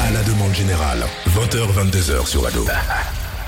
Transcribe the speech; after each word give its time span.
À 0.00 0.10
la 0.10 0.22
demande 0.22 0.54
générale, 0.54 1.04
20h-22h 1.28 2.26
sur 2.26 2.46
Ado. 2.46 2.64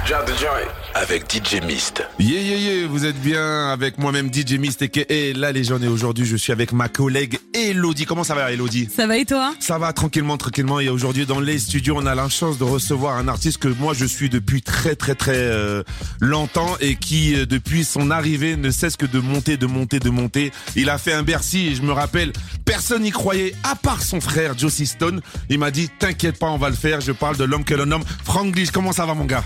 Drop 0.06 0.24
the 0.24 0.38
joint. 0.38 0.68
Avec 0.94 1.30
DJ 1.30 1.62
Mist. 1.62 2.02
Yeah, 2.18 2.40
yeah, 2.40 2.56
yeah, 2.56 2.86
vous 2.86 3.04
êtes 3.04 3.20
bien 3.20 3.68
avec 3.68 3.98
moi-même 3.98 4.32
DJ 4.32 4.54
Mist 4.54 4.82
et 4.82 5.32
la 5.34 5.52
légende. 5.52 5.84
Et 5.84 5.88
aujourd'hui, 5.88 6.24
je 6.24 6.36
suis 6.36 6.50
avec 6.50 6.72
ma 6.72 6.88
collègue 6.88 7.38
Elodie. 7.52 8.06
Comment 8.06 8.24
ça 8.24 8.34
va, 8.34 8.50
Elodie? 8.50 8.88
Ça 8.94 9.06
va 9.06 9.18
et 9.18 9.26
toi? 9.26 9.54
Ça 9.60 9.78
va 9.78 9.92
tranquillement, 9.92 10.38
tranquillement. 10.38 10.80
Et 10.80 10.88
aujourd'hui, 10.88 11.26
dans 11.26 11.40
les 11.40 11.58
studios, 11.58 11.94
on 11.96 12.06
a 12.06 12.14
la 12.14 12.28
chance 12.28 12.58
de 12.58 12.64
recevoir 12.64 13.16
un 13.18 13.28
artiste 13.28 13.58
que 13.58 13.68
moi, 13.68 13.92
je 13.92 14.06
suis 14.06 14.30
depuis 14.30 14.62
très, 14.62 14.96
très, 14.96 15.14
très 15.14 15.36
euh, 15.36 15.82
longtemps 16.20 16.76
et 16.80 16.96
qui, 16.96 17.34
euh, 17.34 17.44
depuis 17.44 17.84
son 17.84 18.10
arrivée, 18.10 18.56
ne 18.56 18.70
cesse 18.70 18.96
que 18.96 19.06
de 19.06 19.18
monter, 19.18 19.56
de 19.56 19.66
monter, 19.66 20.00
de 20.00 20.10
monter. 20.10 20.52
Il 20.74 20.88
a 20.88 20.98
fait 20.98 21.12
un 21.12 21.22
Bercy 21.22 21.68
et 21.68 21.74
je 21.74 21.82
me 21.82 21.92
rappelle, 21.92 22.32
personne 22.64 23.02
n'y 23.02 23.10
croyait, 23.10 23.54
à 23.62 23.76
part 23.76 24.02
son 24.02 24.20
frère, 24.20 24.56
Josie 24.56 24.86
Stone. 24.86 25.20
Il 25.50 25.58
m'a 25.58 25.70
dit, 25.70 25.90
t'inquiète 25.98 26.38
pas, 26.38 26.48
on 26.48 26.58
va 26.58 26.70
le 26.70 26.76
faire. 26.76 27.00
Je 27.00 27.12
parle 27.12 27.36
de 27.36 27.44
l'homme 27.44 27.64
que 27.64 27.74
l'on 27.74 27.86
nomme 27.86 28.04
Frank 28.24 28.52
Glitch. 28.52 28.70
Comment 28.70 28.92
ça 28.92 29.04
va, 29.04 29.14
mon 29.14 29.26
gars? 29.26 29.44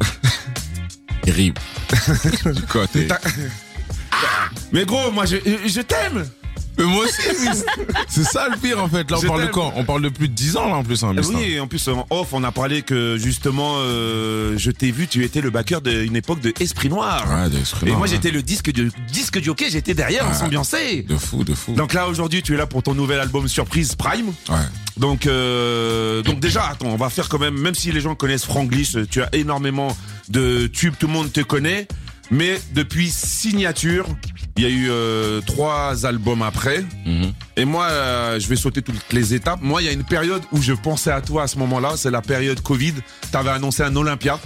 Terrible. 1.22 1.60
du 2.54 2.62
côté. 2.62 3.06
T'as- 3.06 3.20
Mais 4.72 4.84
gros, 4.84 5.10
moi, 5.12 5.26
je, 5.26 5.36
je 5.66 5.80
t'aime 5.80 6.24
Mais 6.78 6.84
moi 6.84 7.04
aussi, 7.04 7.22
c'est 8.08 8.24
ça 8.24 8.48
le 8.48 8.56
pire 8.56 8.82
en 8.82 8.88
fait. 8.88 9.10
Là, 9.10 9.18
on 9.18 9.20
Je 9.20 9.26
parle 9.26 9.40
de 9.40 9.44
t'aime. 9.46 9.54
quand? 9.54 9.72
On 9.76 9.84
parle 9.84 10.02
de 10.02 10.08
plus 10.08 10.28
de 10.28 10.32
10 10.34 10.56
ans 10.56 10.68
là 10.68 10.76
en 10.76 10.84
plus. 10.84 11.02
Hein. 11.04 11.14
Oui, 11.28 11.42
et 11.52 11.60
en 11.60 11.66
plus 11.66 11.86
en 11.88 12.06
off, 12.10 12.28
on 12.32 12.42
a 12.44 12.52
parlé 12.52 12.82
que 12.82 13.16
justement, 13.18 13.74
euh, 13.78 14.54
je 14.56 14.70
t'ai 14.70 14.90
vu, 14.90 15.06
tu 15.08 15.24
étais 15.24 15.40
le 15.40 15.50
backer 15.50 15.80
d'une 15.82 16.16
époque 16.16 16.40
de 16.40 16.52
Esprit 16.60 16.88
Noir. 16.88 17.26
Ouais, 17.30 17.60
esprits 17.60 17.90
et 17.90 17.92
moi, 17.92 18.06
j'étais 18.06 18.30
le 18.30 18.42
disque 18.42 18.70
du 18.72 18.90
disque 19.12 19.42
jockey, 19.42 19.68
j'étais 19.70 19.94
derrière, 19.94 20.24
on 20.26 20.30
Ouais. 20.30 20.34
s'ambiançait. 20.38 21.02
De 21.02 21.16
fou, 21.16 21.44
de 21.44 21.54
fou. 21.54 21.74
Donc 21.74 21.92
là, 21.92 22.08
aujourd'hui, 22.08 22.42
tu 22.42 22.54
es 22.54 22.56
là 22.56 22.66
pour 22.66 22.82
ton 22.82 22.94
nouvel 22.94 23.20
album 23.20 23.46
surprise 23.48 23.94
Prime. 23.94 24.28
ouais. 24.48 24.56
Donc, 24.96 25.26
euh, 25.26 26.22
donc 26.22 26.40
déjà, 26.40 26.68
attends, 26.68 26.88
on 26.88 26.96
va 26.96 27.10
faire 27.10 27.28
quand 27.28 27.38
même, 27.38 27.58
même 27.58 27.74
si 27.74 27.92
les 27.92 28.00
gens 28.00 28.14
connaissent 28.14 28.44
Franglish, 28.44 28.96
tu 29.10 29.22
as 29.22 29.34
énormément 29.34 29.96
de 30.28 30.66
tubes, 30.66 30.94
tout 30.98 31.06
le 31.06 31.12
monde 31.12 31.32
te 31.32 31.40
connaît. 31.40 31.86
Mais 32.30 32.60
depuis 32.74 33.10
Signature, 33.10 34.06
il 34.56 34.62
y 34.62 34.66
a 34.66 34.68
eu 34.68 34.86
euh, 34.88 35.40
trois 35.40 36.06
albums 36.06 36.42
après. 36.42 36.84
Mhm. 37.04 37.32
Et 37.56 37.64
moi, 37.64 37.86
euh, 37.86 38.38
je 38.38 38.46
vais 38.46 38.56
sauter 38.56 38.82
toutes 38.82 39.12
les 39.12 39.34
étapes. 39.34 39.60
Moi, 39.62 39.82
il 39.82 39.86
y 39.86 39.88
a 39.88 39.92
une 39.92 40.04
période 40.04 40.42
où 40.52 40.62
je 40.62 40.72
pensais 40.72 41.10
à 41.10 41.20
toi 41.20 41.44
à 41.44 41.46
ce 41.48 41.58
moment-là. 41.58 41.94
C'est 41.96 42.10
la 42.10 42.22
période 42.22 42.60
Covid. 42.60 42.94
T'avais 43.32 43.50
annoncé 43.50 43.82
un 43.82 43.96
Olympia. 43.96 44.38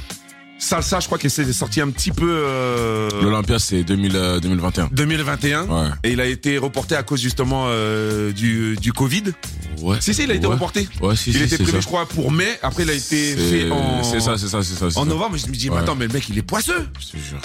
Salsa, 0.58 1.00
je 1.00 1.06
crois 1.06 1.18
que 1.18 1.28
c'est 1.28 1.52
sorti 1.52 1.80
un 1.80 1.90
petit 1.90 2.10
peu 2.10 2.26
euh, 2.28 3.10
L'Olympia, 3.22 3.58
c'est 3.58 3.82
2000, 3.82 4.12
euh, 4.16 4.40
2021. 4.40 4.88
2021. 4.92 5.66
Ouais. 5.66 5.88
Et 6.04 6.12
il 6.12 6.20
a 6.20 6.26
été 6.26 6.56
reporté 6.58 6.94
à 6.96 7.02
cause 7.02 7.20
justement 7.20 7.66
euh, 7.68 8.32
du, 8.32 8.76
du 8.76 8.92
Covid. 8.92 9.24
Ouais. 9.82 9.96
Si, 10.00 10.14
si, 10.14 10.22
il 10.22 10.30
a 10.30 10.34
été 10.34 10.46
Ouais. 10.46 10.54
reporté. 10.54 10.88
Ouais, 11.02 11.16
si, 11.16 11.30
Il 11.30 11.36
si, 11.36 11.42
était 11.42 11.56
prévu, 11.56 11.72
ça. 11.72 11.80
je 11.80 11.86
crois, 11.86 12.06
pour 12.06 12.30
mai. 12.30 12.46
Après, 12.62 12.84
il 12.84 12.90
a 12.90 12.94
été 12.94 13.36
fait 13.36 13.70
en, 13.70 14.02
C'est 14.04 14.20
ça, 14.20 14.38
c'est 14.38 14.48
ça, 14.48 14.62
c'est 14.62 14.90
ça. 14.90 14.98
en 14.98 15.04
novembre. 15.04 15.36
Je 15.36 15.46
me 15.48 15.52
dis, 15.54 15.68
mais 15.68 15.78
attends, 15.78 15.96
mais 15.96 16.06
le 16.06 16.12
mec, 16.12 16.28
il 16.28 16.38
est 16.38 16.42
poisseux. 16.42 16.88
Je 17.00 17.06
te 17.08 17.16
jure. 17.22 17.38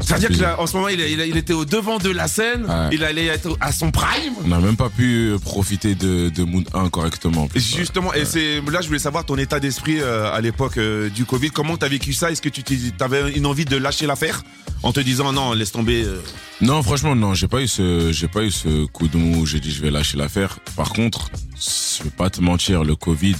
C'est-à-dire 0.00 0.56
qu'en 0.56 0.66
ce 0.66 0.76
moment, 0.76 0.88
il, 0.88 1.36
était 1.36 1.52
au 1.52 1.64
devant 1.64 1.98
de 1.98 2.10
la 2.10 2.28
scène. 2.28 2.64
Ouais. 2.64 2.90
Il 2.92 3.04
allait 3.04 3.26
être 3.26 3.56
à 3.60 3.72
son 3.72 3.90
prime. 3.90 4.34
On 4.44 4.48
n'a 4.48 4.58
même 4.58 4.76
pas 4.76 4.90
pu 4.90 5.30
euh, 5.30 5.38
profiter 5.38 5.94
de, 5.94 6.28
de 6.28 6.44
Moon 6.44 6.64
1 6.74 6.88
correctement. 6.90 7.48
Justement, 7.54 8.12
et 8.12 8.24
c'est 8.24 8.60
là 8.60 8.80
je 8.80 8.88
voulais 8.88 8.98
savoir 8.98 9.24
ton 9.24 9.36
état 9.36 9.60
d'esprit 9.60 10.00
euh, 10.00 10.32
à 10.32 10.40
l'époque 10.40 10.78
euh, 10.78 11.08
du 11.08 11.24
Covid. 11.24 11.50
Comment 11.50 11.76
t'as 11.76 11.88
vécu 11.88 12.12
ça? 12.12 12.30
Est-ce 12.30 12.42
que 12.42 12.48
tu 12.48 12.62
avais 13.00 13.32
une 13.32 13.46
envie 13.46 13.64
de 13.64 13.76
lâcher 13.76 14.06
l'affaire? 14.06 14.42
En 14.82 14.92
te 14.92 15.00
disant 15.00 15.32
non, 15.32 15.54
laisse 15.54 15.72
tomber 15.72 16.04
euh, 16.04 16.20
Non, 16.60 16.82
franchement, 16.82 17.16
non, 17.16 17.32
j'ai 17.32 17.48
pas 17.48 17.62
eu 17.62 17.68
ce, 17.68 18.12
j'ai 18.12 18.28
pas 18.28 18.42
eu 18.42 18.50
ce 18.50 18.84
coup 18.86 19.08
de 19.08 19.16
mou. 19.16 19.40
où 19.40 19.46
J'ai 19.46 19.58
dit, 19.58 19.70
je 19.70 19.80
vais 19.80 19.90
lâcher 19.90 20.18
l'affaire. 20.18 20.58
Par 20.76 20.92
contre, 20.92 21.30
je 21.56 22.04
vais 22.04 22.10
pas 22.10 22.28
te 22.28 22.42
mentir, 22.42 22.84
le 22.84 22.94
Covid, 22.94 23.36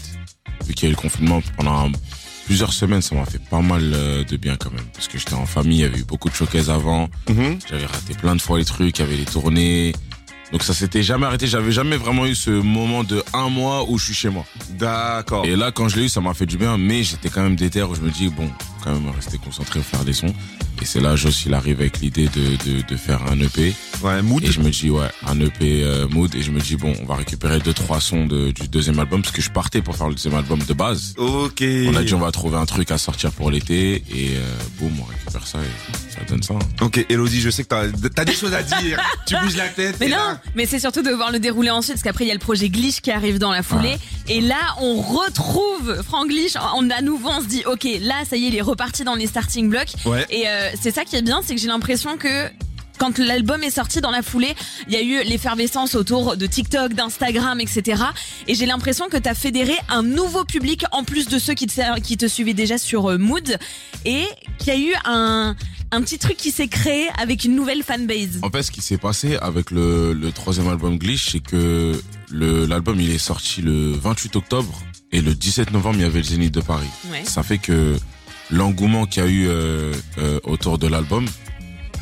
vu 0.67 0.73
qu'il 0.73 0.85
y 0.85 0.87
a 0.87 0.89
eu 0.89 0.97
le 0.97 1.01
confinement 1.01 1.43
pendant 1.57 1.91
plusieurs 2.45 2.73
semaines, 2.73 3.03
ça 3.03 3.15
m'a 3.15 3.25
fait 3.25 3.43
pas 3.43 3.61
mal 3.61 3.93
euh, 3.95 4.25
de 4.25 4.37
bien 4.37 4.57
quand 4.57 4.71
même. 4.71 4.85
Parce 4.93 5.09
que 5.09 5.19
j'étais 5.19 5.35
en 5.35 5.47
famille, 5.47 5.79
il 5.79 5.83
y 5.83 5.85
avait 5.85 5.99
eu 5.99 6.05
beaucoup 6.05 6.29
de 6.29 6.35
showcases 6.35 6.71
avant. 6.71 7.09
J'avais 7.69 7.87
raté 7.87 8.15
plein 8.15 8.37
de 8.37 8.43
fois 8.43 8.59
les 8.59 8.65
trucs, 8.65 8.99
il 8.99 9.03
y 9.03 9.05
avait 9.05 9.17
les 9.17 9.25
tournées. 9.25 9.93
Donc 10.53 10.63
ça 10.63 10.75
s'était 10.75 11.03
jamais 11.03 11.27
arrêté. 11.27 11.47
J'avais 11.47 11.73
jamais 11.73 11.97
vraiment 11.97 12.27
eu 12.27 12.35
ce 12.35 12.51
moment 12.51 13.03
de 13.03 13.25
un 13.33 13.49
mois 13.49 13.89
où 13.89 13.99
je 13.99 14.05
suis 14.05 14.15
chez 14.15 14.29
moi. 14.29 14.45
D'accord. 14.71 15.45
Et 15.47 15.57
là, 15.57 15.73
quand 15.73 15.89
je 15.89 15.97
l'ai 15.97 16.05
eu, 16.05 16.09
ça 16.09 16.21
m'a 16.21 16.35
fait 16.35 16.47
du 16.47 16.57
bien, 16.57 16.79
mais 16.79 17.03
j'étais 17.03 17.29
quand 17.29 17.43
même 17.43 17.57
déter 17.57 17.83
où 17.83 17.95
je 17.95 18.01
me 18.01 18.11
dis, 18.11 18.29
bon, 18.29 18.49
quand 18.85 18.93
même 18.93 19.11
rester 19.15 19.39
concentré, 19.39 19.81
faire 19.81 20.05
des 20.05 20.13
sons. 20.13 20.35
Et 20.83 20.85
c'est 20.85 21.01
là, 21.01 21.17
Joss, 21.17 21.45
il 21.47 21.55
arrive 21.55 21.81
avec 21.81 22.01
l'idée 22.01 22.29
de, 22.29 22.57
de, 22.71 22.83
de 22.87 22.97
faire 22.97 23.23
un 23.31 23.39
EP. 23.41 23.75
Ouais, 24.03 24.21
mood. 24.23 24.45
Et 24.45 24.51
je 24.53 24.61
me 24.61 24.71
dis, 24.71 24.91
ouais, 24.91 25.09
un 25.27 25.39
EP 25.41 25.83
euh, 25.85 26.07
mood. 26.09 26.35
Et 26.35 26.43
je 26.43 26.51
me 26.51 26.61
dis, 26.61 26.77
bon, 26.77 26.93
on 27.01 27.07
va 27.07 27.15
récupérer 27.17 27.61
deux, 27.61 27.73
trois 27.73 28.01
sons 28.01 28.27
de, 28.27 28.51
du 28.51 28.69
deuxième 28.69 28.99
album, 28.99 29.23
parce 29.23 29.33
que 29.35 29.41
je 29.41 29.51
partais 29.51 29.81
pour 29.83 29.97
faire 29.97 30.09
le 30.09 30.15
deuxième 30.15 30.35
album 30.35 30.59
de 30.61 30.75
base. 30.75 31.15
Ok. 31.17 31.63
On 31.89 31.95
a 31.95 32.03
dit, 32.03 32.13
on 32.15 32.19
va 32.19 32.31
trouver 32.33 32.57
un 32.59 32.67
truc 32.67 32.91
à 32.91 32.99
sortir 32.99 33.31
pour 33.33 33.51
l'été. 33.51 34.03
Et 34.11 34.37
euh, 34.37 34.41
boum, 34.81 34.93
on 35.01 35.05
récupère 35.05 35.47
ça 35.47 35.59
et 35.61 36.13
ça 36.13 36.21
donne 36.29 36.43
ça. 36.43 36.55
hein. 36.55 36.59
Ok, 36.85 37.07
Elodie, 37.09 37.41
je 37.41 37.51
sais 37.51 37.63
que 37.65 37.69
t'as 37.69 37.85
as 38.21 38.25
des 38.25 38.35
choses 38.35 38.53
à 38.53 38.63
dire. 38.63 39.01
tu 39.27 39.37
bouges 39.43 39.57
la 39.57 39.69
tête. 39.69 39.97
Mais 40.01 40.09
non, 40.09 40.17
là- 40.17 40.41
mais 40.57 40.67
c'est 40.67 40.81
surtout 40.81 41.03
de 41.03 41.11
voir 41.11 41.31
le 41.31 41.39
dérouler 41.39 41.71
ensuite, 41.71 41.95
parce 41.95 42.03
qu'après 42.03 42.25
il 42.25 42.29
y 42.29 42.31
a 42.33 42.35
le 42.35 42.41
projet 42.41 42.69
Glitch 42.69 43.01
qui 43.01 43.11
arrive 43.13 43.39
dans 43.39 43.53
la 43.53 43.63
foulée. 43.63 43.97
Et 44.29 44.41
là, 44.41 44.75
on 44.81 45.01
retrouve 45.01 46.03
Frank 46.03 46.29
Glitch. 46.29 46.55
On 46.77 46.91
à 46.91 47.01
nouveau, 47.03 47.29
on 47.31 47.41
se 47.41 47.47
dit, 47.47 47.63
ok, 47.67 47.87
là, 48.03 48.25
ça 48.29 48.37
y 48.37 48.45
est, 48.45 48.49
il 48.49 48.57
est 48.57 48.61
reparti 48.75 49.05
dans 49.05 49.15
les 49.15 49.27
starting 49.29 49.69
blocks. 49.71 49.95
Ouais. 50.05 50.27
Et 50.31 50.49
euh, 50.49 50.71
c'est 50.81 50.91
ça 50.91 51.05
qui 51.05 51.15
est 51.17 51.23
bien, 51.23 51.41
c'est 51.45 51.55
que 51.55 51.61
j'ai 51.61 51.69
l'impression 51.69 52.17
que 52.17 52.51
quand 52.99 53.19
l'album 53.19 53.63
est 53.63 53.71
sorti 53.71 54.01
dans 54.01 54.11
la 54.11 54.23
foulée, 54.23 54.55
il 54.89 54.95
y 54.95 54.97
a 54.97 55.03
eu 55.03 55.25
l'effervescence 55.25 55.95
autour 55.95 56.37
de 56.37 56.47
TikTok, 56.47 56.95
d'Instagram, 56.95 57.61
etc. 57.61 58.03
Et 58.47 58.55
j'ai 58.55 58.67
l'impression 58.67 59.09
que 59.09 59.17
tu 59.17 59.29
as 59.29 59.35
fédéré 59.35 59.75
un 59.89 60.03
nouveau 60.03 60.45
public 60.45 60.85
en 60.93 61.05
plus 61.05 61.29
de 61.29 61.39
ceux 61.39 61.55
qui 61.55 61.67
te, 61.67 62.01
qui 62.01 62.17
te 62.17 62.27
suivaient 62.27 62.55
déjà 62.55 62.79
sur 62.79 63.11
euh, 63.11 63.19
Mood 63.19 63.59
et 64.05 64.25
qu'il 64.59 64.69
y 64.69 64.77
a 64.77 64.79
eu 64.79 64.95
un, 65.05 65.57
un 65.91 66.03
petit 66.03 66.19
truc 66.19 66.37
qui 66.37 66.51
s'est 66.51 66.69
créé 66.69 67.09
avec 67.21 67.45
une 67.45 67.55
nouvelle 67.55 67.83
fanbase. 67.83 68.41
En 68.43 68.51
fait, 68.51 68.63
ce 68.63 68.71
qui 68.71 68.81
s'est 68.81 68.99
passé 68.99 69.37
avec 69.41 69.71
le, 69.71 70.13
le 70.13 70.33
troisième 70.33 70.69
album 70.69 70.99
Glitch, 70.99 71.31
c'est 71.33 71.41
que 71.41 72.01
l'album, 72.33 73.01
il 73.01 73.11
est 73.11 73.19
sorti 73.19 73.63
le 73.63 73.93
28 73.93 74.37
octobre. 74.37 74.73
Et 75.13 75.21
le 75.21 75.35
17 75.35 75.71
novembre, 75.71 75.97
il 75.99 76.03
y 76.03 76.07
avait 76.07 76.19
le 76.19 76.25
Zénith 76.25 76.53
de 76.53 76.61
Paris. 76.61 76.89
Ouais. 77.11 77.23
Ça 77.25 77.45
fait 77.45 77.59
que 77.59 77.97
l'engouement 78.51 79.07
qu'il 79.07 79.23
y 79.23 79.27
a 79.27 79.29
eu 79.29 79.47
euh, 79.49 79.93
euh, 80.19 80.41
autour 80.45 80.79
de 80.79 80.87
l'album, 80.87 81.27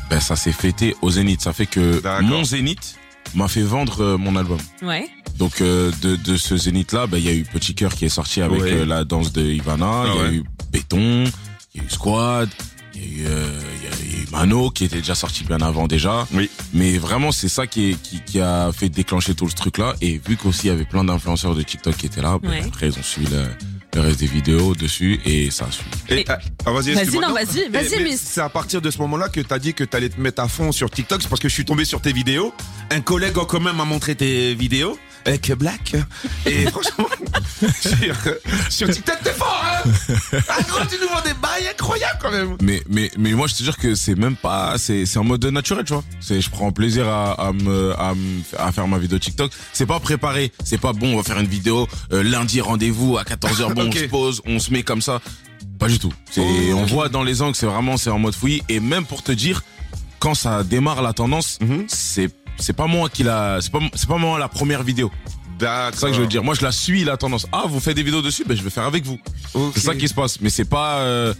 ben, 0.09 0.19
ça 0.19 0.35
s'est 0.35 0.51
fêté 0.51 0.95
au 1.01 1.11
Zénith. 1.11 1.41
Ça 1.41 1.53
fait 1.53 1.65
que 1.65 2.01
mon 2.21 2.43
Zénith 2.43 2.95
m'a 3.35 3.47
fait 3.47 3.61
vendre 3.63 4.01
euh, 4.03 4.17
mon 4.17 4.35
album. 4.35 4.59
Ouais. 4.81 5.07
Donc 5.39 5.61
euh, 5.61 5.91
de, 6.01 6.15
de 6.15 6.37
ce 6.37 6.55
Zénith-là, 6.57 7.07
ben, 7.07 7.17
il 7.17 7.23
y 7.25 7.29
a 7.29 7.33
eu 7.33 7.43
Petit 7.43 7.73
Cœur 7.73 7.93
qui 7.95 8.05
est 8.05 8.09
sorti 8.09 8.41
avec 8.41 8.61
Ouais. 8.61 8.71
euh, 8.73 8.85
la 8.85 9.03
danse 9.03 9.31
de 9.33 9.41
Ivana, 9.43 10.03
il 10.05 10.15
y 10.15 10.19
a 10.19 10.23
ouais. 10.23 10.33
eu 10.35 10.43
Béton, 10.71 11.23
il 11.73 11.81
y 11.81 11.83
a 11.83 11.87
eu 11.87 11.89
Squad, 11.89 12.49
il 12.93 13.01
y 13.01 13.03
a 13.03 13.07
eu, 13.07 13.25
euh, 13.27 13.59
il 13.81 13.83
y 13.83 13.87
a- 13.87 13.95
il 14.03 14.11
y 14.11 14.21
a 14.21 14.23
eu 14.23 14.27
Mano 14.31 14.69
qui 14.69 14.83
était 14.85 14.97
déjà 14.97 15.15
sorti 15.15 15.43
bien 15.45 15.57
avant 15.61 15.87
déjà. 15.87 16.27
Oui. 16.33 16.49
Mais 16.73 16.97
vraiment, 16.99 17.31
c'est 17.31 17.49
ça 17.49 17.65
qui, 17.65 17.91
est, 17.91 18.01
qui, 18.01 18.21
qui 18.21 18.39
a 18.39 18.71
fait 18.71 18.89
déclencher 18.89 19.33
tout 19.33 19.49
ce 19.49 19.55
truc-là. 19.55 19.95
Et 20.01 20.21
vu 20.23 20.37
qu'aussi 20.37 20.67
il 20.67 20.69
y 20.69 20.71
avait 20.71 20.85
plein 20.85 21.03
d'influenceurs 21.03 21.55
de 21.55 21.63
TikTok 21.63 21.95
qui 21.97 22.05
étaient 22.05 22.21
là, 22.21 22.37
ben, 22.41 22.49
Ouais. 22.49 22.63
après 22.67 22.89
ils 22.89 22.99
ont 22.99 23.03
suivi 23.03 23.31
le, 23.31 23.45
le 23.95 24.01
reste 24.01 24.19
des 24.19 24.27
vidéos 24.27 24.75
dessus 24.75 25.19
et 25.25 25.51
ça 25.51 25.65
a 25.65 25.71
suivi. 25.71 25.89
Et, 26.09 26.25
ah, 26.27 26.71
vas-y, 26.71 26.93
Vas-y, 26.93 27.19
non, 27.19 27.33
vas-y, 27.33 27.69
vas-y, 27.69 28.03
mais. 28.03 28.17
C'est 28.17 28.41
à 28.41 28.49
partir 28.49 28.81
de 28.81 28.89
ce 28.89 28.97
moment-là 28.99 29.29
que 29.29 29.41
t'as 29.41 29.59
dit 29.59 29.73
que 29.73 29.83
t'allais 29.83 30.09
te 30.09 30.19
mettre 30.19 30.41
à 30.41 30.47
fond 30.47 30.71
sur 30.71 30.89
TikTok. 30.89 31.21
C'est 31.21 31.29
parce 31.29 31.41
que 31.41 31.49
je 31.49 31.53
suis 31.53 31.65
tombé 31.65 31.85
sur 31.85 32.01
tes 32.01 32.13
vidéos. 32.13 32.53
Un 32.91 33.01
collègue 33.01 33.37
en 33.37 33.45
commun 33.45 33.73
m'a 33.73 33.85
montré 33.85 34.15
tes 34.15 34.55
vidéos. 34.55 34.97
Avec 35.25 35.51
Black. 35.53 35.95
Et 36.45 36.65
franchement, 36.71 37.07
sur, 37.81 38.15
sur 38.69 38.89
TikTok, 38.89 39.17
t'es 39.23 39.31
fort, 39.31 39.63
hein 39.65 39.89
Ah, 40.49 40.61
gros, 40.67 40.79
tu 40.89 40.97
nous 41.01 41.07
vends 41.07 41.21
des 41.21 41.33
bails 41.35 41.67
incroyables 41.71 42.19
quand 42.21 42.31
même. 42.31 42.57
Mais, 42.61 42.81
mais, 42.89 43.09
mais 43.17 43.31
moi, 43.33 43.47
je 43.47 43.55
te 43.55 43.63
jure 43.63 43.77
que 43.77 43.95
c'est 43.95 44.15
même 44.15 44.35
pas, 44.35 44.77
c'est, 44.77 45.05
en 45.17 45.23
mode 45.23 45.45
naturel, 45.45 45.85
tu 45.85 45.93
vois. 45.93 46.03
Je 46.21 46.49
prends 46.49 46.71
plaisir 46.71 47.07
à, 47.07 47.33
à 47.33 47.53
me, 47.53 47.93
à 47.93 48.13
à 48.57 48.71
faire 48.71 48.87
ma 48.87 48.97
vidéo 48.97 49.17
TikTok. 49.19 49.51
C'est 49.71 49.85
pas 49.85 49.99
préparé. 49.99 50.51
C'est 50.63 50.77
pas 50.79 50.93
bon, 50.93 51.13
on 51.13 51.17
va 51.17 51.23
faire 51.23 51.39
une 51.39 51.47
vidéo, 51.47 51.87
euh, 52.11 52.21
lundi 52.23 52.59
rendez-vous 52.61 53.17
à 53.17 53.23
14h, 53.23 53.73
bon, 53.73 53.83
Ok. 53.87 53.93
on 53.95 53.99
se 53.99 54.05
pose, 54.05 54.41
on 54.45 54.59
se 54.59 54.71
met 54.71 54.83
comme 54.83 55.01
ça. 55.01 55.21
Pas 55.79 55.87
du 55.87 55.99
tout. 55.99 56.13
Oh, 56.37 56.41
on 56.75 56.83
ok. 56.83 56.89
voit 56.89 57.09
dans 57.09 57.23
les 57.23 57.41
angles, 57.41 57.55
c'est 57.55 57.65
vraiment, 57.65 57.97
c'est 57.97 58.09
en 58.09 58.19
mode 58.19 58.35
fouillis. 58.35 58.61
Et 58.69 58.79
même 58.79 59.05
pour 59.05 59.23
te 59.23 59.31
dire, 59.31 59.63
quand 60.19 60.35
ça 60.35 60.63
démarre 60.63 61.01
la 61.01 61.13
tendance, 61.13 61.57
Mhm. 61.61 61.85
c'est, 61.87 62.29
c'est 62.57 62.73
pas 62.73 62.87
moi 62.87 63.09
qui 63.09 63.23
la, 63.23 63.59
c'est 63.61 63.71
pas, 63.71 63.79
c'est 63.95 64.07
pas 64.07 64.17
moi 64.17 64.39
la 64.39 64.47
première 64.47 64.83
vidéo. 64.83 65.11
D'accord. 65.59 65.91
C'est 65.93 65.99
ça 66.01 66.07
que 66.09 66.13
je 66.15 66.21
veux 66.21 66.27
dire. 66.27 66.43
Moi, 66.43 66.55
je 66.55 66.61
la 66.63 66.71
suis 66.71 67.03
la 67.03 67.15
tendance. 67.17 67.47
Ah, 67.51 67.63
vous 67.67 67.79
faites 67.79 67.95
des 67.95 68.03
vidéos 68.03 68.21
dessus, 68.21 68.43
ben 68.47 68.57
je 68.57 68.63
vais 68.63 68.69
faire 68.69 68.83
avec 68.83 69.05
vous. 69.05 69.19
C'est 69.75 69.81
ça 69.81 69.95
qui 69.95 70.07
se 70.07 70.13
passe. 70.13 70.41
Mais 70.41 70.49
c'est 70.49 70.65
pas, 70.65 70.97
euh, 70.99 71.33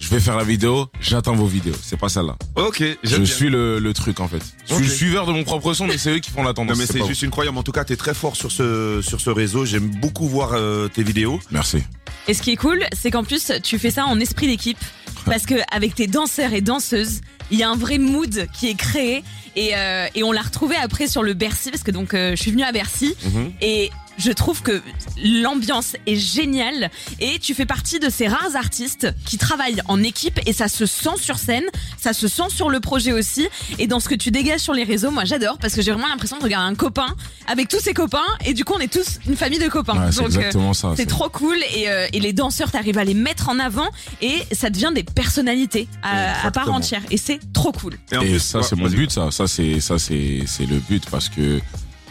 je 0.00 0.08
vais 0.08 0.20
faire 0.20 0.36
la 0.36 0.44
vidéo, 0.44 0.88
j'attends 1.00 1.34
vos 1.34 1.46
vidéos. 1.46 1.74
C'est 1.82 1.98
pas 1.98 2.08
celle-là. 2.08 2.36
Ok, 2.56 2.78
Je 2.80 2.96
j'aime 3.02 3.22
bien. 3.24 3.34
suis 3.34 3.48
le, 3.50 3.80
le 3.80 3.92
truc 3.92 4.20
en 4.20 4.28
fait. 4.28 4.40
Je 4.68 4.74
suis 4.74 4.84
le 4.84 4.88
suiveur 4.90 5.26
de 5.26 5.32
mon 5.32 5.42
propre 5.44 5.74
son, 5.74 5.86
mais 5.86 5.98
c'est 5.98 6.10
eux 6.12 6.18
qui 6.20 6.30
font 6.30 6.42
la 6.42 6.50
Non 6.50 6.54
tendance. 6.54 6.78
mais 6.78 6.86
c'est 6.86 7.04
juste 7.06 7.24
incroyable. 7.24 7.58
En 7.58 7.62
tout 7.64 7.72
cas, 7.72 7.84
t'es 7.84 7.96
très 7.96 8.14
fort 8.14 8.36
sur 8.36 8.52
ce 8.52 9.00
sur 9.02 9.20
ce 9.20 9.30
réseau. 9.30 9.64
J'aime 9.64 9.88
beaucoup 10.00 10.28
voir 10.28 10.50
euh, 10.52 10.88
tes 10.88 11.02
vidéos. 11.02 11.32
vous. 11.38 11.40
Merci. 11.50 11.82
Et 12.28 12.34
ce 12.34 12.40
qui 12.40 12.52
est 12.52 12.56
cool, 12.56 12.84
c'est 12.92 13.10
qu'en 13.10 13.24
plus, 13.24 13.52
tu 13.62 13.78
fais 13.78 13.90
ça 13.90 14.06
en 14.06 14.18
esprit 14.20 14.46
d'équipe. 14.46 14.78
Parce 15.30 15.46
que 15.46 15.54
avec 15.72 15.94
tes 15.94 16.06
danseurs 16.06 16.52
et 16.52 16.60
danseuses, 16.60 17.20
il 17.50 17.58
y 17.58 17.62
a 17.62 17.70
un 17.70 17.76
vrai 17.76 17.98
mood 17.98 18.46
qui 18.52 18.68
est 18.68 18.74
créé 18.74 19.22
et, 19.56 19.70
euh, 19.76 20.06
et 20.14 20.22
on 20.24 20.32
l'a 20.32 20.42
retrouvé 20.42 20.76
après 20.76 21.06
sur 21.06 21.22
le 21.22 21.34
Bercy 21.34 21.70
parce 21.70 21.82
que 21.82 21.90
donc 21.90 22.14
euh, 22.14 22.30
je 22.36 22.42
suis 22.42 22.50
venue 22.50 22.62
à 22.64 22.72
Bercy 22.72 23.14
Mhm. 23.24 23.52
et 23.60 23.90
je 24.18 24.30
trouve 24.32 24.62
que 24.62 24.82
l'ambiance 25.22 25.96
est 26.06 26.16
géniale 26.16 26.90
et 27.20 27.38
tu 27.38 27.54
fais 27.54 27.66
partie 27.66 27.98
de 27.98 28.08
ces 28.10 28.28
rares 28.28 28.56
artistes 28.56 29.08
qui 29.24 29.38
travaillent 29.38 29.80
en 29.88 30.02
équipe 30.02 30.40
et 30.46 30.52
ça 30.52 30.68
se 30.68 30.86
sent 30.86 31.16
sur 31.20 31.38
scène, 31.38 31.64
ça 31.98 32.12
se 32.12 32.28
sent 32.28 32.48
sur 32.48 32.70
le 32.70 32.80
projet 32.80 33.12
aussi 33.12 33.48
et 33.78 33.86
dans 33.86 34.00
ce 34.00 34.08
que 34.08 34.14
tu 34.14 34.30
dégages 34.30 34.60
sur 34.60 34.72
les 34.74 34.84
réseaux, 34.84 35.10
moi 35.10 35.24
j'adore 35.24 35.58
parce 35.58 35.74
que 35.74 35.82
j'ai 35.82 35.90
vraiment 35.92 36.08
l'impression 36.08 36.38
de 36.38 36.42
regarder 36.44 36.70
un 36.70 36.74
copain 36.74 37.14
avec 37.46 37.68
tous 37.68 37.80
ses 37.80 37.94
copains 37.94 38.18
et 38.44 38.54
du 38.54 38.64
coup 38.64 38.74
on 38.76 38.80
est 38.80 38.92
tous 38.92 39.18
une 39.26 39.36
famille 39.36 39.58
de 39.58 39.68
copains. 39.68 40.06
Ouais, 40.06 40.12
c'est 40.12 40.22
euh, 40.22 40.26
exactement 40.26 40.74
ça. 40.74 40.94
c'est 40.96 41.06
trop 41.06 41.28
cool 41.28 41.56
et, 41.74 41.88
euh, 41.88 42.06
et 42.12 42.20
les 42.20 42.32
danseurs, 42.32 42.70
t'arrives 42.70 42.98
à 42.98 43.04
les 43.04 43.14
mettre 43.14 43.48
en 43.48 43.58
avant 43.58 43.88
et 44.22 44.42
ça 44.52 44.70
devient 44.70 44.92
des 44.94 45.02
personnalités 45.04 45.88
à, 46.02 46.46
à 46.46 46.50
part 46.50 46.72
entière 46.72 47.02
et 47.10 47.16
c'est 47.16 47.40
trop 47.52 47.72
cool. 47.72 47.94
en 48.12 48.20
Et 48.20 48.30
plus, 48.30 48.38
ça, 48.40 48.62
c'est 48.62 48.76
mon 48.76 48.88
but, 48.88 49.10
ça. 49.10 49.30
Ça, 49.30 49.46
c'est, 49.46 49.80
ça, 49.80 49.98
c'est, 49.98 50.40
c'est 50.46 50.66
le 50.66 50.78
but 50.78 51.04
parce 51.10 51.28
que 51.28 51.60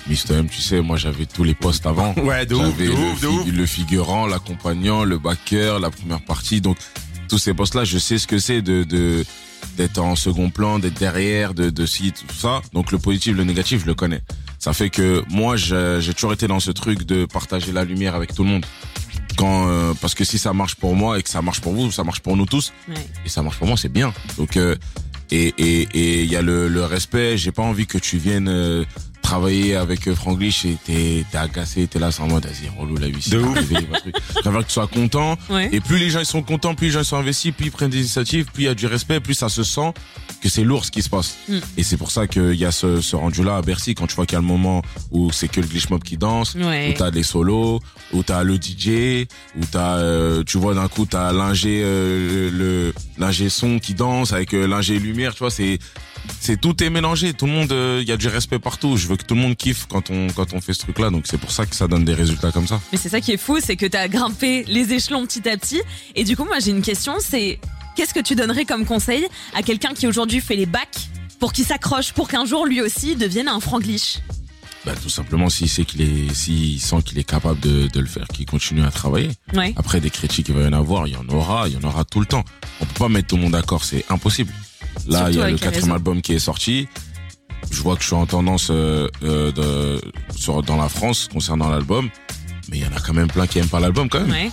Mister 0.08 0.34
M, 0.36 0.48
tu 0.50 0.62
sais, 0.62 0.82
moi, 0.82 0.98
j'avais 0.98 1.26
tous 1.26 1.44
les 1.44 1.54
postes 1.56 1.86
avant. 1.86 2.14
Ouais, 2.24 2.46
de 2.46 2.56
ouf, 2.56 2.78
de 2.78 2.86
le, 2.86 2.92
ouf, 2.92 3.22
de 3.22 3.28
fi- 3.28 3.34
ouf. 3.34 3.48
le 3.52 3.66
figurant, 3.66 4.28
l'accompagnant, 4.28 5.04
le 5.04 5.18
backer, 5.18 5.80
la 5.80 5.90
première 5.90 6.22
partie. 6.22 6.60
Donc, 6.62 6.78
tous 7.30 7.38
ces 7.38 7.54
postes-là, 7.54 7.84
je 7.86 7.98
sais 7.98 8.18
ce 8.18 8.28
que 8.28 8.38
c'est 8.40 8.62
de, 8.62 8.84
de, 8.84 9.26
d'être 9.78 10.00
en 10.00 10.16
second 10.16 10.50
plan, 10.50 10.78
d'être 10.80 11.00
derrière, 11.00 11.54
de, 11.54 11.70
de 11.70 11.86
ci, 11.86 12.12
tout 12.12 12.36
ça. 12.36 12.62
Donc, 12.74 12.92
le 12.92 12.98
positif, 12.98 13.36
le 13.36 13.44
négatif, 13.46 13.82
je 13.82 13.86
le 13.86 13.94
connais. 13.96 14.22
Ça 14.60 14.74
fait 14.74 14.90
que 14.90 15.24
moi, 15.30 15.56
j'ai 15.58 15.98
j'ai 16.00 16.14
toujours 16.14 16.32
été 16.34 16.48
dans 16.48 16.60
ce 16.62 16.72
truc 16.72 17.04
de 17.04 17.26
partager 17.26 17.72
la 17.74 17.84
lumière 17.84 18.16
avec 18.16 18.34
tout 18.34 18.44
le 18.44 18.50
monde. 18.50 18.66
Quand, 19.38 19.68
euh, 19.68 19.94
parce 20.00 20.14
que 20.16 20.24
si 20.24 20.38
ça 20.38 20.54
marche 20.54 20.76
pour 20.76 20.96
moi 20.96 21.18
et 21.20 21.24
que 21.24 21.30
ça 21.30 21.42
marche 21.42 21.60
pour 21.60 21.74
vous, 21.74 21.92
ça 21.92 22.04
marche 22.04 22.20
pour 22.22 22.38
nous 22.38 22.46
tous 22.46 22.72
Ouais. 22.88 22.94
et 23.26 23.30
ça 23.30 23.42
marche 23.42 23.58
pour 23.58 23.68
moi, 23.68 23.76
c'est 23.78 23.92
bien. 23.92 24.14
Donc 24.38 24.56
euh, 24.58 24.76
et 25.32 25.54
et 25.58 25.82
et 25.94 26.24
il 26.24 26.32
y 26.32 26.36
a 26.38 26.42
le, 26.42 26.68
le 26.70 26.86
respect. 26.86 27.38
J'ai 27.38 27.52
pas 27.52 27.64
envie 27.64 27.88
que 27.88 27.98
tu 27.98 28.18
viennes 28.18 28.48
euh, 28.48 28.86
travailler 29.34 29.76
avec 29.76 30.08
euh, 30.08 30.14
Franglish 30.14 30.64
et 30.66 30.78
t'es 30.86 31.26
t'es 31.32 31.38
agacé, 31.40 31.88
t'es 31.88 31.98
là 31.98 32.12
sans 32.12 32.28
mode, 32.28 32.46
vas-y 32.46 32.70
relou 32.80 32.98
la 32.98 33.08
vie. 33.08 33.18
c'est 33.20 33.32
De 33.32 33.40
ouf. 33.40 33.56
que 33.56 34.62
tu 34.68 34.70
sois 34.72 34.86
content. 34.86 35.38
Ouais. 35.50 35.70
Et 35.72 35.80
plus 35.80 35.98
les 35.98 36.12
gens 36.12 36.20
ils 36.20 36.26
sont 36.28 36.44
contents, 36.44 36.76
plus 36.76 36.88
les 36.88 36.92
gens 36.94 37.00
ils 37.02 37.06
sont 37.06 37.18
investis, 37.18 37.52
plus 37.52 37.66
ils 37.68 37.72
prennent 37.72 37.90
des 37.90 37.98
initiatives, 37.98 38.46
plus 38.54 38.64
il 38.64 38.66
y 38.68 38.70
a 38.70 38.76
du 38.76 38.86
respect, 38.86 39.20
plus 39.20 39.34
ça 39.34 39.50
se 39.50 39.64
sent 39.64 39.92
que 40.40 40.50
c'est 40.50 40.64
lourd 40.64 40.86
ce 40.86 40.92
qui 40.92 41.02
se 41.02 41.10
passe. 41.10 41.36
Mm. 41.50 41.58
Et 41.78 41.84
c'est 41.84 41.98
pour 41.98 42.12
ça 42.12 42.28
qu'il 42.28 42.54
y 42.54 42.64
a 42.64 42.72
ce, 42.72 43.02
ce 43.02 43.16
rendu 43.16 43.44
là 43.44 43.56
à 43.58 43.62
Bercy 43.64 43.96
quand 43.96 44.06
tu 44.06 44.14
vois 44.16 44.28
qu'il 44.28 44.36
y 44.36 44.38
a 44.38 44.42
le 44.42 44.46
moment 44.48 44.84
où 45.10 45.32
c'est 45.32 45.48
que 45.48 45.62
le 45.62 45.66
glitch 45.68 45.90
mob 45.90 46.04
qui 46.04 46.18
danse, 46.18 46.54
Ouais. 46.54 46.92
où 46.92 46.98
t'as 47.00 47.10
des 47.10 47.24
solos, 47.24 47.80
où 48.14 48.22
t'as 48.22 48.44
le 48.44 48.58
DJ, 48.58 49.26
où 49.60 49.66
t'as, 49.72 49.98
euh, 49.98 50.44
tu 50.46 50.60
vois 50.60 50.76
d'un 50.76 50.88
coup 50.90 51.08
t'as 51.08 51.32
l'ingé, 51.34 51.82
euh, 51.84 52.52
le 52.52 52.94
l'ingé 53.18 53.50
son 53.50 53.80
qui 53.80 53.96
danse 53.96 54.32
avec 54.32 54.54
euh, 54.54 54.68
l'ingé 54.68 55.00
lumière, 55.00 55.34
tu 55.34 55.40
vois 55.40 55.50
c'est 55.50 55.80
c'est 56.40 56.60
tout 56.60 56.84
est 56.84 56.90
mélangé, 56.90 57.34
tout 57.34 57.46
le 57.46 57.52
monde, 57.52 57.72
euh, 57.72 58.00
il 58.02 58.08
y 58.08 58.12
a 58.12 58.18
du 58.18 58.28
respect 58.28 58.60
partout. 58.60 58.98
Je 58.98 59.08
veux 59.08 59.18
que 59.18 59.24
tout 59.24 59.36
le 59.36 59.42
monde 59.42 59.56
kiffe 59.56 59.86
quand 59.88 60.10
on 60.10 60.28
quand 60.28 60.54
on 60.54 60.62
fait 60.62 60.74
ce 60.74 60.80
truc 60.80 61.00
là, 61.00 61.10
donc 61.10 61.26
c'est 61.26 61.38
pour 61.38 61.52
ça 61.52 61.66
que 61.66 61.76
ça 61.76 61.88
donne 61.88 62.06
des 62.06 62.14
résultats 62.14 62.52
comme 62.52 62.68
ça. 62.68 62.80
Mais 62.92 62.98
c'est 62.98 63.10
ça 63.10 63.22
qui 63.22 63.32
est 63.32 63.38
fou, 63.38 63.60
c'est 63.62 63.76
que 63.76 63.86
t'as 63.86 64.08
grimpé 64.08 64.64
les 64.68 64.94
échelons 64.94 65.26
petit 65.26 65.48
à 65.50 65.58
petit. 65.58 65.82
Et 66.16 66.24
du 66.24 66.36
coup, 66.36 66.46
moi 66.46 66.60
j'ai 66.60 66.72
une 66.72 66.82
question, 66.82 67.14
c'est 67.20 67.60
qu'est-ce 67.96 68.14
que 68.14 68.20
tu 68.20 68.36
donnerais 68.36 68.66
comme 68.66 68.86
conseil 68.86 69.26
à 69.54 69.62
quelqu'un 69.64 69.94
qui 69.94 70.08
aujourd'hui 70.08 70.42
fait 70.42 70.56
les 70.56 70.66
bacs 70.66 71.10
pour 71.40 71.54
qu'il 71.54 71.66
s'accroche, 71.66 72.14
pour 72.14 72.28
qu'un 72.28 72.46
jour 72.46 72.66
lui 72.66 72.82
aussi 72.82 73.16
devienne 73.16 73.48
un 73.48 73.60
franglish? 73.60 74.20
Bah, 74.86 74.94
tout 75.02 75.10
simplement 75.10 75.50
s'il 75.50 75.70
sait 75.70 75.86
qu'il 75.86 76.02
est, 76.02 76.34
s'il 76.34 76.80
sent 76.82 76.98
qu'il 77.06 77.18
est 77.18 77.24
capable 77.24 77.60
de, 77.62 77.88
de 77.88 78.00
le 78.02 78.06
faire, 78.06 78.28
qu'il 78.28 78.46
continue 78.46 78.84
à 78.84 78.92
travailler. 78.92 79.30
Ouais. 79.54 79.74
Après, 79.78 80.02
des 80.02 80.10
critiques, 80.10 80.50
il 80.50 80.56
va 80.56 80.64
y 80.64 80.68
en 80.68 80.74
avoir, 80.74 81.08
il 81.08 81.14
y 81.14 81.16
en 81.16 81.28
aura, 81.30 81.70
il 81.70 81.76
y 81.76 81.78
en 81.78 81.88
aura 81.88 82.04
tout 82.04 82.20
le 82.20 82.26
temps. 82.26 82.44
On 82.82 82.86
peut 82.86 83.00
pas 83.00 83.08
mettre 83.08 83.28
tout 83.28 83.38
le 83.38 83.44
monde 83.44 83.54
d'accord, 83.54 83.86
c'est 83.86 84.04
impossible. 84.10 84.52
Là, 85.08 85.30
il 85.30 85.36
y 85.38 85.42
a 85.42 85.50
le 85.50 85.58
quatrième 85.58 85.92
album 85.92 86.22
qui 86.22 86.34
est 86.34 86.40
sorti. 86.40 86.88
Je 87.72 87.82
vois 87.82 87.96
que 87.96 88.02
je 88.02 88.08
suis 88.08 88.16
en 88.16 88.26
tendance 88.26 88.68
euh, 88.70 89.08
euh, 89.24 89.52
de, 89.52 90.02
sur, 90.36 90.62
dans 90.64 90.78
la 90.78 90.90
France 90.90 91.30
concernant 91.32 91.70
l'album. 91.70 92.10
Mais 92.70 92.78
il 92.78 92.84
y 92.84 92.88
en 92.88 92.96
a 92.96 93.00
quand 93.00 93.14
même 93.14 93.28
plein 93.28 93.48
qui 93.48 93.60
aiment 93.60 93.68
pas 93.68 93.80
l'album 93.80 94.10
quand 94.10 94.22
même. 94.22 94.32
Ouais. 94.32 94.52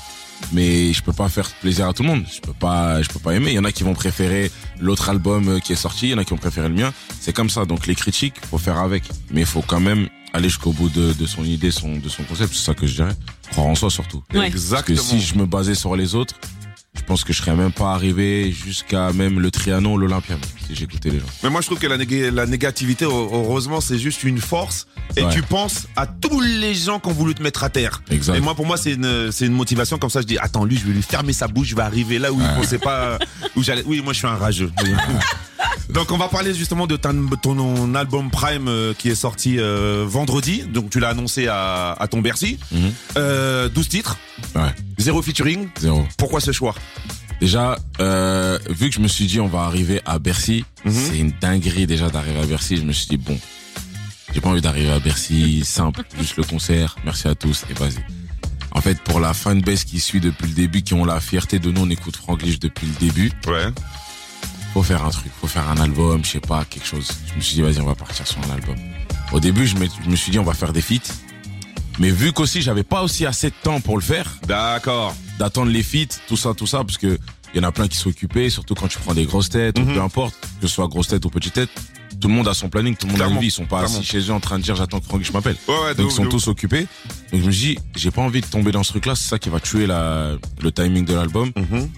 Mais 0.52 0.92
je 0.92 1.02
peux 1.02 1.12
pas 1.12 1.28
faire 1.28 1.48
plaisir 1.60 1.86
à 1.86 1.92
tout 1.92 2.02
le 2.02 2.08
monde. 2.08 2.24
Je 2.32 2.40
peux 2.40 2.54
pas, 2.54 3.02
je 3.02 3.08
peux 3.08 3.18
pas 3.18 3.34
aimer. 3.34 3.50
Il 3.50 3.54
y 3.54 3.58
en 3.58 3.64
a 3.64 3.72
qui 3.72 3.82
vont 3.82 3.94
préférer 3.94 4.50
l'autre 4.78 5.08
album 5.10 5.48
euh, 5.48 5.58
qui 5.58 5.72
est 5.74 5.76
sorti. 5.76 6.08
Il 6.08 6.10
y 6.10 6.14
en 6.14 6.18
a 6.18 6.24
qui 6.24 6.30
vont 6.30 6.38
préférer 6.38 6.68
le 6.68 6.74
mien. 6.74 6.92
C'est 7.20 7.34
comme 7.34 7.50
ça. 7.50 7.64
Donc 7.66 7.86
les 7.86 7.94
critiques, 7.94 8.34
faut 8.50 8.58
faire 8.58 8.78
avec. 8.78 9.04
Mais 9.30 9.40
il 9.40 9.46
faut 9.46 9.62
quand 9.62 9.80
même 9.80 10.08
aller 10.32 10.48
jusqu'au 10.48 10.72
bout 10.72 10.88
de, 10.88 11.12
de 11.12 11.26
son 11.26 11.44
idée, 11.44 11.70
son, 11.70 11.96
de 11.98 12.08
son 12.08 12.22
concept. 12.22 12.54
C'est 12.54 12.64
ça 12.64 12.74
que 12.74 12.86
je 12.86 12.94
dirais. 12.94 13.14
Croire 13.50 13.66
en 13.66 13.74
soi 13.74 13.90
surtout. 13.90 14.22
Ouais. 14.32 14.40
Parce 14.40 14.50
que 14.50 14.56
Exactement. 14.56 15.02
si 15.02 15.20
je 15.20 15.34
me 15.34 15.44
basais 15.44 15.74
sur 15.74 15.94
les 15.94 16.14
autres, 16.14 16.36
je 16.96 17.02
pense 17.04 17.22
que 17.24 17.32
je 17.32 17.38
serais 17.38 17.54
même 17.54 17.70
pas 17.72 17.92
arrivé 17.92 18.50
jusqu'à 18.52 19.12
même 19.12 19.38
le 19.38 19.50
Trianon, 19.50 19.96
l'Olympia, 19.96 20.36
si 20.66 20.74
j'écoutais 20.74 21.10
les 21.10 21.20
gens. 21.20 21.26
Mais 21.44 21.50
moi, 21.50 21.60
je 21.60 21.66
trouve 21.66 21.78
que 21.78 21.86
la, 21.86 21.96
néga- 21.96 22.30
la 22.32 22.46
négativité, 22.46 23.04
heu- 23.04 23.08
heureusement, 23.10 23.80
c'est 23.80 23.98
juste 23.98 24.24
une 24.24 24.38
force. 24.38 24.86
Et 25.16 25.22
Ouais. 25.24 25.32
tu 25.32 25.42
penses 25.42 25.86
à 25.96 26.06
tous 26.06 26.40
les 26.40 26.74
gens 26.74 26.98
qui 27.00 27.08
ont 27.08 27.12
voulu 27.12 27.34
te 27.34 27.42
mettre 27.42 27.62
à 27.64 27.70
terre. 27.70 28.02
Exact. 28.10 28.36
Et 28.36 28.40
moi, 28.40 28.54
pour 28.54 28.66
moi, 28.66 28.76
c'est 28.76 28.92
une, 28.94 29.52
motivation. 29.52 29.98
Comme 29.98 30.10
ça, 30.10 30.20
je 30.20 30.26
dis, 30.26 30.38
attends, 30.38 30.64
lui, 30.64 30.76
je 30.76 30.84
vais 30.86 30.92
lui 30.92 31.02
fermer 31.02 31.32
sa 31.32 31.46
bouche. 31.48 31.68
Je 31.68 31.76
vais 31.76 31.82
arriver 31.82 32.18
là 32.18 32.32
où 32.32 32.40
il 32.40 32.46
pensait 32.60 32.78
pas, 32.78 33.18
où 33.56 33.62
j'allais. 33.62 33.82
Oui, 33.86 34.00
moi, 34.02 34.12
je 34.12 34.18
suis 34.18 34.26
un 34.28 34.36
rageux. 34.36 34.70
Donc, 35.90 36.12
on 36.12 36.16
va 36.18 36.28
parler 36.28 36.54
justement 36.54 36.86
de 36.86 36.96
ton, 36.96 37.28
ton 37.42 37.94
album 37.96 38.30
Prime 38.30 38.68
euh, 38.68 38.94
qui 38.96 39.08
est 39.08 39.14
sorti 39.16 39.56
euh, 39.58 40.04
vendredi. 40.06 40.62
Donc, 40.62 40.90
tu 40.90 41.00
l'as 41.00 41.08
annoncé 41.10 41.48
à, 41.48 41.92
à 41.98 42.06
ton 42.08 42.20
Bercy. 42.20 42.58
Euh, 43.16 43.68
12 43.68 43.88
titres, 43.88 44.16
Ouais, 44.54 44.74
zéro 45.00 45.22
featuring. 45.22 45.68
zéro. 45.78 46.06
Pourquoi 46.16 46.40
ce 46.40 46.52
choix? 46.52 46.74
Déjà, 47.40 47.78
euh, 48.00 48.58
vu 48.68 48.88
que 48.90 48.94
je 48.94 49.00
me 49.00 49.08
suis 49.08 49.26
dit 49.26 49.40
on 49.40 49.46
va 49.48 49.60
arriver 49.62 50.00
à 50.04 50.18
Bercy, 50.18 50.64
Mhm. 50.84 50.92
c'est 50.92 51.18
une 51.18 51.32
dinguerie 51.40 51.86
déjà 51.86 52.10
d'arriver 52.10 52.38
à 52.40 52.46
Bercy. 52.46 52.76
Je 52.76 52.82
me 52.82 52.92
suis 52.92 53.06
dit 53.08 53.16
bon, 53.16 53.38
j'ai 54.34 54.40
pas 54.40 54.50
envie 54.50 54.60
d'arriver 54.60 54.90
à 54.90 54.98
Bercy 54.98 55.62
simple, 55.64 56.02
juste 56.18 56.36
le 56.36 56.44
concert. 56.44 56.96
Merci 57.04 57.28
à 57.28 57.34
tous 57.34 57.64
et 57.70 57.74
vas-y. 57.74 58.04
En 58.72 58.80
fait, 58.80 59.00
pour 59.00 59.18
la 59.20 59.34
fanbase 59.34 59.84
qui 59.84 59.98
suit 59.98 60.20
depuis 60.20 60.46
le 60.46 60.54
début, 60.54 60.82
qui 60.82 60.94
ont 60.94 61.04
la 61.04 61.18
fierté 61.20 61.58
de 61.58 61.70
nous, 61.72 61.80
on 61.82 61.90
écoute 61.90 62.16
Franglish 62.16 62.60
depuis 62.60 62.86
le 62.86 62.94
début, 63.06 63.32
Ouais. 63.48 63.66
faut 64.74 64.82
faire 64.84 65.04
un 65.04 65.10
truc, 65.10 65.32
faut 65.40 65.48
faire 65.48 65.68
un 65.68 65.78
album, 65.78 66.24
je 66.24 66.32
sais 66.32 66.40
pas, 66.40 66.64
quelque 66.66 66.86
chose. 66.86 67.08
Je 67.32 67.34
me 67.36 67.40
suis 67.40 67.54
dit 67.56 67.62
vas-y, 67.62 67.80
on 67.80 67.86
va 67.86 67.94
partir 67.96 68.24
sur 68.26 68.38
un 68.48 68.50
album. 68.54 68.76
Au 69.32 69.40
début, 69.40 69.66
je 69.66 69.76
me, 69.76 69.86
je 70.04 70.08
me 70.10 70.14
suis 70.14 70.30
dit 70.30 70.38
on 70.38 70.44
va 70.44 70.54
faire 70.54 70.72
des 70.72 70.82
feats, 70.82 71.10
mais 72.00 72.10
vu 72.10 72.32
qu'aussi 72.32 72.60
j'avais 72.62 72.82
pas 72.82 73.02
aussi 73.02 73.26
assez 73.26 73.50
de 73.50 73.54
temps 73.62 73.80
pour 73.80 73.96
le 73.96 74.02
faire, 74.02 74.26
D'accord. 74.48 75.14
d'attendre 75.38 75.70
les 75.70 75.82
feats, 75.84 76.18
tout 76.26 76.36
ça, 76.36 76.52
tout 76.54 76.66
ça, 76.66 76.78
parce 76.82 76.98
que 76.98 77.16
il 77.54 77.60
y 77.60 77.64
en 77.64 77.68
a 77.68 77.72
plein 77.72 77.88
qui 77.88 77.96
sont 77.96 78.08
occupés, 78.10 78.48
surtout 78.48 78.74
quand 78.74 78.88
tu 78.88 78.98
prends 78.98 79.12
des 79.14 79.24
grosses 79.24 79.48
têtes, 79.50 79.78
ou 79.78 79.82
Mhm. 79.82 79.94
peu 79.94 80.00
importe, 80.02 80.34
que 80.60 80.66
ce 80.68 80.74
soit 80.74 80.86
grosse 80.88 81.08
tête 81.08 81.24
ou 81.24 81.30
petite 81.30 81.52
tête, 81.54 81.68
tout 82.20 82.28
le 82.28 82.34
monde 82.34 82.46
a 82.48 82.54
son 82.54 82.68
planning, 82.68 82.94
tout 82.96 83.06
le 83.06 83.12
monde 83.12 83.22
a 83.22 83.26
une 83.28 83.38
vie, 83.38 83.46
ils 83.48 83.50
sont 83.50 83.66
pas 83.66 83.82
assis 83.82 84.04
chez 84.04 84.18
eux 84.20 84.32
en 84.32 84.38
train 84.40 84.58
de 84.58 84.62
dire 84.62 84.76
j'attends 84.76 85.00
que 85.00 85.06
Franck 85.06 85.22
je 85.24 85.32
m'appelle. 85.32 85.56
Ouais, 85.66 85.94
Donc 85.96 86.06
ouf, 86.06 86.12
ils 86.12 86.16
sont 86.16 86.26
tous 86.26 86.46
occupés. 86.48 86.86
Donc 87.32 87.40
je 87.42 87.46
me 87.46 87.50
dis, 87.52 87.78
j'ai 87.96 88.10
pas 88.10 88.20
envie 88.22 88.40
de 88.40 88.46
tomber 88.46 88.70
dans 88.72 88.82
ce 88.84 88.90
truc-là, 88.90 89.14
c'est 89.16 89.28
ça 89.28 89.38
qui 89.38 89.48
va 89.48 89.58
tuer 89.58 89.86
la, 89.86 90.32
le 90.60 90.70
timing 90.72 91.04
de 91.04 91.14
l'album. 91.14 91.50
Mhm. 91.56 91.88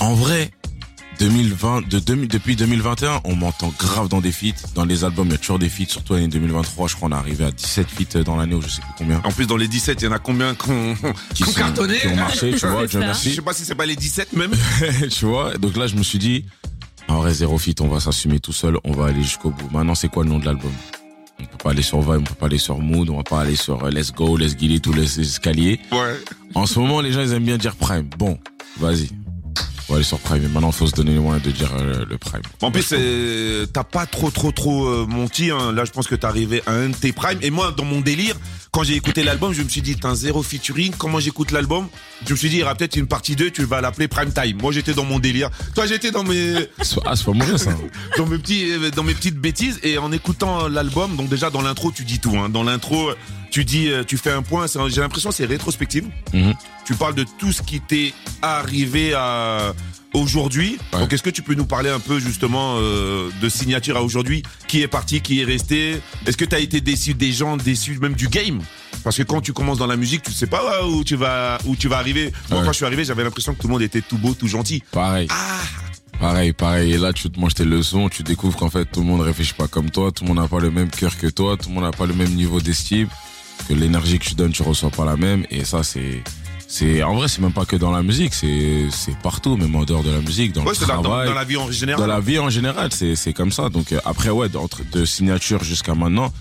En 0.00 0.14
vrai, 0.14 0.50
2020, 1.18 1.88
de 1.88 1.98
2000 1.98 2.28
depuis 2.28 2.56
2021, 2.56 3.20
on 3.24 3.36
m'entend 3.36 3.72
grave 3.78 4.08
dans 4.08 4.20
des 4.20 4.32
feats, 4.32 4.54
dans 4.74 4.84
les 4.84 5.04
albums, 5.04 5.26
il 5.28 5.32
y 5.32 5.34
a 5.34 5.38
toujours 5.38 5.58
des 5.58 5.68
feats, 5.68 5.88
surtout 5.88 6.14
l'année 6.14 6.28
2023, 6.28 6.88
je 6.88 6.96
crois 6.96 7.08
on 7.08 7.12
est 7.12 7.16
arrivé 7.16 7.44
à 7.44 7.50
17 7.50 7.86
feats 7.88 8.22
dans 8.24 8.36
l'année 8.36 8.54
ou 8.54 8.62
je 8.62 8.68
sais 8.68 8.80
plus 8.82 8.90
combien. 8.98 9.20
En 9.24 9.30
plus, 9.30 9.46
dans 9.46 9.56
les 9.56 9.68
17, 9.68 10.00
il 10.02 10.04
y 10.04 10.08
en 10.08 10.12
a 10.12 10.18
combien 10.18 10.54
qui 10.54 10.70
qui 11.34 11.42
ont 11.42 11.46
sont- 11.46 11.52
cartonné 11.52 11.98
qui 11.98 12.08
ont 12.08 12.16
marché, 12.16 12.54
tu 12.58 12.66
vois, 12.66 12.86
Dieu 12.86 13.00
merci. 13.00 13.30
Je 13.30 13.34
sais 13.36 13.42
pas 13.42 13.52
si 13.54 13.64
c'est 13.64 13.74
pas 13.74 13.86
les 13.86 13.96
17 13.96 14.32
même. 14.34 14.52
tu 15.10 15.24
vois 15.26 15.56
donc 15.58 15.76
là 15.76 15.86
je 15.86 15.96
me 15.96 16.02
suis 16.02 16.18
dit 16.18 16.44
en 17.08 17.16
vrai 17.20 17.32
zéro 17.34 17.58
fit 17.58 17.74
on 17.80 17.88
va 17.88 18.00
s'assumer 18.00 18.40
tout 18.40 18.52
seul 18.52 18.78
on 18.84 18.92
va 18.92 19.06
aller 19.06 19.22
jusqu'au 19.22 19.50
bout 19.50 19.68
maintenant 19.70 19.94
c'est 19.94 20.08
quoi 20.08 20.24
le 20.24 20.30
nom 20.30 20.38
de 20.38 20.44
l'album? 20.46 20.72
On 21.40 21.44
peut 21.44 21.56
pas 21.62 21.70
aller 21.70 21.82
sur 21.82 22.00
Vibe 22.00 22.20
on 22.20 22.24
peut 22.24 22.34
pas 22.34 22.46
aller 22.46 22.58
sur 22.58 22.78
Mood 22.78 23.10
on 23.10 23.16
va 23.18 23.22
pas 23.24 23.40
aller 23.40 23.56
sur 23.56 23.84
euh, 23.84 23.90
Let's 23.90 24.12
Go 24.12 24.36
Let's 24.36 24.54
It 24.60 24.82
tous 24.82 24.92
les 24.92 25.20
escaliers 25.20 25.80
Ouais. 25.92 26.18
en 26.54 26.64
ce 26.66 26.78
moment 26.78 27.00
les 27.00 27.12
gens 27.12 27.20
ils 27.22 27.32
aiment 27.32 27.44
bien 27.44 27.58
dire 27.58 27.76
Prime 27.76 28.08
bon 28.18 28.38
vas-y 28.78 29.10
aller 29.92 30.02
sur 30.02 30.18
Prime 30.18 30.42
mais 30.42 30.48
maintenant 30.48 30.72
faut 30.72 30.86
se 30.86 30.94
donner 30.94 31.18
moyens 31.18 31.44
de 31.44 31.50
dire 31.50 31.70
euh, 31.78 32.04
le 32.08 32.18
Prime 32.18 32.42
En 32.62 32.70
plus, 32.70 32.94
t'as 33.72 33.84
pas 33.84 34.06
trop, 34.06 34.30
trop, 34.30 34.52
trop 34.52 34.86
euh, 34.86 35.06
menti. 35.06 35.50
Hein. 35.50 35.72
Là, 35.72 35.84
je 35.84 35.90
pense 35.90 36.06
que 36.06 36.14
t'es 36.14 36.26
arrivé 36.26 36.62
à 36.66 36.72
un 36.72 36.88
de 36.88 36.94
tes 36.94 37.12
primes. 37.12 37.38
Et 37.42 37.50
moi, 37.50 37.72
dans 37.76 37.84
mon 37.84 38.00
délire, 38.00 38.36
quand 38.74 38.82
j'ai 38.82 38.96
écouté 38.96 39.22
l'album, 39.22 39.52
je 39.52 39.62
me 39.62 39.68
suis 39.68 39.82
dit, 39.82 39.94
t'as 39.94 40.08
un 40.08 40.14
zéro 40.16 40.42
featuring. 40.42 40.92
Comment 40.98 41.20
j'écoute 41.20 41.52
l'album? 41.52 41.86
Je 42.26 42.32
me 42.32 42.36
suis 42.36 42.48
dit, 42.48 42.56
il 42.56 42.58
y 42.58 42.62
aura 42.64 42.74
peut-être 42.74 42.96
une 42.96 43.06
partie 43.06 43.36
2, 43.36 43.52
tu 43.52 43.62
vas 43.62 43.80
l'appeler 43.80 44.08
Prime 44.08 44.32
Time. 44.32 44.58
Moi, 44.60 44.72
j'étais 44.72 44.94
dans 44.94 45.04
mon 45.04 45.20
délire. 45.20 45.48
Toi, 45.76 45.86
j'étais 45.86 46.10
dans 46.10 46.24
mes, 46.24 46.56
ah 47.04 47.14
c'est 47.14 47.24
pas 47.24 47.32
mauvais 47.32 47.56
ça 47.56 47.70
dans 48.18 48.26
mes 48.26 48.36
petits, 48.36 48.72
euh, 48.72 48.90
dans 48.90 49.04
mes 49.04 49.14
petites 49.14 49.36
bêtises. 49.38 49.78
Et 49.84 49.96
en 49.96 50.10
écoutant 50.10 50.66
l'album, 50.66 51.14
donc 51.14 51.28
déjà 51.28 51.50
dans 51.50 51.62
l'intro, 51.62 51.92
tu 51.92 52.02
dis 52.02 52.18
tout. 52.18 52.36
Hein. 52.36 52.48
Dans 52.48 52.64
l'intro, 52.64 53.12
tu 53.52 53.64
dis, 53.64 53.90
euh, 53.90 54.02
tu 54.02 54.16
fais 54.16 54.32
un 54.32 54.42
point. 54.42 54.66
J'ai 54.88 55.00
l'impression 55.00 55.30
que 55.30 55.36
c'est 55.36 55.46
rétrospective. 55.46 56.08
Mhm. 56.32 56.54
Tu 56.84 56.94
parles 56.94 57.14
de 57.14 57.24
tout 57.38 57.52
ce 57.52 57.62
qui 57.62 57.80
t'est 57.80 58.12
arrivé 58.42 59.14
à 59.14 59.72
aujourd'hui. 60.14 60.78
Ouais. 60.92 61.00
Donc, 61.00 61.12
est-ce 61.12 61.22
que 61.22 61.30
tu 61.30 61.42
peux 61.42 61.54
nous 61.54 61.66
parler 61.66 61.90
un 61.90 62.00
peu 62.00 62.18
justement 62.18 62.76
euh, 62.78 63.28
de 63.42 63.48
signature 63.48 63.96
à 63.96 64.02
aujourd'hui? 64.02 64.42
Qui 64.68 64.80
est 64.82 64.88
parti, 64.88 65.20
qui 65.20 65.40
est 65.40 65.44
resté? 65.44 66.00
Est-ce 66.26 66.36
que 66.36 66.44
tu 66.44 66.54
as 66.54 66.60
été 66.60 66.80
déçu 66.80 67.14
des 67.14 67.32
gens, 67.32 67.56
déçu 67.56 67.98
même 68.00 68.14
du 68.14 68.28
game? 68.28 68.60
Parce 69.02 69.18
que 69.18 69.22
quand 69.22 69.40
tu 69.42 69.52
commences 69.52 69.78
dans 69.78 69.86
la 69.86 69.96
musique, 69.96 70.22
tu 70.22 70.32
sais 70.32 70.46
pas 70.46 70.86
où 70.86 71.04
tu 71.04 71.16
vas 71.16 71.58
où 71.66 71.76
tu 71.76 71.88
vas 71.88 71.98
arriver. 71.98 72.32
Moi, 72.48 72.60
Ouais. 72.60 72.64
quand 72.64 72.72
je 72.72 72.76
suis 72.76 72.86
arrivé, 72.86 73.04
j'avais 73.04 73.22
l'impression 73.24 73.52
que 73.54 73.60
tout 73.60 73.66
le 73.66 73.72
monde 73.74 73.82
était 73.82 74.00
tout 74.00 74.16
beau, 74.16 74.32
tout 74.34 74.48
gentil. 74.48 74.82
pareil 74.92 75.26
Ah 75.30 75.60
Pareil, 76.20 76.52
pareil. 76.52 76.92
Et 76.92 76.96
là, 76.98 77.12
tu 77.12 77.28
te 77.28 77.38
manges 77.38 77.54
tes 77.54 77.64
leçons, 77.64 78.08
tu 78.08 78.22
découvres 78.22 78.56
qu'en 78.56 78.70
fait, 78.70 78.84
tout 78.86 79.00
le 79.00 79.06
monde 79.06 79.20
réfléchit 79.20 79.52
pas 79.52 79.66
comme 79.66 79.90
toi, 79.90 80.12
tout 80.12 80.22
le 80.24 80.28
monde 80.28 80.38
n'a 80.38 80.48
pas 80.48 80.60
le 80.60 80.70
même 80.70 80.88
cœur 80.88 81.18
que 81.18 81.26
toi, 81.26 81.56
tout 81.56 81.68
le 81.68 81.74
monde 81.74 81.84
n'a 81.84 81.90
pas 81.90 82.06
le 82.06 82.14
même 82.14 82.32
niveau 82.34 82.60
d'estime, 82.60 83.08
que 83.68 83.74
l'énergie 83.74 84.18
que 84.20 84.24
tu 84.24 84.34
donnes, 84.36 84.52
tu 84.52 84.62
reçois 84.62 84.90
pas 84.90 85.04
la 85.04 85.16
même. 85.16 85.44
Et 85.50 85.64
ça, 85.64 85.82
c'est, 85.82 86.22
c'est, 86.66 87.02
en 87.02 87.14
vrai, 87.14 87.28
c'est 87.28 87.40
même 87.40 87.52
pas 87.52 87.64
que 87.64 87.76
dans 87.76 87.90
la 87.92 88.02
musique, 88.02 88.34
c'est, 88.34 88.86
c'est 88.90 89.16
partout, 89.18 89.56
même 89.56 89.74
en 89.76 89.84
dehors 89.84 90.02
de 90.02 90.10
la 90.10 90.20
musique, 90.20 90.52
dans 90.52 90.64
Ouais, 90.64 90.72
le 90.78 90.86
dans, 90.86 91.02
travail. 91.02 91.28
dans 91.28 91.34
la 91.34 91.44
vie 91.44 91.56
en 91.56 91.70
général. 91.70 92.00
Dans 92.00 92.06
la 92.06 92.20
vie 92.20 92.38
en 92.38 92.50
général, 92.50 92.90
c'est 92.92 93.14
c'est 93.16 93.32
comme 93.32 93.52
ça. 93.52 93.68
Donc 93.68 93.92
euh, 93.92 94.00
après 94.04 94.30
ouais, 94.30 94.54
entre 94.56 94.80
de 94.90 95.04
signature 95.04 95.62
jusqu'à 95.62 95.94
maintenant, 95.94 96.32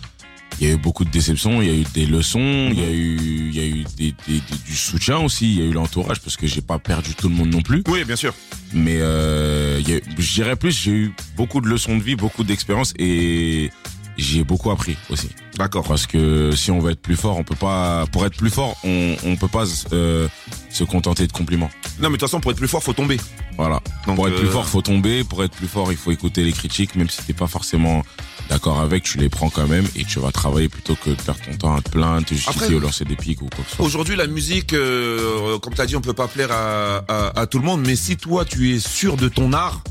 il 0.60 0.68
y 0.68 0.72
a 0.72 0.74
eu 0.76 0.78
beaucoup 0.78 1.04
de 1.04 1.10
déceptions, 1.10 1.62
il 1.62 1.68
y 1.68 1.72
a 1.72 1.76
eu 1.76 1.84
des 1.94 2.06
leçons, 2.06 2.70
il 2.72 2.80
y 2.80 2.84
a 2.84 2.90
eu 2.92 3.18
il 3.52 3.56
y 3.56 3.60
a 3.60 3.66
eu 3.66 3.84
des, 3.98 4.12
des- 4.28 4.40
des- 4.40 4.58
du 4.66 4.76
soutien 4.76 5.18
aussi, 5.18 5.52
il 5.54 5.60
y 5.60 5.62
a 5.62 5.66
eu 5.66 5.74
l'entourage 5.74 6.20
parce 6.22 6.38
que 6.38 6.48
j'ai 6.48 6.62
pas 6.62 6.80
perdu 6.80 7.16
tout 7.16 7.28
le 7.30 7.36
monde 7.36 7.50
non 7.50 7.62
plus. 7.62 7.84
Oui, 7.88 8.04
bien 8.04 8.16
sûr. 8.16 8.34
Mais 8.74 8.98
euh, 9.02 9.82
je 10.18 10.34
dirais 10.34 10.56
plus, 10.56 10.72
j'ai 10.80 10.92
eu 10.92 11.14
beaucoup 11.36 11.60
de 11.62 11.68
leçons 11.68 11.98
de 11.98 12.04
vie, 12.04 12.16
beaucoup 12.16 12.44
d'expériences 12.44 12.94
et 12.98 13.72
j'ai 14.18 14.44
beaucoup 14.44 14.72
appris 14.72 14.96
aussi. 15.10 15.30
D'accord. 15.58 15.84
Parce 15.88 16.08
que 16.08 16.52
si 16.56 16.72
on 16.72 16.80
veut 16.80 16.92
être 16.92 17.02
plus 17.02 17.16
fort, 17.16 17.38
on 17.38 17.44
peut 17.44 17.56
pas. 17.56 18.06
Pour 18.12 18.26
être 18.26 18.36
plus 18.38 18.50
fort, 18.50 18.76
on 18.84 19.16
on 19.24 19.36
peut 19.36 19.48
pas 19.48 19.66
euh, 19.92 20.28
se 20.70 20.84
contenter 20.84 21.28
de 21.28 21.32
compliments. 21.32 21.70
Non, 22.00 22.10
mais 22.10 22.10
de 22.10 22.12
toute 22.14 22.22
façon, 22.22 22.40
pour 22.40 22.52
être 22.52 22.58
plus 22.58 22.68
fort, 22.68 22.82
faut 22.84 22.94
tomber. 22.94 23.18
Voilà. 23.58 23.80
Donc, 24.08 24.16
pour 24.16 24.28
être 24.28 24.36
plus 24.38 24.48
euh, 24.48 24.52
fort, 24.52 24.68
faut 24.68 24.82
tomber. 24.82 25.24
Pour 25.24 25.44
être 25.44 25.56
plus 25.56 25.68
fort, 25.68 25.92
il 25.92 25.98
faut 25.98 26.12
écouter 26.12 26.44
les 26.44 26.52
critiques, 26.54 26.96
même 26.96 27.10
si 27.10 27.22
t'es 27.24 27.34
pas 27.34 27.46
forcément 27.48 28.04
d'accord 28.50 28.82
avec, 28.82 29.04
tu 29.04 29.18
les 29.20 29.30
prends 29.30 29.50
quand 29.50 29.68
même 29.68 29.88
et 29.96 30.04
tu 30.04 30.20
vas 30.20 30.32
travailler 30.32 30.70
plutôt 30.70 30.96
que 30.96 31.12
de 31.12 31.16
perdre 31.22 31.40
ton 31.46 31.56
temps 31.58 31.76
à 31.76 31.82
te 31.82 31.90
plaindre, 31.92 32.26
te 32.26 32.34
justifier 32.34 32.64
Après- 32.64 32.76
ou 32.76 32.80
lancer 32.80 33.06
des 33.06 33.16
pics 33.16 33.42
ou 33.42 33.46
quoi 33.48 33.64
que 33.64 33.70
ce 33.70 33.76
soit. 33.78 33.86
Aujourd'hui, 33.86 34.16
la 34.16 34.28
musique, 34.28 34.74
euh, 34.74 35.60
comme 35.60 35.74
tu 35.76 35.82
as 35.82 35.86
dit, 35.86 35.96
on 35.96 36.02
peut 36.02 36.14
pas 36.14 36.28
plaire 36.28 36.52
à, 36.52 37.04
à, 37.08 37.40
à 37.40 37.46
tout 37.48 37.60
le 37.60 37.66
monde, 37.66 37.84
mais 37.86 37.96
si 37.96 38.18
toi, 38.18 38.44
tu 38.44 38.74
es 38.76 38.80
sûr 38.80 39.16
de 39.18 39.30
ton 39.30 39.54
art, 39.54 39.82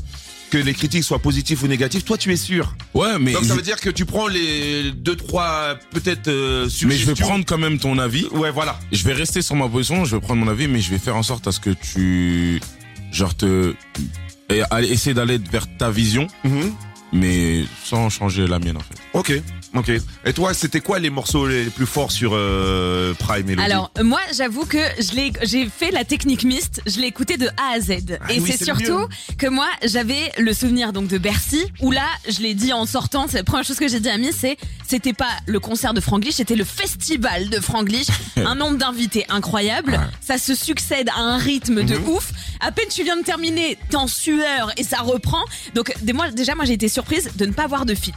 que 0.53 0.57
les 0.59 0.75
critiques 0.75 1.03
soient 1.03 1.17
positives 1.17 1.63
ou 1.63 1.67
négatives, 1.67 2.03
toi, 2.03 2.15
tu 2.15 2.31
es 2.31 2.35
sûr. 2.35 2.75
Ouais, 2.93 3.17
mais 3.19 3.31
Donc 3.33 3.41
ça 3.43 3.49
je, 3.49 3.53
veut 3.55 3.63
dire 3.63 3.79
que 3.81 3.89
tu 3.89 4.05
prends 4.05 4.27
les 4.27 4.91
deux, 4.91 5.15
trois, 5.15 5.73
peut-être 5.89 6.27
euh, 6.27 6.69
mais 6.85 6.95
je 6.95 7.07
vais 7.07 7.15
prendre 7.15 7.43
quand 7.43 7.57
même 7.57 7.79
ton 7.79 7.97
avis. 7.97 8.27
Ouais, 8.27 8.51
voilà. 8.51 8.79
Je 8.91 9.03
vais 9.03 9.13
rester 9.13 9.41
sur 9.41 9.55
ma 9.55 9.67
position, 9.67 10.05
je 10.05 10.15
vais 10.15 10.21
prendre 10.21 10.45
mon 10.45 10.51
avis, 10.51 10.67
mais 10.67 10.79
je 10.79 10.91
vais 10.91 10.99
faire 10.99 11.15
en 11.15 11.23
sorte 11.23 11.47
à 11.47 11.51
ce 11.51 11.59
que 11.59 11.71
tu, 11.71 12.61
genre 13.11 13.33
te, 13.35 13.73
essayer 14.83 15.15
d'aller 15.15 15.39
vers 15.39 15.65
ta 15.77 15.89
vision, 15.89 16.27
Mhm. 16.43 16.71
mais 17.13 17.63
sans 17.83 18.11
changer 18.11 18.45
la 18.45 18.59
mienne 18.59 18.77
en 18.77 18.81
fait. 18.81 18.97
Ok, 19.13 19.41
ok. 19.75 19.91
Et 20.25 20.33
toi, 20.33 20.53
c'était 20.53 20.81
quoi 20.81 20.99
les 20.99 21.09
morceaux 21.09 21.47
les 21.47 21.65
plus 21.65 21.85
forts 21.85 22.11
sur 22.11 22.31
euh, 22.33 23.13
Prime 23.15 23.45
Melody 23.45 23.63
Alors 23.63 23.91
moi 24.03 24.19
j'avoue 24.35 24.65
que 24.65 24.77
je 24.99 25.15
l'ai 25.15 25.33
j'ai 25.43 25.67
fait 25.67 25.91
la 25.91 26.03
technique 26.03 26.43
mixte, 26.43 26.81
je 26.85 26.99
l'ai 26.99 27.07
écouté 27.07 27.37
de 27.37 27.47
A 27.47 27.75
à 27.75 27.79
Z 27.79 28.17
Ah 28.21 28.31
et 28.33 28.39
oui, 28.39 28.53
c'est 28.55 28.63
surtout 28.63 29.07
que 29.37 29.47
moi 29.47 29.67
j'avais 29.83 30.31
le 30.37 30.53
souvenir 30.53 30.93
donc 30.93 31.07
de 31.07 31.17
Bercy 31.17 31.63
où 31.81 31.91
là 31.91 32.05
je 32.29 32.41
l'ai 32.41 32.53
dit 32.53 32.73
en 32.73 32.85
sortant, 32.85 33.27
c'est 33.27 33.37
la 33.37 33.43
première 33.43 33.65
chose 33.65 33.77
que 33.77 33.87
j'ai 33.87 33.99
dit 33.99 34.09
à 34.09 34.17
Miss 34.17 34.35
c'est 34.39 34.57
c'était 34.87 35.13
pas 35.13 35.29
le 35.47 35.59
concert 35.59 35.93
de 35.93 36.01
Franglish, 36.01 36.35
c'était 36.35 36.55
le 36.55 36.65
festival 36.65 37.49
de 37.49 37.59
Franglish, 37.59 38.07
un 38.37 38.55
nombre 38.55 38.77
d'invités 38.77 39.25
incroyable, 39.29 39.99
ça 40.21 40.37
se 40.37 40.55
succède 40.55 41.09
à 41.15 41.19
un 41.19 41.37
rythme 41.37 41.83
de 41.83 41.93
Mhm. 41.97 42.09
ouf. 42.09 42.31
À 42.59 42.71
peine 42.71 42.87
tu 42.89 43.03
viens 43.03 43.17
de 43.17 43.23
terminer, 43.23 43.77
t'es 43.89 43.95
en 43.95 44.07
sueur 44.07 44.71
et 44.77 44.83
ça 44.83 44.99
reprend. 45.01 45.43
Donc 45.75 45.93
moi 46.13 46.29
déjà 46.31 46.55
moi 46.55 46.65
j'ai 46.65 46.73
été 46.73 46.87
surprise 46.87 47.29
de 47.35 47.45
ne 47.45 47.51
pas 47.53 47.67
voir 47.67 47.85
de 47.85 47.93
fit. 47.95 48.13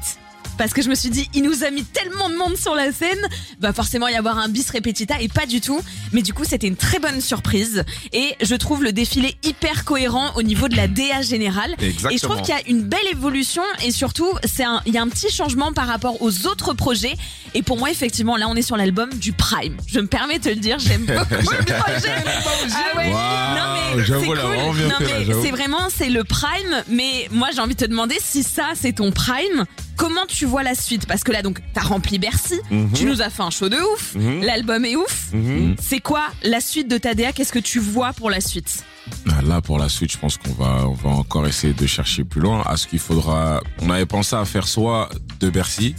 Parce 0.58 0.72
que 0.72 0.82
je 0.82 0.88
me 0.88 0.94
suis 0.94 1.10
dit, 1.10 1.28
il 1.34 1.42
nous 1.42 1.64
a 1.64 1.70
mis 1.70 1.84
tellement 1.84 2.28
de 2.30 2.36
monde 2.36 2.56
sur 2.56 2.75
la 2.75 2.92
scène, 2.92 3.18
va 3.60 3.72
forcément 3.72 4.08
y 4.08 4.14
avoir 4.14 4.38
un 4.38 4.48
bis 4.48 4.70
repetita 4.70 5.20
et 5.20 5.28
pas 5.28 5.46
du 5.46 5.60
tout. 5.60 5.80
Mais 6.12 6.22
du 6.22 6.32
coup, 6.32 6.44
c'était 6.44 6.66
une 6.66 6.76
très 6.76 6.98
bonne 6.98 7.20
surprise 7.20 7.84
et 8.12 8.34
je 8.42 8.54
trouve 8.54 8.82
le 8.82 8.92
défilé 8.92 9.36
hyper 9.44 9.84
cohérent 9.84 10.32
au 10.36 10.42
niveau 10.42 10.68
de 10.68 10.76
la 10.76 10.88
DA 10.88 11.22
générale. 11.22 11.75
Et 11.80 11.92
je 12.16 12.22
trouve 12.22 12.40
qu'il 12.42 12.54
y 12.54 12.58
a 12.58 12.68
une 12.68 12.82
belle 12.82 13.06
évolution 13.12 13.62
et 13.84 13.90
surtout, 13.90 14.30
c'est 14.44 14.64
il 14.86 14.94
y 14.94 14.98
a 14.98 15.02
un 15.02 15.08
petit 15.08 15.30
changement 15.30 15.72
par 15.72 15.86
rapport 15.86 16.20
aux 16.22 16.46
autres 16.46 16.72
projets. 16.75 17.14
Et 17.54 17.62
pour 17.62 17.78
moi, 17.78 17.90
effectivement, 17.90 18.36
là, 18.36 18.48
on 18.48 18.54
est 18.56 18.62
sur 18.62 18.76
l'album 18.76 19.10
du 19.14 19.32
Prime. 19.32 19.76
Je 19.86 20.00
me 20.00 20.06
permets 20.06 20.38
de 20.38 20.44
te 20.44 20.48
le 20.48 20.56
dire, 20.56 20.78
j'aime 20.78 21.04
beaucoup 21.06 21.52
le 21.52 21.64
projet. 21.64 22.14
Ah 22.72 22.96
ouais. 22.96 23.12
Waouh, 23.12 23.56
non 23.56 23.96
mais 23.96 24.04
c'est 24.04 24.26
cool. 24.26 24.38
Non, 24.38 24.94
mais 25.00 25.42
c'est 25.42 25.50
vraiment 25.50 25.88
c'est 25.94 26.08
le 26.08 26.25
Prime. 26.25 26.82
Mais 26.88 27.28
moi, 27.30 27.48
j'ai 27.54 27.60
envie 27.60 27.75
de 27.75 27.80
te 27.84 27.88
demander 27.88 28.16
si 28.20 28.42
ça, 28.42 28.70
c'est 28.75 28.92
ton 28.92 29.12
Prime. 29.12 29.64
Comment 29.96 30.26
tu 30.26 30.44
vois 30.44 30.62
la 30.62 30.74
suite? 30.74 31.06
Parce 31.06 31.24
que 31.24 31.32
là, 31.32 31.42
donc, 31.42 31.60
t'as 31.72 31.80
rempli 31.82 32.18
Bercy. 32.18 32.60
Mhm. 32.70 32.92
Tu 32.92 33.04
nous 33.06 33.22
as 33.22 33.30
fait 33.30 33.42
un 33.42 33.50
show 33.50 33.68
de 33.68 33.76
ouf. 33.76 34.14
Mhm. 34.14 34.42
L'album 34.42 34.84
est 34.84 34.96
ouf. 34.96 35.28
Mhm. 35.32 35.76
C'est 35.80 36.00
quoi 36.00 36.22
la 36.42 36.60
suite 36.60 36.88
de 36.88 36.98
ta 36.98 37.14
DA 37.14 37.32
Qu'est-ce 37.32 37.52
que 37.52 37.58
tu 37.58 37.78
vois 37.78 38.12
pour 38.12 38.30
la 38.30 38.40
suite? 38.40 38.84
Ah, 39.30 39.40
Là, 39.42 39.60
pour 39.60 39.78
la 39.78 39.88
suite, 39.88 40.12
je 40.12 40.18
pense 40.18 40.36
qu'on 40.36 40.52
va, 40.52 40.86
on 40.88 40.92
va 40.94 41.10
encore 41.10 41.46
essayer 41.46 41.72
de 41.72 41.86
chercher 41.86 42.24
plus 42.24 42.40
loin. 42.40 42.62
À 42.66 42.76
ce 42.76 42.86
qu'il 42.86 42.98
faudra, 42.98 43.60
on 43.80 43.90
avait 43.90 44.06
pensé 44.06 44.34
à 44.36 44.44
faire 44.44 44.66
soit 44.66 45.08
de 45.40 45.48
Bercy, 45.50 45.94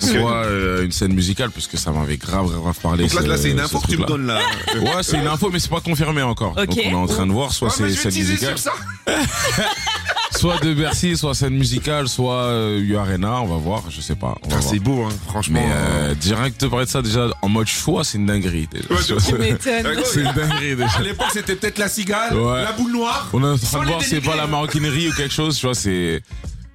soit 0.00 0.44
euh, 0.44 0.84
une 0.84 0.92
scène 0.92 1.12
musicale, 1.14 1.50
parce 1.50 1.66
que 1.66 1.76
ça 1.76 1.90
m'avait 1.92 2.16
grave, 2.16 2.50
grave 2.50 2.76
parlé. 2.82 3.04
Donc 3.04 3.14
là, 3.14 3.22
ce- 3.22 3.26
là 3.28 3.36
c'est 3.38 3.50
une 3.50 3.58
ce 3.58 3.62
info 3.64 3.80
que 3.80 3.86
tu 3.88 3.98
me 3.98 4.06
donnes 4.06 4.26
là. 4.26 4.40
Ouais, 4.80 5.02
c'est 5.02 5.18
une 5.18 5.26
info, 5.26 5.50
mais 5.52 5.58
c'est 5.58 5.70
pas 5.70 5.80
confirmé 5.80 6.22
encore. 6.22 6.54
Donc 6.54 6.68
on 6.70 6.90
est 6.90 6.94
en 6.94 7.06
train 7.06 7.26
de 7.26 7.32
voir, 7.32 7.52
soit 7.52 7.68
Ouais, 7.68 7.90
c'est 7.92 8.10
scène 8.10 8.14
musicale, 8.24 8.58
sur 8.58 8.72
ça. 8.72 8.72
soit 10.38 10.58
de 10.60 10.72
Bercy, 10.74 11.16
soit 11.16 11.34
scène 11.34 11.54
musicale, 11.54 12.06
soit 12.08 12.44
euh, 12.44 12.78
U 12.80 12.96
Arena, 12.96 13.40
on 13.40 13.46
va 13.46 13.56
voir, 13.56 13.82
je 13.90 14.00
sais 14.00 14.14
pas. 14.14 14.36
On 14.44 14.48
va 14.48 14.56
Ah, 14.56 14.60
voir. 14.60 14.72
c'est 14.72 14.78
beau, 14.78 15.04
hein, 15.04 15.08
franchement. 15.28 15.60
Mais 15.60 15.68
euh, 15.72 16.14
direct 16.14 16.60
de 16.62 16.68
parler 16.68 16.84
de 16.86 16.90
ça 16.90 17.02
déjà 17.02 17.28
en 17.42 17.48
mode 17.48 17.66
choix, 17.66 18.04
c'est 18.04 18.18
une 18.18 18.26
dinguerie. 18.26 18.68
déjà. 18.70 18.86
Ouais, 18.90 19.00
c'est 19.02 20.20
une 20.20 20.32
dinguerie 20.32 20.76
déjà. 20.76 20.98
À 20.98 21.02
l'époque, 21.02 21.28
c'était 21.32 21.56
peut-être 21.56 21.78
la 21.78 21.88
cigale, 21.88 22.36
Ouais. 22.36 22.62
la 22.62 22.72
boule 22.72 22.92
noire. 22.92 23.28
On 23.32 23.42
est 23.42 23.46
en 23.46 23.58
train 23.58 23.80
de 23.80 23.86
voir 23.86 24.02
c'est 24.02 24.20
pas 24.20 24.36
la 24.36 24.46
maroquinerie 24.46 25.08
ou 25.08 25.12
quelque 25.12 25.34
chose, 25.34 25.56
tu 25.58 25.66
vois, 25.66 25.74
c'est 25.74 26.22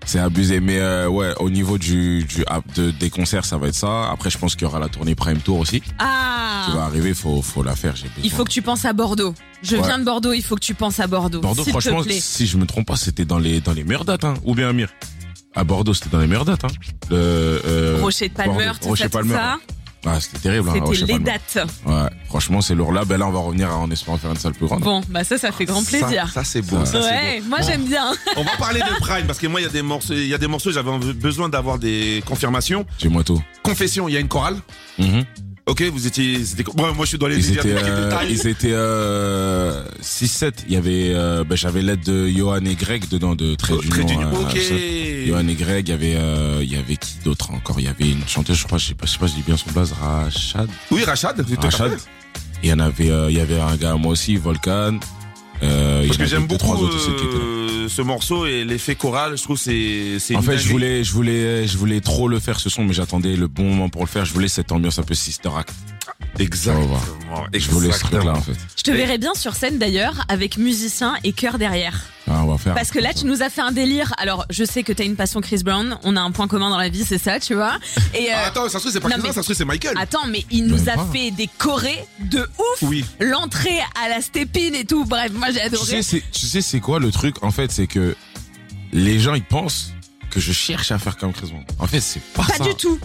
c'est 0.05 0.19
abusé. 0.19 0.59
Mais 0.59 0.79
euh, 0.79 1.07
ouais, 1.07 1.33
au 1.39 1.49
niveau 1.49 1.77
du, 1.77 2.23
du 2.23 2.43
de- 2.75 2.91
des 2.91 3.09
concerts, 3.09 3.45
ça 3.45 3.57
va 3.57 3.67
être 3.67 3.75
ça. 3.75 4.09
Après, 4.11 4.29
je 4.29 4.37
pense 4.37 4.55
qu'il 4.55 4.63
y 4.63 4.65
aura 4.69 4.79
la 4.79 4.89
tournée 4.89 5.15
Prime 5.15 5.39
Tour 5.39 5.59
aussi 5.59 5.81
Ah 5.99 6.65
qui 6.69 6.75
va 6.75 6.83
arriver. 6.83 7.13
Faut 7.13 7.41
faut 7.41 7.63
la 7.63 7.75
faire. 7.75 7.93
Il 8.23 8.31
faut 8.31 8.43
que 8.45 8.49
tu 8.51 8.61
penses 8.61 8.85
à 8.85 8.93
Bordeaux. 8.93 9.33
Je 9.61 9.77
Ouais. 9.77 9.83
viens 9.83 9.97
de 9.99 10.03
Bordeaux, 10.03 10.33
il 10.33 10.41
faut 10.43 10.55
que 10.55 10.61
tu 10.61 10.73
penses 10.73 10.99
à 10.99 11.07
Bordeaux. 11.07 11.39
Bordeaux, 11.39 11.63
te 11.63 11.69
franchement, 11.69 12.01
plaît. 12.03 12.19
si 12.19 12.47
je 12.47 12.57
me 12.57 12.65
trompe 12.65 12.85
pas, 12.87 12.95
c'était 12.97 13.23
dans 13.25 13.39
les 13.39 13.61
dans 13.61 13.71
les 13.73 13.83
meilleures 13.85 14.03
dates, 14.05 14.23
hein. 14.25 14.33
Ou 14.43 14.55
bien 14.55 14.69
Amir. 14.69 14.89
À 15.55 15.63
Bordeaux, 15.63 15.93
c'était 15.93 16.09
dans 16.09 16.19
les 16.19 16.27
meilleures 16.27 16.45
dates, 16.45 16.63
hein. 16.65 16.69
Le, 17.09 17.15
euh, 17.65 17.99
Rocher 18.01 18.27
de 18.27 18.33
Palmer, 18.33 18.53
Bordeaux. 18.65 18.79
tout 18.81 18.87
Rocher 18.89 19.03
ça, 19.03 19.09
tout 19.09 19.17
Palmer. 19.19 19.33
ça. 19.35 19.57
Ah, 20.05 20.19
c'était 20.19 20.39
terrible. 20.39 20.69
hein, 20.69 20.73
C'était 20.93 21.13
les 21.13 21.19
dates. 21.19 21.59
Ouais, 21.85 21.93
franchement, 22.27 22.59
c'est 22.61 22.75
lourd 22.75 22.91
là. 22.91 23.05
Ben 23.05 23.17
là, 23.17 23.27
on 23.27 23.31
va 23.31 23.39
revenir 23.39 23.69
en 23.75 23.89
espérant 23.89 24.17
faire 24.17 24.31
une 24.31 24.37
salle 24.37 24.53
plus 24.53 24.65
grande. 24.67 24.81
Bon, 24.81 25.01
bah 25.09 25.23
ça, 25.23 25.37
ça 25.37 25.51
fait 25.51 25.65
grand 25.65 25.83
plaisir. 25.83 26.29
Ça, 26.33 26.43
c'est 26.43 26.61
beau. 26.61 26.79
Ça, 26.85 26.85
ça, 26.85 27.01
c'est 27.03 27.09
ouais, 27.09 27.39
beau. 27.41 27.47
moi 27.49 27.59
Bon. 27.59 27.67
j'aime 27.67 27.85
bien. 27.85 28.11
On 28.35 28.43
va 28.43 28.51
parler 28.57 28.81
de 28.81 28.99
Prime 28.99 29.25
parce 29.27 29.39
que 29.39 29.47
moi 29.47 29.61
il 29.61 29.63
y 29.63 29.67
a 29.67 29.69
des 29.71 29.81
morceaux, 29.81 30.13
il 30.13 30.27
y 30.27 30.33
a 30.33 30.37
des 30.37 30.47
morceaux, 30.47 30.71
j'avais 30.71 30.91
besoin 31.13 31.47
d'avoir 31.49 31.79
des 31.79 32.21
confirmations. 32.27 32.85
Dis-moi 32.99 33.23
tout. 33.23 33.41
Confession, 33.63 34.09
il 34.09 34.13
y 34.13 34.17
a 34.17 34.19
une 34.19 34.27
chorale. 34.27 34.57
Mhm. 34.99 35.23
Ok, 35.65 35.81
vous 35.83 36.05
étiez, 36.07 36.39
bon, 36.75 36.87
moi 36.93 37.05
je 37.05 37.09
suis 37.09 37.17
dans 37.17 37.27
les 37.27 37.37
Ils 37.37 37.57
étaient, 37.57 37.69
euh, 37.71 38.11
ils 38.29 38.47
étaient 38.47 38.73
euh, 38.73 39.85
6-7. 40.01 40.51
Il 40.67 40.73
y 40.73 40.75
avait, 40.75 41.11
euh, 41.13 41.45
ben, 41.45 41.55
j'avais 41.55 41.81
l'aide 41.81 42.01
de 42.01 42.27
Johan 42.27 42.65
et 42.65 42.75
Greg 42.75 43.07
dedans 43.07 43.33
de 43.33 43.55
Très 43.55 43.71
Oh, 43.73 43.77
Très 43.77 44.03
d'Union. 44.03 44.29
d'union. 44.29 44.35
euh, 44.35 44.41
Ok. 44.41 44.57
Johan 45.27 45.47
et 45.47 45.55
Greg, 45.55 45.87
il 45.87 45.91
y 45.91 45.93
avait, 45.93 46.15
euh, 46.15 46.59
il 46.61 46.71
y 46.71 46.75
avait 46.75 46.97
qui 46.97 47.15
d'autre 47.23 47.51
encore? 47.51 47.79
Il 47.79 47.85
y 47.85 47.89
avait 47.89 48.09
une 48.09 48.27
chanteuse, 48.27 48.57
je 48.57 48.65
crois, 48.65 48.77
je 48.77 48.87
sais 48.87 48.93
pas, 48.93 49.05
je 49.05 49.11
sais 49.11 49.17
pas, 49.17 49.27
si 49.27 49.33
je 49.33 49.37
dis 49.39 49.45
bien 49.45 49.57
son 49.57 49.71
blaze, 49.71 49.93
Rachad. 49.93 50.69
Oui, 50.91 51.03
Rachad. 51.03 51.45
Rachad. 51.59 51.97
Il 52.63 52.69
y 52.69 52.73
en 52.73 52.79
avait, 52.79 53.09
euh, 53.09 53.29
il 53.29 53.37
y 53.37 53.41
avait 53.41 53.59
un 53.59 53.75
gars, 53.75 53.95
moi 53.95 54.13
aussi, 54.13 54.37
Volcan. 54.37 54.99
Euh, 55.61 56.05
Parce 56.05 56.17
que 56.17 56.25
j'aime 56.25 56.47
beaucoup 56.47 56.73
euh, 56.85 57.87
ce 57.87 58.01
morceau 58.01 58.45
et 58.45 58.65
l'effet 58.65 58.95
choral. 58.95 59.37
Je 59.37 59.43
trouve 59.43 59.57
c'est, 59.57 60.17
c'est 60.19 60.35
En 60.35 60.41
fait, 60.41 60.57
je 60.57 60.69
voulais, 60.69 61.03
je 61.03 61.13
voulais, 61.13 61.67
je 61.67 61.77
voulais 61.77 62.01
trop 62.01 62.27
le 62.27 62.39
faire 62.39 62.59
ce 62.59 62.69
son, 62.69 62.83
mais 62.83 62.93
j'attendais 62.93 63.35
le 63.35 63.47
bon 63.47 63.63
moment 63.63 63.89
pour 63.89 64.01
le 64.01 64.07
faire. 64.07 64.25
Je 64.25 64.33
voulais 64.33 64.47
cette 64.47 64.71
ambiance 64.71 64.99
un 64.99 65.03
peu 65.03 65.13
Sister 65.13 65.49
Act. 65.57 65.73
Exactement. 66.39 66.99
Je 67.53 67.69
voulais 67.69 67.91
ce 67.91 67.99
truc-là, 67.99 68.33
en 68.33 68.41
fait. 68.41 68.53
Je 68.75 68.83
te 68.83 68.91
verrais 68.91 69.17
bien 69.17 69.33
sur 69.35 69.55
scène 69.55 69.77
d'ailleurs, 69.77 70.23
avec 70.27 70.57
musicien 70.57 71.13
et 71.23 71.31
chœur 71.33 71.57
derrière. 71.57 72.01
Ah, 72.27 72.41
on 72.43 72.47
va 72.51 72.57
faire. 72.57 72.73
Parce 72.73 72.89
que 72.89 72.99
là, 72.99 73.13
tu 73.13 73.25
nous 73.25 73.41
as 73.43 73.49
fait 73.49 73.61
un 73.61 73.71
délire. 73.71 74.13
Alors, 74.17 74.45
je 74.49 74.63
sais 74.63 74.83
que 74.83 74.93
t'as 74.93 75.03
une 75.03 75.15
passion 75.15 75.41
Chris 75.41 75.61
Brown. 75.63 75.97
On 76.03 76.15
a 76.15 76.21
un 76.21 76.31
point 76.31 76.47
commun 76.47 76.69
dans 76.69 76.77
la 76.77 76.89
vie, 76.89 77.03
c'est 77.05 77.17
ça, 77.17 77.39
tu 77.39 77.53
vois. 77.53 77.77
Et 78.13 78.29
euh, 78.31 78.35
Ah, 78.35 78.47
attends, 78.47 78.63
ça 78.69 78.73
se 78.73 78.77
trouve 78.79 78.91
c'est 78.93 78.99
pas 78.99 79.09
non, 79.09 79.15
Chris 79.15 79.21
mais- 79.23 79.29
Brown, 79.29 79.33
ça 79.35 79.41
se 79.41 79.45
trouve 79.47 79.55
c'est 79.57 79.65
Michael. 79.65 79.93
attends, 79.97 80.25
mais 80.27 80.45
il 80.49 80.65
nous 80.67 80.89
a 80.89 80.93
pas. 80.93 81.07
fait 81.13 81.31
des 81.31 81.49
chorés 81.57 82.03
de 82.19 82.39
ouf. 82.57 82.81
Oui. 82.83 83.05
L'entrée 83.19 83.79
à 84.03 84.09
la 84.09 84.21
stépine 84.21 84.73
et 84.75 84.85
tout. 84.85 85.05
Bref, 85.05 85.31
moi 85.33 85.47
j'ai 85.47 85.59
Tu 85.59 85.65
adoré. 85.65 85.85
sais, 85.85 86.01
c'est, 86.01 86.23
tu 86.31 86.45
sais, 86.47 86.61
c'est 86.61 86.79
quoi 86.79 86.99
le 86.99 87.11
truc 87.11 87.43
En 87.43 87.51
fait, 87.51 87.71
c'est 87.71 87.87
que 87.87 88.15
les 88.93 89.19
gens 89.19 89.33
ils 89.35 89.43
pensent 89.43 89.91
que 90.31 90.39
je 90.39 90.51
cherche 90.51 90.91
à 90.91 90.97
faire 90.97 91.17
comme 91.17 91.33
Chris 91.33 91.47
Brown. 91.47 91.63
En 91.79 91.87
fait, 91.87 91.99
c'est 92.01 92.21
pas, 92.33 92.43
Pas 92.43 92.55
ça. 92.57 92.63
du 92.63 92.73
tout. 92.75 92.99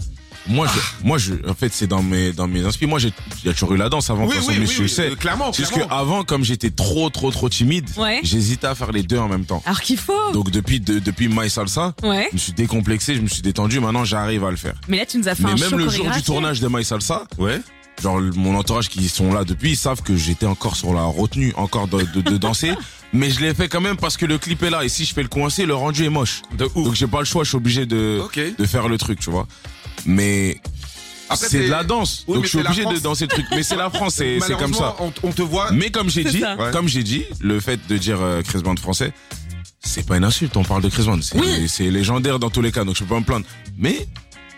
Moi, 0.47 0.67
je, 0.73 0.79
moi, 1.05 1.17
je, 1.17 1.33
en 1.47 1.53
fait, 1.53 1.71
c'est 1.73 1.85
dans 1.87 2.01
mes, 2.01 2.31
dans 2.31 2.47
mes 2.47 2.59
inspirations. 2.61 2.87
Moi, 2.89 2.99
j'ai, 2.99 3.13
j'ai 3.43 3.53
toujours 3.53 3.73
eu 3.73 3.77
la 3.77 3.89
danse 3.89 4.09
avant. 4.09 4.25
Oui, 4.25 4.35
oui, 4.39 4.45
oui, 4.49 4.55
mais 4.61 4.65
je 4.65 4.81
oui, 4.83 4.89
sais. 4.89 5.11
clairement, 5.19 5.51
C'est 5.53 5.63
juste 5.63 5.73
que 5.75 5.81
avant, 5.93 6.23
comme 6.23 6.43
j'étais 6.43 6.71
trop, 6.71 7.09
trop, 7.09 7.29
trop 7.31 7.49
timide, 7.49 7.87
Ouais. 7.97 8.19
j'hésitais 8.23 8.67
à 8.67 8.73
faire 8.75 8.91
les 8.91 9.03
deux 9.03 9.17
en 9.19 9.27
même 9.27 9.45
temps. 9.45 9.61
Alors 9.65 9.81
qu'il 9.81 9.97
faut. 9.97 10.31
Donc 10.33 10.49
depuis, 10.51 10.79
de- 10.79 10.99
depuis 10.99 11.27
My 11.27 11.49
Salsa, 11.49 11.93
Ouais. 12.03 12.27
je 12.31 12.35
me 12.35 12.39
suis 12.39 12.53
décomplexé, 12.53 13.15
je 13.15 13.21
me 13.21 13.27
suis 13.27 13.41
détendu. 13.41 13.79
Maintenant, 13.79 14.05
j'arrive 14.05 14.43
à 14.45 14.51
le 14.51 14.57
faire. 14.57 14.73
Mais 14.87 14.97
là, 14.97 15.05
tu 15.05 15.17
nous 15.17 15.27
as 15.27 15.35
fait 15.35 15.43
Mais 15.43 15.51
un 15.51 15.55
même 15.69 15.77
le 15.79 15.89
jour 15.89 16.09
du 16.09 16.21
tournage 16.23 16.59
de 16.61 16.67
My 16.67 16.83
Salsa, 16.83 17.25
Ouais. 17.37 17.61
genre 18.01 18.19
mon 18.35 18.57
entourage 18.57 18.89
qui 18.89 19.07
sont 19.09 19.31
là 19.33 19.43
depuis, 19.43 19.71
ils 19.71 19.77
savent 19.77 20.01
que 20.01 20.15
j'étais 20.15 20.45
encore 20.45 20.75
sur 20.77 20.93
la 20.93 21.03
retenue, 21.03 21.53
encore 21.57 21.87
de, 21.87 22.01
de, 22.15 22.21
de 22.21 22.37
danser. 22.37 22.73
Mais 23.11 23.31
je 23.31 23.39
l'ai 23.39 23.55
fait 23.55 23.67
quand 23.67 23.81
même 23.81 23.97
parce 23.97 24.17
que 24.17 24.27
le 24.27 24.37
clip 24.37 24.61
est 24.61 24.69
là. 24.69 24.83
Et 24.83 24.89
si 24.89 25.03
je 25.03 25.15
fais 25.15 25.23
le 25.23 25.27
coincer, 25.29 25.65
le 25.65 25.73
rendu 25.73 26.05
est 26.05 26.09
moche. 26.09 26.43
De 26.55 26.65
ouf. 26.65 26.73
Donc 26.85 26.93
j'ai 26.93 27.07
pas 27.07 27.17
le 27.19 27.25
choix, 27.25 27.43
je 27.43 27.49
suis 27.49 27.57
obligé 27.57 27.87
de, 27.87 28.21
de 28.57 28.65
faire 28.65 28.87
le 28.87 28.99
truc, 28.99 29.19
tu 29.19 29.31
vois. 29.31 29.47
Mais 30.05 30.59
c'est 31.35 31.65
de 31.65 31.69
la 31.69 31.83
danse. 31.83 32.23
Oui, 32.27 32.35
donc 32.35 32.43
je 32.43 32.49
suis 32.49 32.57
c'est 32.57 32.63
la 32.63 32.69
obligé 32.71 32.85
de 32.85 32.99
danser 33.03 33.25
le 33.25 33.29
truc. 33.29 33.45
Mais 33.51 33.63
c'est 33.63 33.75
la 33.75 33.89
France, 33.89 34.15
c'est 34.15 34.39
c'est 34.39 34.57
comme 34.57 34.73
ça. 34.73 34.95
On, 34.99 35.11
on 35.23 35.31
te 35.31 35.41
voit. 35.41 35.71
Mais 35.71 35.89
comme 35.91 36.09
j'ai 36.09 36.23
dit. 36.23 36.43
Ouais. 36.43 36.71
comme 36.71 36.87
j'ai 36.87 37.03
dit, 37.03 37.25
le 37.39 37.59
fait 37.59 37.79
de 37.87 37.97
dire 37.97 38.19
euh, 38.21 38.41
Chris 38.41 38.59
Brown 38.59 38.77
français, 38.77 39.13
c'est 39.79 40.05
pas 40.05 40.17
une 40.17 40.23
insulte. 40.23 40.57
On 40.57 40.63
parle 40.63 40.81
de 40.81 40.89
Chris 40.89 41.03
Brown. 41.03 41.21
C'est 41.21 41.39
Oui. 41.39 41.67
c'est 41.69 41.89
légendaire 41.91 42.39
dans 42.39 42.49
tous 42.49 42.61
les 42.61 42.71
cas, 42.71 42.83
donc 42.83 42.95
je 42.95 43.03
peux 43.03 43.13
pas 43.13 43.19
me 43.19 43.25
plaindre. 43.25 43.45
Mais 43.77 44.07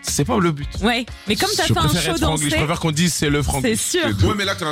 c'est 0.02 0.24
pas 0.24 0.38
le 0.38 0.50
but. 0.52 0.68
Ouais. 0.82 1.06
Mais 1.28 1.36
comme 1.36 1.50
t'as 1.56 1.64
fait 1.64 1.78
un 1.78 1.82
show 1.82 1.88
anglais. 1.88 2.00
Je 2.14 2.20
dansé. 2.20 2.48
préfère 2.48 2.80
qu'on 2.80 2.90
dise 2.90 3.14
c'est 3.14 3.30
le 3.30 3.42
franglais. 3.42 3.76
C'est 3.76 4.00
sûr. 4.00 4.26
Ouais, 4.28 4.34
mais 4.36 4.44
là, 4.44 4.54
t'es 4.54 4.64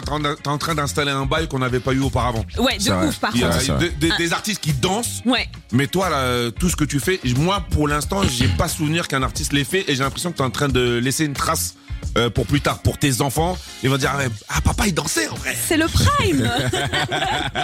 en 0.48 0.58
train 0.58 0.74
d'installer 0.74 1.10
un 1.12 1.26
bail 1.26 1.48
qu'on 1.48 1.58
n'avait 1.60 1.80
pas 1.80 1.92
eu 1.92 2.00
auparavant. 2.00 2.44
Ouais, 2.58 2.78
de 2.78 2.90
ouf 3.08 3.18
par 3.18 3.30
Il 3.34 3.40
y 3.40 3.44
a 3.44 3.50
contre. 3.50 3.72
vrai. 3.74 3.92
des, 4.18 4.32
artistes 4.32 4.60
qui 4.60 4.72
dansent, 4.72 5.22
Ouais. 5.24 5.48
mais 5.72 5.86
toi, 5.86 6.08
là, 6.10 6.50
tout 6.50 6.68
ce 6.68 6.76
que 6.76 6.84
tu 6.84 7.00
fais, 7.00 7.20
moi, 7.36 7.64
pour 7.70 7.88
l'instant, 7.88 8.22
j'ai 8.22 8.48
pas 8.48 8.68
souvenir 8.68 9.08
qu'un 9.08 9.22
artiste 9.22 9.52
l'ait 9.52 9.64
fait 9.64 9.84
et 9.88 9.94
j'ai 9.94 10.02
l'impression 10.02 10.32
que 10.32 10.38
t'es 10.38 10.42
en 10.44 10.50
train 10.50 10.68
de 10.68 10.98
laisser 10.98 11.24
une 11.24 11.34
trace 11.34 11.74
euh, 12.16 12.30
pour 12.30 12.46
plus 12.46 12.60
tard, 12.60 12.80
pour 12.80 12.98
tes 12.98 13.20
enfants. 13.20 13.56
Ils 13.82 13.90
vont 13.90 13.96
dire, 13.98 14.12
ah, 14.48 14.60
papa, 14.62 14.86
il 14.86 14.94
dansait 14.94 15.28
en 15.28 15.34
vrai. 15.36 15.56
C'est 15.68 15.76
le 15.76 15.86
prime. 15.86 16.50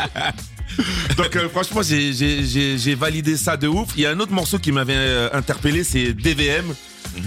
Donc, 1.17 1.37
euh, 1.37 1.49
franchement, 1.49 1.83
j'ai- 1.83 2.13
j'ai 2.13 2.45
j'ai- 2.47 2.79
j'ai 2.79 2.95
validé 2.95 3.37
ça 3.37 3.57
de 3.57 3.69
ouf. 3.69 3.89
Il 3.97 4.03
y 4.03 4.07
a 4.07 4.11
un 4.11 4.21
autre 4.21 4.33
morceau 4.33 4.59
qui 4.59 4.73
m'avait 4.73 4.95
euh, 4.97 5.29
interpellé, 5.33 5.85
c'est 5.85 6.13
DVM. 6.13 6.65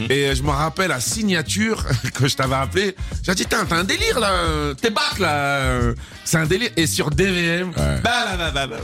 Et 0.10 0.26
euh, 0.30 0.36
je 0.36 0.44
me 0.44 0.50
rappelle 0.50 0.90
la 0.90 1.00
signature 1.00 1.86
que 2.14 2.28
je 2.28 2.36
t'avais 2.36 2.56
appelé. 2.56 2.96
J'ai 3.24 3.36
dit, 3.36 3.46
t'as 3.46 3.64
un 3.76 3.84
délire 3.84 4.20
là, 4.20 4.32
euh, 4.32 4.74
t'es 4.74 4.90
back 4.90 5.20
là. 5.20 5.30
euh, 5.34 5.96
C'est 6.26 6.38
un 6.38 6.46
délire. 6.46 6.70
Et 6.78 6.88
sur 6.88 7.10
DVM, 7.10 7.72
bah, 7.76 8.00
bah, 8.04 8.26
bah, 8.38 8.52
bah, 8.52 8.68
bah. 8.68 8.78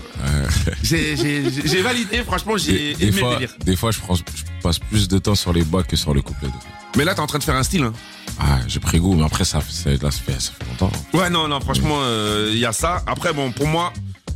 J'ai- 0.83 1.15
j'ai 1.15 1.81
validé, 1.81 2.23
franchement, 2.23 2.57
j'ai 2.57 2.91
aimé 2.93 3.21
le 3.21 3.29
délire. 3.33 3.49
des 3.63 3.75
fois, 3.75 3.91
je, 3.91 3.99
prends- 3.99 4.15
je 4.15 4.23
passe 4.61 4.79
plus 4.79 5.07
de 5.07 5.17
temps 5.17 5.35
sur 5.35 5.53
les 5.53 5.63
bacs 5.63 5.87
que 5.87 5.95
sur 5.95 6.13
le 6.13 6.21
couplet. 6.21 6.49
Mais 6.97 7.03
là, 7.05 7.13
t'es 7.13 7.19
en 7.21 7.27
train 7.27 7.39
de 7.39 7.43
faire 7.43 7.55
un 7.55 7.63
style. 7.63 7.83
Hein. 7.83 7.93
Ah, 8.39 8.59
j'ai 8.67 8.79
pris 8.79 8.99
goût, 8.99 9.15
mais 9.15 9.25
après, 9.25 9.45
ça, 9.45 9.59
c'est- 9.67 10.01
là, 10.01 10.11
ça 10.11 10.19
fait, 10.25 10.39
ça 10.39 10.51
fait 10.57 10.65
longtemps. 10.69 10.91
Ouais, 11.13 11.29
non, 11.29 11.47
non, 11.47 11.59
franchement, 11.59 11.99
euh, 12.01 12.49
il 12.51 12.57
y 12.59 12.65
a 12.65 12.71
ça. 12.73 13.03
Après, 13.07 13.33
bon, 13.33 13.51
pour 13.51 13.67
moi, 13.67 13.91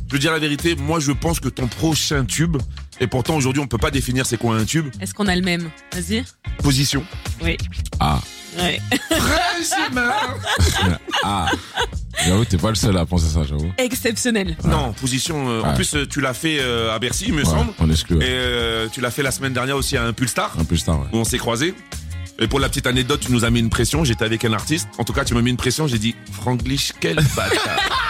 je 0.08 0.12
veux 0.14 0.18
dire 0.18 0.32
la 0.32 0.38
vérité, 0.38 0.74
moi, 0.76 1.00
je 1.00 1.12
pense 1.12 1.40
que 1.40 1.48
ton 1.48 1.66
prochain 1.68 2.24
tube, 2.24 2.56
et 3.00 3.06
pourtant, 3.06 3.34
aujourd'hui, 3.36 3.60
on 3.62 3.66
peut 3.66 3.78
pas 3.78 3.90
définir 3.90 4.26
c'est 4.26 4.36
quoi 4.36 4.54
un 4.56 4.64
tube, 4.64 4.88
Est-ce 5.00 5.14
qu'on 5.14 5.26
a 5.26 5.34
le 5.34 5.42
même? 5.42 5.70
Vas-y. 5.92 6.22
position. 6.62 7.04
Oui. 7.42 7.56
Ah, 7.98 8.20
Ouais. 8.58 8.80
ah. 11.24 11.46
J'avoue, 12.26 12.44
t'es 12.44 12.58
pas 12.58 12.68
le 12.68 12.74
seul 12.74 12.96
à 12.98 13.06
penser 13.06 13.28
ça, 13.32 13.44
j'avoue. 13.44 13.70
Exceptionnel. 13.78 14.56
Non, 14.64 14.92
position. 14.92 15.48
euh, 15.48 15.62
En 15.62 15.74
plus, 15.74 15.94
euh, 15.94 16.06
tu 16.06 16.20
l'as 16.20 16.34
fait 16.34 16.58
euh, 16.60 16.94
à 16.94 16.98
Bercy, 16.98 17.26
il 17.28 17.32
me 17.34 17.38
Ouais, 17.38 17.44
semble. 17.44 17.72
on 17.78 17.88
exclut. 17.90 18.16
Et 18.18 18.24
euh, 18.26 18.88
tu 18.92 19.00
l'as 19.00 19.10
fait 19.10 19.22
la 19.22 19.30
semaine 19.30 19.52
dernière 19.54 19.76
aussi 19.76 19.96
à 19.96 20.04
un 20.04 20.12
Pulstar, 20.12 20.52
Un 20.58 20.64
peu 20.64 20.76
tard, 20.76 21.00
ouais. 21.00 21.06
où 21.12 21.16
on 21.18 21.24
s'est 21.24 21.38
croisés. 21.38 21.74
Et 22.38 22.48
pour 22.48 22.58
la 22.60 22.68
petite 22.68 22.86
anecdote, 22.86 23.20
tu 23.20 23.32
nous 23.32 23.44
as 23.44 23.50
mis 23.50 23.60
une 23.60 23.70
pression. 23.70 24.04
J'étais 24.04 24.24
avec 24.24 24.44
un 24.44 24.52
artiste. 24.52 24.88
En 24.98 25.04
tout 25.04 25.12
cas, 25.12 25.24
tu 25.24 25.32
m'as 25.34 25.42
mis 25.42 25.50
une 25.50 25.56
pression. 25.56 25.86
J'ai 25.86 25.98
dit, 25.98 26.14
Franglish, 26.32 26.92
quel 27.00 27.16
bâtard. 27.36 27.78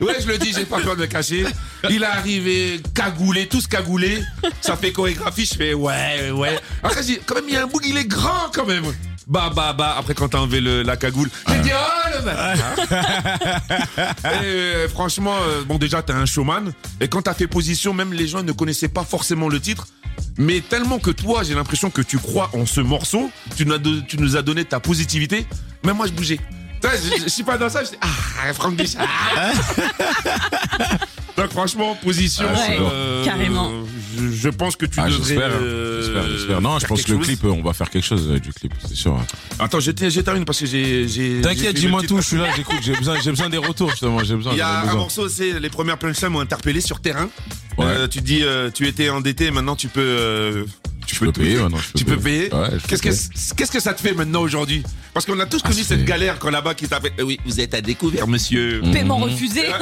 ouais, 0.00 0.14
je 0.20 0.26
le 0.26 0.38
dis, 0.38 0.52
j'ai 0.52 0.64
pas 0.64 0.80
peur 0.80 0.96
de 0.96 1.02
le 1.02 1.06
cacher. 1.06 1.44
Il 1.90 2.02
est 2.02 2.06
arrivé 2.06 2.80
cagoulé, 2.94 3.46
tous 3.48 3.66
cagoulés. 3.66 4.22
Ça 4.60 4.76
fait 4.76 4.92
chorégraphie. 4.92 5.46
Je 5.46 5.54
fais, 5.54 5.74
ouais, 5.74 6.30
ouais. 6.30 6.58
Après, 6.82 7.02
j'ai 7.02 7.18
quand 7.24 7.34
même, 7.36 7.44
il 7.48 7.54
y 7.54 7.56
a 7.56 7.64
un 7.64 7.68
il 7.84 7.96
est 7.96 8.04
grand 8.06 8.50
quand 8.52 8.66
même. 8.66 8.84
Bah, 9.26 9.52
bah, 9.54 9.72
bah. 9.72 9.94
Après, 9.98 10.14
quand 10.14 10.28
t'as 10.28 10.38
enlevé 10.38 10.60
le- 10.60 10.82
la 10.82 10.96
cagoule, 10.96 11.30
j'ai 11.48 11.58
dit, 11.60 11.70
oh, 11.72 12.08
le. 12.24 12.32
Et, 14.24 14.44
euh, 14.44 14.88
franchement, 14.88 15.36
euh, 15.42 15.62
bon 15.64 15.78
déjà 15.78 16.02
t'es 16.02 16.12
un 16.12 16.26
showman 16.26 16.72
et 17.00 17.08
quand 17.08 17.22
t'as 17.22 17.34
fait 17.34 17.46
position, 17.46 17.94
même 17.94 18.12
les 18.12 18.26
gens 18.26 18.42
ne 18.42 18.52
connaissaient 18.52 18.88
pas 18.88 19.04
forcément 19.04 19.48
le 19.48 19.60
titre, 19.60 19.86
mais 20.38 20.60
tellement 20.60 20.98
que 20.98 21.10
toi, 21.10 21.42
j'ai 21.44 21.54
l'impression 21.54 21.90
que 21.90 22.02
tu 22.02 22.18
crois 22.18 22.50
en 22.54 22.66
ce 22.66 22.80
morceau, 22.80 23.30
tu 23.56 23.64
nous 23.66 23.74
as, 23.74 23.78
do- 23.78 24.00
tu 24.02 24.16
nous 24.18 24.36
as 24.36 24.42
donné 24.42 24.64
ta 24.64 24.80
positivité, 24.80 25.46
même 25.84 25.96
moi 25.96 26.06
je 26.06 26.12
bougeais. 26.12 26.40
Je, 27.22 27.28
suis 27.28 27.42
pas 27.44 27.56
dans 27.58 27.68
ça, 27.68 27.84
je 27.84 27.90
dis 27.90 27.96
ah 28.00 28.52
Franck 28.54 28.80
ah. 28.98 29.52
Donc 31.36 31.50
franchement, 31.50 31.96
position, 32.02 32.44
Ouais, 32.44 32.78
carrément. 33.24 33.70
Je, 34.18 34.28
je 34.30 34.48
pense 34.50 34.76
que 34.76 34.84
tu 34.84 35.00
Ah, 35.00 35.08
devrais. 35.08 35.24
j'espère, 35.24 35.46
hein. 35.50 35.62
euh, 35.62 36.02
j'espère, 36.02 36.28
j'espère. 36.28 36.60
Non, 36.60 36.74
je 36.74 36.80
faire 36.80 36.88
pense 36.90 37.00
que 37.00 37.06
quelque 37.06 37.12
le 37.12 37.18
chose. 37.24 37.26
clip, 37.26 37.44
euh, 37.44 37.48
on 37.48 37.62
va 37.62 37.72
faire 37.72 37.88
quelque 37.88 38.04
chose 38.04 38.28
euh, 38.30 38.38
du 38.38 38.52
clip, 38.52 38.74
c'est 38.86 38.94
sûr. 38.94 39.18
Attends, 39.58 39.80
je, 39.80 39.90
je 39.96 40.20
termine 40.20 40.44
parce 40.44 40.60
que 40.60 40.66
j'ai. 40.66 41.08
j'ai- 41.08 41.36
j'ai 41.36 41.40
T'inquiète, 41.40 41.76
dis-moi 41.76 42.02
tout, 42.02 42.18
je 42.20 42.26
suis 42.26 42.36
là, 42.36 42.48
j'écoute, 42.54 42.76
j'ai 42.82 42.94
besoin, 42.94 43.18
j'ai 43.20 43.30
besoin 43.30 43.48
des 43.48 43.56
retours, 43.56 43.90
justement, 43.90 44.22
j'ai 44.22 44.34
besoin, 44.36 44.52
Il 44.52 44.56
y 44.56 44.60
j'en 44.60 44.66
ai 44.66 44.70
a 44.70 44.78
un 44.80 44.82
besoin. 44.82 44.96
morceau, 44.98 45.28
c'est 45.30 45.58
les 45.58 45.70
premières 45.70 45.96
punchlines 45.98 46.28
m'ont 46.30 46.40
interpellé 46.40 46.80
sur 46.82 47.00
terrain. 47.00 47.30
Ouais. 47.78 47.86
Euh, 47.86 48.08
tu 48.08 48.20
dis, 48.20 48.42
euh, 48.42 48.70
tu 48.72 48.86
étais 48.86 49.08
endetté, 49.08 49.50
maintenant 49.50 49.74
tu 49.76 49.88
peux, 49.88 50.00
euh, 50.02 50.64
Tu 51.12 51.18
peux 51.20 51.32
payer 51.32 51.56
maintenant, 51.58 51.76
je 51.78 51.92
peux 51.92 51.98
tu 51.98 52.04
peux 52.04 52.16
payer. 52.16 52.52
Ouais, 52.54 52.68
Qu'est-ce 52.88 53.02
que 53.02 53.54
qu'est-ce 53.54 53.70
que 53.72 53.80
ça 53.80 53.92
te 53.94 54.00
fait 54.00 54.14
maintenant 54.14 54.40
aujourd'hui? 54.40 54.82
Parce 55.14 55.26
qu'on 55.26 55.38
a 55.40 55.46
tous 55.46 55.60
connu 55.62 55.76
c'est- 55.76 55.84
cette 55.96 56.04
galère 56.06 56.38
quand 56.38 56.50
là-bas 56.50 56.74
qui 56.74 56.88
t'a 56.88 57.00
fait. 57.00 57.12
eh 57.18 57.22
oui, 57.22 57.38
vous 57.44 57.60
êtes 57.60 57.74
à 57.74 57.80
découvert, 57.82 58.26
monsieur. 58.26 58.80
Paiement 58.92 59.18
refusé. 59.18 59.62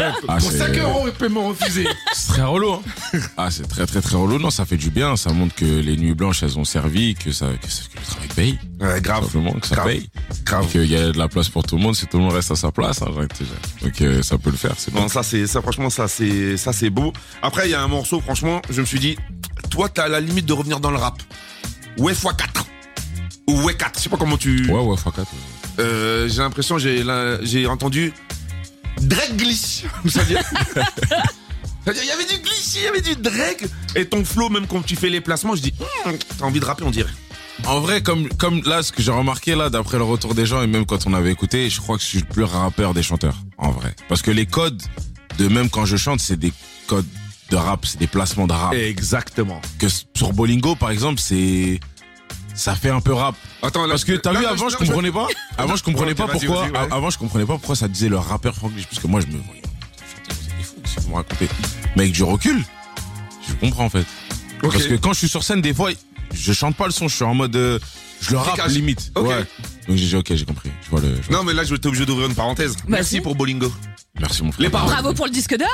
Ah, 0.00 0.36
pour 0.38 0.52
c'est- 0.52 0.58
5 0.58 0.76
euros 0.78 1.08
et 1.08 1.10
paiement 1.10 1.48
refusé. 1.48 1.84
C'est 2.14 2.28
très 2.28 2.42
relou. 2.42 2.74
Hein. 2.74 3.18
Ah, 3.36 3.50
c'est 3.50 3.66
très 3.66 3.84
très 3.84 4.00
très 4.00 4.16
relou. 4.16 4.38
Non, 4.38 4.50
ça 4.50 4.64
fait 4.64 4.76
du 4.76 4.90
bien. 4.90 5.16
Ça 5.16 5.32
montre 5.32 5.56
que 5.56 5.64
les 5.64 5.96
nuits 5.96 6.14
blanches, 6.14 6.44
elles 6.44 6.56
ont 6.56 6.64
servi, 6.64 7.16
que 7.16 7.32
ça, 7.32 7.46
que, 7.60 7.68
ça- 7.68 7.82
que 7.92 7.98
le 7.98 8.04
travail 8.06 8.28
paye. 8.36 8.58
Ouais, 8.80 9.00
grave. 9.00 9.24
Simplement, 9.24 9.52
que 9.54 9.66
ça 9.66 9.74
Grave. 9.74 9.88
paye. 9.88 10.08
Grave. 10.44 10.68
Qu'il 10.70 10.84
y 10.86 10.94
a 10.96 11.10
de 11.10 11.18
la 11.18 11.26
place 11.28 11.48
pour 11.48 11.64
tout 11.64 11.76
le 11.76 11.82
monde 11.82 11.96
si 11.96 12.06
tout 12.06 12.18
le 12.18 12.22
monde 12.24 12.32
reste 12.32 12.52
à 12.52 12.56
sa 12.56 12.70
place. 12.70 13.02
Hein. 13.02 13.08
Donc 13.82 14.00
euh, 14.02 14.22
ça 14.22 14.38
peut 14.38 14.50
le 14.50 14.56
faire. 14.56 14.74
C'est 14.78 14.92
bon. 14.94 15.00
Non, 15.00 15.08
ça 15.08 15.24
c'est 15.24 15.48
ça 15.48 15.60
franchement 15.62 15.90
ça 15.90 16.06
c'est 16.06 16.56
ça 16.56 16.72
c'est 16.72 16.90
beau. 16.90 17.12
Après 17.42 17.66
il 17.66 17.72
y 17.72 17.74
a 17.74 17.82
un 17.82 17.88
morceau 17.88 18.20
franchement, 18.20 18.62
je 18.70 18.80
me 18.80 18.86
suis 18.86 19.00
dit 19.00 19.16
toi 19.70 19.88
t'as 19.88 20.08
la 20.08 20.20
limite 20.20 20.46
de 20.46 20.52
revenir 20.52 20.80
dans 20.80 20.90
le 20.90 20.98
rap. 20.98 21.22
Ouais 21.98 22.12
x4 22.12 22.64
ou 23.48 23.62
ouais 23.62 23.74
4, 23.74 23.96
je 23.96 24.02
sais 24.04 24.08
pas 24.10 24.18
comment 24.18 24.36
tu 24.36 24.70
Ouais, 24.70 24.80
ouais, 24.80 24.96
facat. 24.96 25.22
Euh, 25.78 26.28
j'ai 26.28 26.42
l'impression 26.42 26.78
j'ai 26.78 27.04
j'ai 27.42 27.66
entendu 27.66 28.12
Drake 29.00 29.36
glitch. 29.36 29.84
C'est-à-dire 30.06 30.42
il 31.86 32.06
y 32.06 32.10
avait 32.10 32.26
du 32.26 32.38
glitch, 32.42 32.74
il 32.76 32.82
y 32.82 32.86
avait 32.86 33.00
du 33.00 33.16
Drake 33.16 33.64
et 33.96 34.04
ton 34.06 34.24
flow 34.24 34.50
même 34.50 34.66
quand 34.66 34.82
tu 34.84 34.96
fais 34.96 35.08
les 35.08 35.20
placements, 35.20 35.56
je 35.56 35.62
dis 35.62 35.74
Hum, 36.04 36.16
t'as 36.38 36.44
envie 36.44 36.60
de 36.60 36.64
rapper 36.64 36.84
on 36.84 36.90
dirait. 36.90 37.10
En 37.66 37.80
vrai, 37.80 38.02
comme 38.02 38.28
comme 38.34 38.62
là, 38.64 38.82
ce 38.82 38.92
que 38.92 39.02
j'ai 39.02 39.10
remarqué 39.10 39.54
là, 39.54 39.70
d'après 39.70 39.96
le 39.96 40.04
retour 40.04 40.34
des 40.34 40.46
gens 40.46 40.62
et 40.62 40.66
même 40.66 40.86
quand 40.86 41.06
on 41.06 41.14
avait 41.14 41.32
écouté, 41.32 41.70
je 41.70 41.80
crois 41.80 41.96
que 41.96 42.02
je 42.02 42.08
suis 42.08 42.20
le 42.20 42.26
plus 42.26 42.44
rappeur 42.44 42.94
des 42.94 43.02
chanteurs. 43.02 43.36
En 43.56 43.70
vrai, 43.70 43.94
parce 44.08 44.22
que 44.22 44.30
les 44.30 44.46
codes 44.46 44.80
de 45.38 45.48
même 45.48 45.70
quand 45.70 45.84
je 45.84 45.96
chante, 45.96 46.20
c'est 46.20 46.36
des 46.38 46.52
codes 46.86 47.06
de 47.50 47.56
rap, 47.56 47.86
c'est 47.86 47.98
des 47.98 48.06
placements 48.06 48.46
de 48.46 48.52
rap. 48.52 48.74
Exactement. 48.74 49.60
Que 49.78 49.86
sur 50.14 50.32
Bolingo, 50.32 50.74
par 50.74 50.90
exemple, 50.90 51.20
c'est 51.20 51.80
ça 52.54 52.74
fait 52.74 52.90
un 52.90 53.00
peu 53.00 53.12
rap. 53.12 53.34
Attends 53.62 53.82
là 53.86 53.90
Parce 53.90 54.04
que 54.04 54.12
t'as 54.12 54.32
vu 54.32 54.42
là, 54.42 54.50
avant 54.50 54.68
je 54.68 54.76
comprenais 54.76 55.12
pas 55.12 55.26
avant 55.58 55.76
je 55.76 55.82
comprenais 55.84 56.14
pas 56.14 56.26
pourquoi 56.26 56.64
ouais. 56.64 56.70
avant 56.90 57.10
je 57.10 57.18
comprenais 57.18 57.46
pas 57.46 57.54
pourquoi 57.54 57.76
ça 57.76 57.86
disait 57.88 58.08
le 58.08 58.18
rappeur 58.18 58.54
franglish 58.54 58.86
parce 58.86 59.00
que 59.00 59.06
moi 59.06 59.20
je 59.20 59.26
me 59.26 59.40
voyais 59.40 59.62
chanter 59.62 61.00
vous 61.02 61.10
me 61.10 61.14
racontez 61.16 61.48
mais 61.96 62.02
avec 62.02 62.12
du 62.14 62.22
recul 62.24 62.62
je 63.48 63.54
comprends 63.54 63.84
en 63.86 63.90
fait 63.90 64.06
parce 64.60 64.86
que 64.86 64.94
quand 64.94 65.12
je 65.12 65.18
suis 65.18 65.28
sur 65.28 65.42
scène 65.44 65.60
des 65.60 65.72
fois 65.74 65.90
je 66.32 66.52
chante 66.52 66.76
pas 66.76 66.86
le 66.86 66.92
son 66.92 67.06
je 67.08 67.14
suis 67.16 67.24
en 67.24 67.34
mode 67.34 67.54
euh, 67.56 67.78
je 68.20 68.32
le 68.32 68.38
rappe 68.38 68.60
limite 68.68 69.12
Ok. 69.14 69.28
ouais 69.28 69.44
donc 69.88 69.96
j'ai 69.96 70.06
dit 70.06 70.16
ok 70.16 70.34
j'ai 70.34 70.44
compris 70.44 70.70
je 70.84 70.90
vois 70.90 71.00
le 71.00 71.14
je 71.22 71.28
vois- 71.28 71.36
Non 71.38 71.44
mais 71.44 71.52
là 71.54 71.62
je 71.64 71.74
vais 71.74 71.86
obligé 71.86 72.06
d'ouvrir 72.06 72.28
une 72.28 72.34
parenthèse. 72.34 72.76
Merci 72.88 73.20
pour 73.20 73.34
Bolingo. 73.36 73.72
Merci 74.20 74.42
mon 74.42 74.52
frère 74.52 74.62
Les 74.62 74.70
paroles. 74.70 74.90
Bravo 74.92 75.12
pour 75.14 75.26
le 75.26 75.30
disque 75.32 75.56
d'or. 75.56 75.68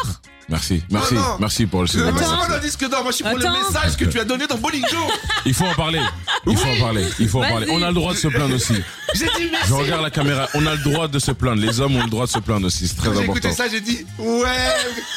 merci 0.48 0.83
merci 0.90 1.14
Non, 1.14 1.20
non. 1.20 1.37
merci 1.40 1.66
pour 1.66 1.83
le 1.83 1.87
moi, 1.87 1.92
c'est 2.12 2.12
merci. 2.12 2.48
pas 2.48 2.54
le 2.57 2.61
disque 2.61 2.88
d'or, 2.88 3.02
moi 3.02 3.11
je 3.11 3.16
suis 3.16 3.24
pour 3.24 3.38
Attends. 3.38 3.52
le 3.52 3.59
message 3.66 3.96
que 3.96 4.04
tu 4.04 4.20
as 4.20 4.24
donné 4.24 4.46
dans 4.46 4.59
Bolingo. 4.59 4.87
il 5.46 5.54
faut 5.54 5.64
en 5.64 5.74
parler 5.74 6.00
il 6.46 6.57
faut 6.57 6.68
en 6.68 6.80
parler 6.80 7.07
il 7.18 7.28
faut 7.28 7.38
en 7.38 7.42
Vas-y. 7.42 7.52
parler 7.52 7.66
on 7.70 7.83
a 7.83 7.88
le 7.88 7.94
droit 7.94 8.12
de 8.12 8.18
se 8.18 8.28
plaindre 8.28 8.54
aussi 8.54 8.74
J'ai 9.14 9.24
dit 9.26 9.48
merci. 9.50 9.68
je 9.68 9.72
regarde 9.74 10.02
la 10.02 10.11
caméra 10.11 10.48
on 10.54 10.66
a 10.66 10.74
le 10.74 10.83
droit 10.83 11.09
de 11.09 11.18
se 11.18 11.30
plaindre 11.30 11.62
les 11.62 11.80
hommes 11.80 11.96
ont 11.96 12.02
le 12.04 12.11
droit 12.11 12.26
de 12.26 12.30
se 12.30 12.38
plaindre 12.38 12.66
aussi 12.66 12.87
c'est 12.88 12.96
très 12.96 13.11
j'ai 13.14 13.22
important 13.22 13.33
écouté 13.48 13.52
ça, 13.52 13.68
j'ai 13.68 13.80
dit 13.80 14.04
ouais. 14.18 14.46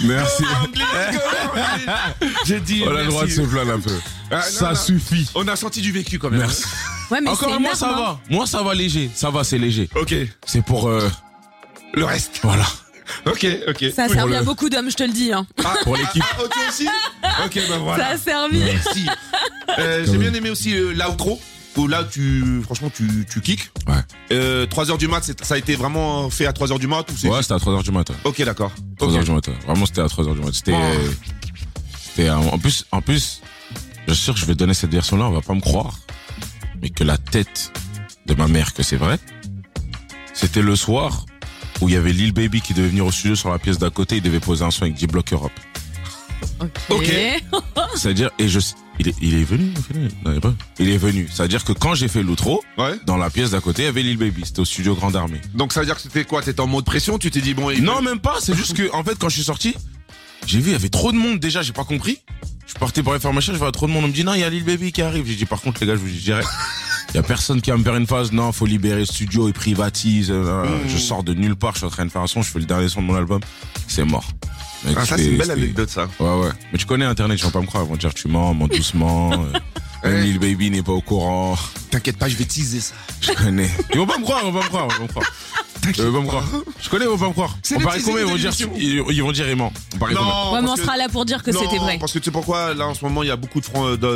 Merci. 0.04 0.44
go 0.44 0.68
go. 0.74 0.82
J'ai 2.46 2.60
dit 2.60 2.84
On 2.86 2.96
a 2.96 3.02
le 3.02 3.08
droit 3.08 3.26
de 3.26 3.30
se 3.32 3.42
plaindre 3.42 3.74
un 3.74 3.80
peu. 3.80 3.92
Ah, 4.32 4.36
non, 4.38 4.42
ça 4.44 4.70
non. 4.70 4.76
suffit. 4.76 5.30
On 5.36 5.48
a 5.48 5.56
senti 5.56 5.82
du 5.82 5.92
vécu 5.92 6.20
quand 6.20 6.30
même. 6.30 6.40
Merci. 6.42 6.64
Ouais, 7.12 7.20
mais 7.22 7.30
Encore 7.30 7.50
c'est 7.50 7.56
un 7.56 7.60
mois, 7.60 7.74
énorme, 7.74 7.76
ça 7.76 7.90
hein. 7.90 7.96
va. 7.96 8.20
Moi, 8.30 8.46
ça 8.48 8.62
va 8.64 8.74
léger. 8.74 9.10
Ça 9.14 9.30
va, 9.30 9.44
c'est 9.44 9.58
léger. 9.58 9.90
Ok. 9.96 10.14
C'est 10.46 10.64
pour, 10.64 10.88
euh, 10.88 11.10
Le 11.94 12.06
reste. 12.06 12.40
voilà. 12.44 12.66
Ok, 13.26 13.46
ok. 13.68 13.86
Ça 13.96 14.04
a 14.06 14.10
servi 14.10 14.34
le- 14.34 14.38
à 14.40 14.44
beaucoup 14.44 14.70
d'hommes, 14.70 14.90
je 14.92 14.96
te 14.96 15.04
le 15.04 15.12
dis. 15.14 15.32
Hein. 15.34 15.46
Ah, 15.64 15.76
Pour 15.84 15.96
l'équipe. 15.98 16.24
Ah, 16.38 16.44
ok 16.44 16.54
aussi. 16.70 16.88
Ok, 17.46 17.56
ben 17.56 17.68
Ça 17.68 17.78
voilà. 17.80 18.08
a 18.10 18.18
servi. 18.18 18.60
Merci. 18.60 19.06
Euh, 19.80 20.06
J'ai 20.10 20.18
bien 20.18 20.34
aimé 20.34 20.50
aussi 20.50 20.74
euh, 20.76 20.94
l'outro. 20.94 21.40
Où 21.76 21.88
là, 21.88 22.04
tu, 22.04 22.62
franchement, 22.64 22.90
tu, 22.90 23.28
tu 23.32 23.42
kicks. 23.42 23.70
Ouais. 23.88 23.94
Euh, 24.32 24.66
3h 24.66 24.98
du 24.98 25.08
mat, 25.08 25.22
ça 25.44 25.54
a 25.54 25.58
été 25.60 25.76
vraiment 25.76 26.28
fait 26.32 26.48
à 26.48 26.52
3h 26.52 26.80
du 26.80 26.88
mat 26.88 27.04
ou 27.12 27.16
c'est 27.16 27.28
Ouais, 27.30 27.44
c'était 27.44 27.54
à 27.54 27.58
3h 27.58 27.84
du 27.84 27.92
matin. 27.92 28.16
Ok, 28.24 28.42
d'accord. 28.44 28.72
3h 28.98 29.18
Ok. 29.20 29.24
du 29.26 29.32
matin. 29.32 29.52
Vraiment, 29.68 29.86
c'était 29.86 30.02
à 30.02 30.06
3h 30.08 30.34
du 30.34 30.40
matin. 30.40 30.52
C'était, 30.54 30.74
Oh. 30.74 31.12
c'était, 32.02 32.30
un- 32.30 32.38
en 32.40 32.58
plus, 32.58 32.86
en 32.92 33.02
plus, 33.02 33.42
je 34.08 34.14
suis 34.14 34.24
sûr 34.24 34.34
que 34.34 34.40
je 34.40 34.46
vais 34.46 34.56
donner 34.56 34.74
cette 34.74 34.90
version-là, 34.92 35.26
on 35.26 35.32
va 35.32 35.42
pas 35.42 35.54
me 35.54 35.62
croire. 35.62 35.94
Mais 36.82 36.90
que 36.90 37.04
la 37.04 37.18
tête 37.20 37.72
de 38.26 38.34
ma 38.34 38.48
mère, 38.48 38.74
que 38.74 38.82
c'est 38.82 38.98
vrai, 38.98 39.20
C'était 40.34 40.62
le 40.64 40.76
soir 40.76 41.26
où 41.82 41.90
il 41.90 41.94
y 41.94 41.98
avait 41.98 42.14
Lil 42.14 42.32
Baby 42.34 42.62
qui 42.62 42.74
devait 42.74 42.88
venir 42.90 43.06
au 43.06 43.12
studio 43.12 43.36
sur 43.36 43.50
la 43.50 43.60
pièce 43.60 43.78
d'à 43.78 43.90
côté. 43.90 44.18
Il 44.18 44.22
devait 44.22 44.40
poser 44.40 44.64
un 44.66 44.72
son 44.72 44.84
avec 44.84 44.96
D-Block 44.96 45.32
Europe. 45.34 45.52
Ok. 46.90 47.12
C'est-à-dire, 47.96 48.30
et 48.40 48.48
je, 48.48 48.60
il 49.00 49.08
est, 49.10 49.16
il 49.22 49.36
est 49.36 49.44
venu, 49.44 49.72
au 49.78 49.82
final 49.82 50.10
Non, 50.26 50.32
il 50.32 50.38
est 50.38 50.42
pas. 50.42 50.54
Il 50.80 50.90
est 50.90 50.98
venu. 50.98 51.28
C'est-à-dire 51.32 51.64
que 51.64 51.72
quand 51.74 51.94
j'ai 51.96 52.08
fait 52.08 52.24
l'outro, 52.24 52.64
Ouais. 52.78 52.94
dans 53.06 53.18
la 53.18 53.30
pièce 53.30 53.52
d'à 53.52 53.60
côté, 53.62 53.84
il 53.84 53.86
y 53.86 53.90
avait 53.90 54.02
Lil 54.04 54.18
Baby. 54.18 54.44
C'était 54.46 54.60
au 54.62 54.66
studio 54.66 54.96
Grande 54.96 55.16
Armée. 55.16 55.42
Donc 55.54 55.74
ça 55.74 55.80
veut 55.82 55.86
dire 55.86 55.96
que 55.96 56.02
c'était 56.02 56.26
quoi? 56.26 56.42
T'étais 56.42 56.60
en 56.62 56.68
mode 56.68 56.86
pression? 56.86 57.18
Tu 57.20 57.30
t'es 57.32 57.42
dit 57.42 57.54
bon. 57.54 57.70
il- 57.70 57.84
Non, 57.84 58.02
même 58.02 58.20
pas. 58.20 58.38
C'est 58.42 58.56
juste 58.56 58.76
que, 58.76 58.92
en 58.94 59.04
fait, 59.04 59.18
quand 59.20 59.30
je 59.30 59.36
suis 59.36 59.44
sorti, 59.44 59.76
j'ai 60.46 60.60
vu, 60.60 60.70
il 60.70 60.74
y 60.74 60.76
avait 60.76 60.90
trop 60.90 61.12
de 61.12 61.18
monde 61.18 61.40
déjà, 61.40 61.62
j'ai 61.62 61.74
pas 61.74 61.84
compris. 61.84 62.20
Je 62.66 62.74
parti 62.74 63.02
pour 63.02 63.14
aller 63.14 63.22
faire 63.22 63.34
ma 63.34 63.40
chaîne, 63.42 63.54
je 63.56 63.60
vois 63.60 63.72
trop 63.72 63.88
de 63.88 63.92
monde. 63.92 64.04
On 64.06 64.08
me 64.08 64.14
dit, 64.14 64.24
non, 64.24 64.34
il 64.34 64.42
y 64.42 64.44
a 64.44 64.50
Lil 64.50 64.64
Baby 64.64 64.92
qui 64.92 65.02
arrive. 65.02 65.26
J'ai 65.26 65.36
dit, 65.36 65.46
par 65.46 65.62
contre, 65.62 65.80
les 65.82 65.88
gars, 65.88 65.94
je 65.96 66.00
vous 66.00 66.08
dis 66.10 66.20
direct. 66.20 66.48
Il 66.50 66.97
y 67.18 67.20
a 67.20 67.24
personne 67.24 67.62
qui 67.62 67.72
va 67.72 67.78
me 67.78 67.84
faire 67.84 67.96
une 67.96 68.08
phase. 68.08 68.32
Non, 68.32 68.52
faut 68.52 68.66
libérer 68.66 69.00
le 69.00 69.06
studio, 69.06 69.48
ils 69.48 69.54
privatisent. 69.54 70.32
euh, 70.32 70.64
Mmh. 70.66 70.90
Je 70.90 70.98
sors 70.98 71.24
de 71.24 71.34
nulle 71.34 71.56
part, 71.56 71.74
je 71.74 71.80
suis 71.80 71.88
en 71.88 71.90
train 71.90 72.06
de 72.06 72.12
faire 72.12 72.22
un 72.22 72.28
son, 72.28 72.42
je 72.42 72.52
fais 72.52 72.60
le 72.60 72.66
dernier 72.66 72.90
son 72.90 73.02
de 73.02 73.08
mon 73.08 73.16
album. 73.16 73.40
C'est 73.88 74.04
mort. 74.04 74.26
Mec, 74.86 74.96
Ah, 75.00 75.06
ça 75.06 75.18
c'est 75.18 75.26
une 75.26 75.38
belle 75.38 75.52
anecdote 75.52 75.90
ça. 75.90 76.08
Ouais, 76.20 76.30
ouais. 76.42 76.50
Mais 76.72 76.78
tu 76.78 76.86
connais 76.86 77.06
Internet, 77.06 77.40
ils 77.40 77.44
vont 77.44 77.50
pas 77.52 77.62
me 77.62 77.66
croire. 77.66 77.84
Ils 77.84 77.90
vont 77.90 77.96
dire, 77.98 78.14
tu 78.14 78.28
mens, 78.28 78.54
mens 78.54 78.68
doucement. 78.68 79.32
euh, 80.06 80.12
Même 80.14 80.24
Lil 80.24 80.38
Baby 80.40 80.70
n'est 80.70 80.84
pas 80.84 80.92
au 80.92 81.02
courant. 81.02 81.58
T'inquiète 81.90 82.18
pas, 82.18 82.30
je 82.30 82.36
vais 82.36 82.46
teaser 82.46 82.80
ça. 82.82 82.94
Je 83.22 83.32
connais. 83.32 83.70
Ils 83.94 83.98
vont 83.98 84.06
pas 84.06 84.18
me 84.20 84.24
croire, 84.24 84.42
ils 84.46 84.52
vont 84.52 84.60
pas 84.60 84.64
me 84.66 84.70
croire, 84.70 84.88
ils 84.92 84.98
vont 84.98 84.98
pas 84.98 85.04
me 85.04 85.08
croire. 85.08 85.32
Ils 85.88 86.04
vont 86.04 86.12
pas 86.12 86.20
me 86.22 86.28
croire. 86.28 86.44
Je 86.82 86.90
connais, 86.90 87.06
ils 87.06 87.10
vont 87.10 87.18
pas 87.18 87.28
me 87.28 87.34
croire. 87.34 87.58
On 87.58 87.80
teasing 87.80 88.04
combien 88.04 88.22
ils 88.26 88.28
vont 88.30 88.36
dire, 88.36 88.52
ils, 88.78 89.04
ils 89.16 89.24
vont 89.24 89.32
dire, 89.32 89.50
il 89.50 89.56
ment. 89.56 89.72
On 89.96 89.98
paraît 89.98 90.14
combien 90.16 90.52
Ouais, 90.52 90.62
mais 90.62 90.70
on 90.70 90.76
sera 90.76 90.98
là 90.98 91.08
pour 91.10 91.26
dire 91.26 91.42
que 91.42 91.52
c'était 91.52 91.78
vrai. 91.78 91.98
Parce 92.00 92.12
que 92.14 92.20
tu 92.20 92.26
sais 92.26 92.32
pourquoi 92.32 92.74
Là, 92.76 92.88
en 92.88 92.94
ce 92.94 93.04
moment, 93.04 93.24
il 93.24 93.28
y 93.30 93.32
a 93.32 93.36
beaucoup 93.38 93.62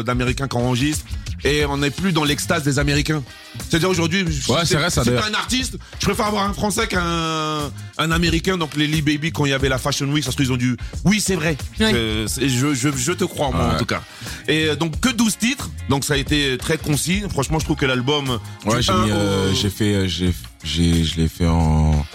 d'Américains 0.05 0.47
qui 0.47 0.57
enregistrent 0.57 1.05
et 1.43 1.65
on 1.65 1.77
n'est 1.77 1.89
plus 1.91 2.11
dans 2.13 2.23
l'extase 2.23 2.63
des 2.63 2.79
Américains. 2.79 3.23
C'est-à-dire 3.69 3.89
aujourd'hui, 3.89 4.25
si 4.31 4.41
c'est 4.65 4.75
vrai, 4.77 4.89
ça, 4.89 5.03
si 5.03 5.09
un 5.09 5.33
artiste, 5.33 5.77
je 5.99 6.05
préfère 6.05 6.27
avoir 6.27 6.45
un 6.47 6.53
Français 6.53 6.87
qu'un 6.87 7.71
un 7.97 8.11
Américain. 8.11 8.57
Donc 8.57 8.75
les 8.75 8.87
Lee 8.87 9.01
Baby, 9.01 9.31
quand 9.31 9.45
il 9.45 9.49
y 9.51 9.53
avait 9.53 9.69
la 9.69 9.77
Fashion 9.77 10.07
Week, 10.07 10.23
ça 10.23 10.31
se 10.31 10.35
trouve, 10.35 10.45
ils 10.47 10.53
ont 10.53 10.57
dû. 10.57 10.77
Oui, 11.05 11.19
c'est 11.19 11.35
vrai. 11.35 11.57
Ouais. 11.79 11.91
Euh, 11.93 12.27
je, 12.39 12.73
je, 12.73 12.89
je 12.95 13.11
te 13.11 13.23
crois, 13.25 13.51
moi, 13.51 13.67
Ouais. 13.69 13.75
en 13.75 13.77
tout 13.77 13.85
cas. 13.85 14.01
Et 14.47 14.65
euh, 14.69 14.75
donc 14.75 14.99
que 14.99 15.09
12 15.09 15.37
titres. 15.37 15.69
Donc 15.89 16.05
ça 16.05 16.13
a 16.13 16.17
été 16.17 16.57
très 16.57 16.77
concis. 16.77 17.23
Franchement, 17.29 17.59
je 17.59 17.65
trouve 17.65 17.77
que 17.77 17.85
l'album. 17.85 18.39
Ouais, 18.65 18.81
j'ai 18.81 18.91
euh, 18.93 19.51
au- 19.51 19.55
j'ai 19.55 19.69
fait, 19.69 19.93
euh, 19.95 20.07
j'ai, 20.07 20.33
j'ai, 20.63 21.03
je 21.03 21.17
l'ai 21.17 21.27
fait 21.27 21.47
en 21.47 22.05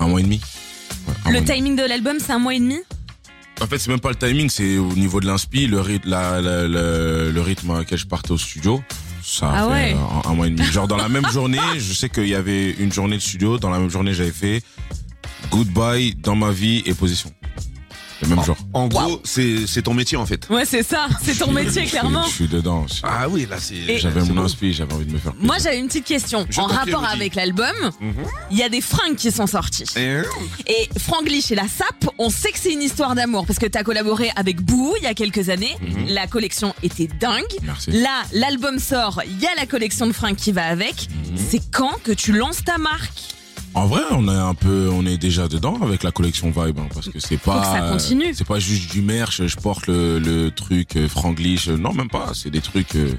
un 0.00 0.06
mois 0.08 0.20
et 0.20 0.24
demi. 0.24 0.40
Ouais, 1.26 1.32
Le 1.40 1.44
timing 1.44 1.76
de 1.76 1.82
l'album, 1.84 2.16
c'est 2.18 2.32
un 2.32 2.38
mois 2.38 2.54
et 2.54 2.58
demi? 2.60 2.78
En 3.62 3.66
fait, 3.66 3.78
c'est 3.78 3.90
même 3.90 4.00
pas 4.00 4.08
le 4.10 4.16
timing, 4.16 4.50
c'est 4.50 4.76
au 4.76 4.92
niveau 4.94 5.20
de 5.20 5.26
l'inspi, 5.26 5.66
le 5.66 5.80
rythme, 5.80 6.10
la, 6.10 6.40
la- 6.40 6.66
la- 6.66 7.30
le 7.30 7.40
rythme 7.40 7.70
à 7.70 7.78
laquelle 7.78 7.98
je 7.98 8.06
partais 8.06 8.32
au 8.32 8.38
studio. 8.38 8.82
Ça 9.22 9.48
a 9.50 9.52
Ah 9.54 9.68
fait 9.68 9.72
ouais. 9.94 9.96
un, 10.26 10.30
un 10.30 10.34
mois 10.34 10.48
et 10.48 10.50
demi. 10.50 10.66
Genre 10.70 10.88
dans 10.88 10.96
la 10.96 11.08
même 11.08 11.26
journée, 11.30 11.58
je 11.78 11.92
sais 11.92 12.08
qu'il 12.08 12.26
y 12.26 12.34
avait 12.34 12.72
une 12.72 12.92
journée 12.92 13.16
de 13.16 13.22
studio. 13.22 13.58
Dans 13.58 13.70
la 13.70 13.78
même 13.78 13.88
journée, 13.90 14.14
j'avais 14.14 14.32
fait 14.32 14.62
Goodbye 15.50 16.14
dans 16.16 16.34
ma 16.34 16.50
vie 16.50 16.82
et 16.86 16.94
Position. 16.94 17.32
Le 18.22 18.28
même 18.28 18.44
jour. 18.44 18.56
En 18.72 18.88
gros, 18.88 19.20
c'est 19.24 19.66
c'est 19.66 19.82
ton 19.82 19.94
métier 19.94 20.16
en 20.16 20.24
fait. 20.26 20.48
Ouais, 20.48 20.64
c'est 20.64 20.82
ça. 20.82 21.08
C'est 21.22 21.36
ton 21.38 21.50
métier, 21.52 21.84
clairement. 21.84 22.24
Je 22.26 22.30
suis 22.32 22.48
dedans. 22.48 22.86
Je- 22.86 23.00
Ah 23.02 23.28
oui, 23.28 23.46
là 23.50 23.56
c'est. 23.58 23.98
J'avais 23.98 24.22
mon 24.22 24.42
inspi, 24.44 24.72
j'avais 24.72 24.92
envie 24.94 25.04
de 25.06 25.12
me 25.12 25.18
faire. 25.18 25.32
Moi, 25.40 25.56
j'avais 25.62 25.78
une 25.78 25.88
petite 25.88 26.04
question. 26.04 26.46
Je 26.48 26.60
en 26.60 26.66
rapport 26.66 27.04
avec 27.04 27.34
l'album, 27.34 27.66
Mhm. 28.00 28.12
il 28.50 28.56
y 28.58 28.62
a 28.62 28.68
des 28.68 28.80
fringues 28.80 29.16
qui 29.16 29.30
sont 29.32 29.46
sorties. 29.46 29.84
Et- 29.96 30.22
Et 30.66 30.88
Franglish 30.98 31.50
et 31.50 31.54
la 31.54 31.66
SAP, 31.68 32.08
on 32.18 32.30
sait 32.30 32.52
que 32.52 32.58
c'est 32.58 32.72
une 32.72 32.82
histoire 32.82 33.14
d'amour 33.14 33.44
parce 33.46 33.58
que 33.58 33.66
tu 33.66 33.76
as 33.76 33.82
collaboré 33.82 34.30
avec 34.36 34.60
Boo 34.62 34.94
il 34.98 35.04
y 35.04 35.06
a 35.06 35.14
quelques 35.14 35.48
années. 35.48 35.76
La 36.08 36.26
collection 36.26 36.74
était 36.82 37.08
dingue. 37.20 37.42
Merci. 37.62 37.90
Là, 37.90 38.22
l'album 38.32 38.78
sort, 38.78 39.20
il 39.26 39.40
y 39.40 39.46
a 39.46 39.54
la 39.56 39.66
collection 39.66 40.06
de 40.06 40.12
fringues 40.12 40.36
qui 40.36 40.52
va 40.52 40.64
avec. 40.66 41.08
C'est 41.36 41.60
quand 41.70 41.96
que 42.04 42.12
tu 42.12 42.32
lances 42.32 42.62
ta 42.64 42.78
marque? 42.78 43.10
En 43.74 43.86
vrai, 43.86 44.02
on 44.10 44.28
est 44.28 44.36
un 44.38 44.54
peu, 44.54 44.90
on 44.92 45.06
est 45.06 45.16
déjà 45.16 45.48
dedans 45.48 45.78
avec 45.82 46.02
la 46.02 46.10
collection 46.12 46.48
Vibe, 46.50 46.78
hein, 46.78 46.88
parce 46.92 47.08
que 47.08 47.18
c'est 47.18 47.38
pas, 47.38 47.60
que 47.60 47.66
ça 47.66 47.88
continue. 47.90 48.34
c'est 48.34 48.46
pas 48.46 48.58
juste 48.58 48.90
du 48.90 49.00
merch. 49.00 49.46
Je 49.46 49.56
porte 49.56 49.86
le, 49.86 50.18
le 50.18 50.50
truc 50.50 50.96
euh, 50.96 51.08
Franglish, 51.08 51.68
euh, 51.68 51.76
non 51.78 51.94
même 51.94 52.10
pas. 52.10 52.32
C'est 52.34 52.50
des 52.50 52.60
trucs. 52.60 52.94
euh, 52.96 53.14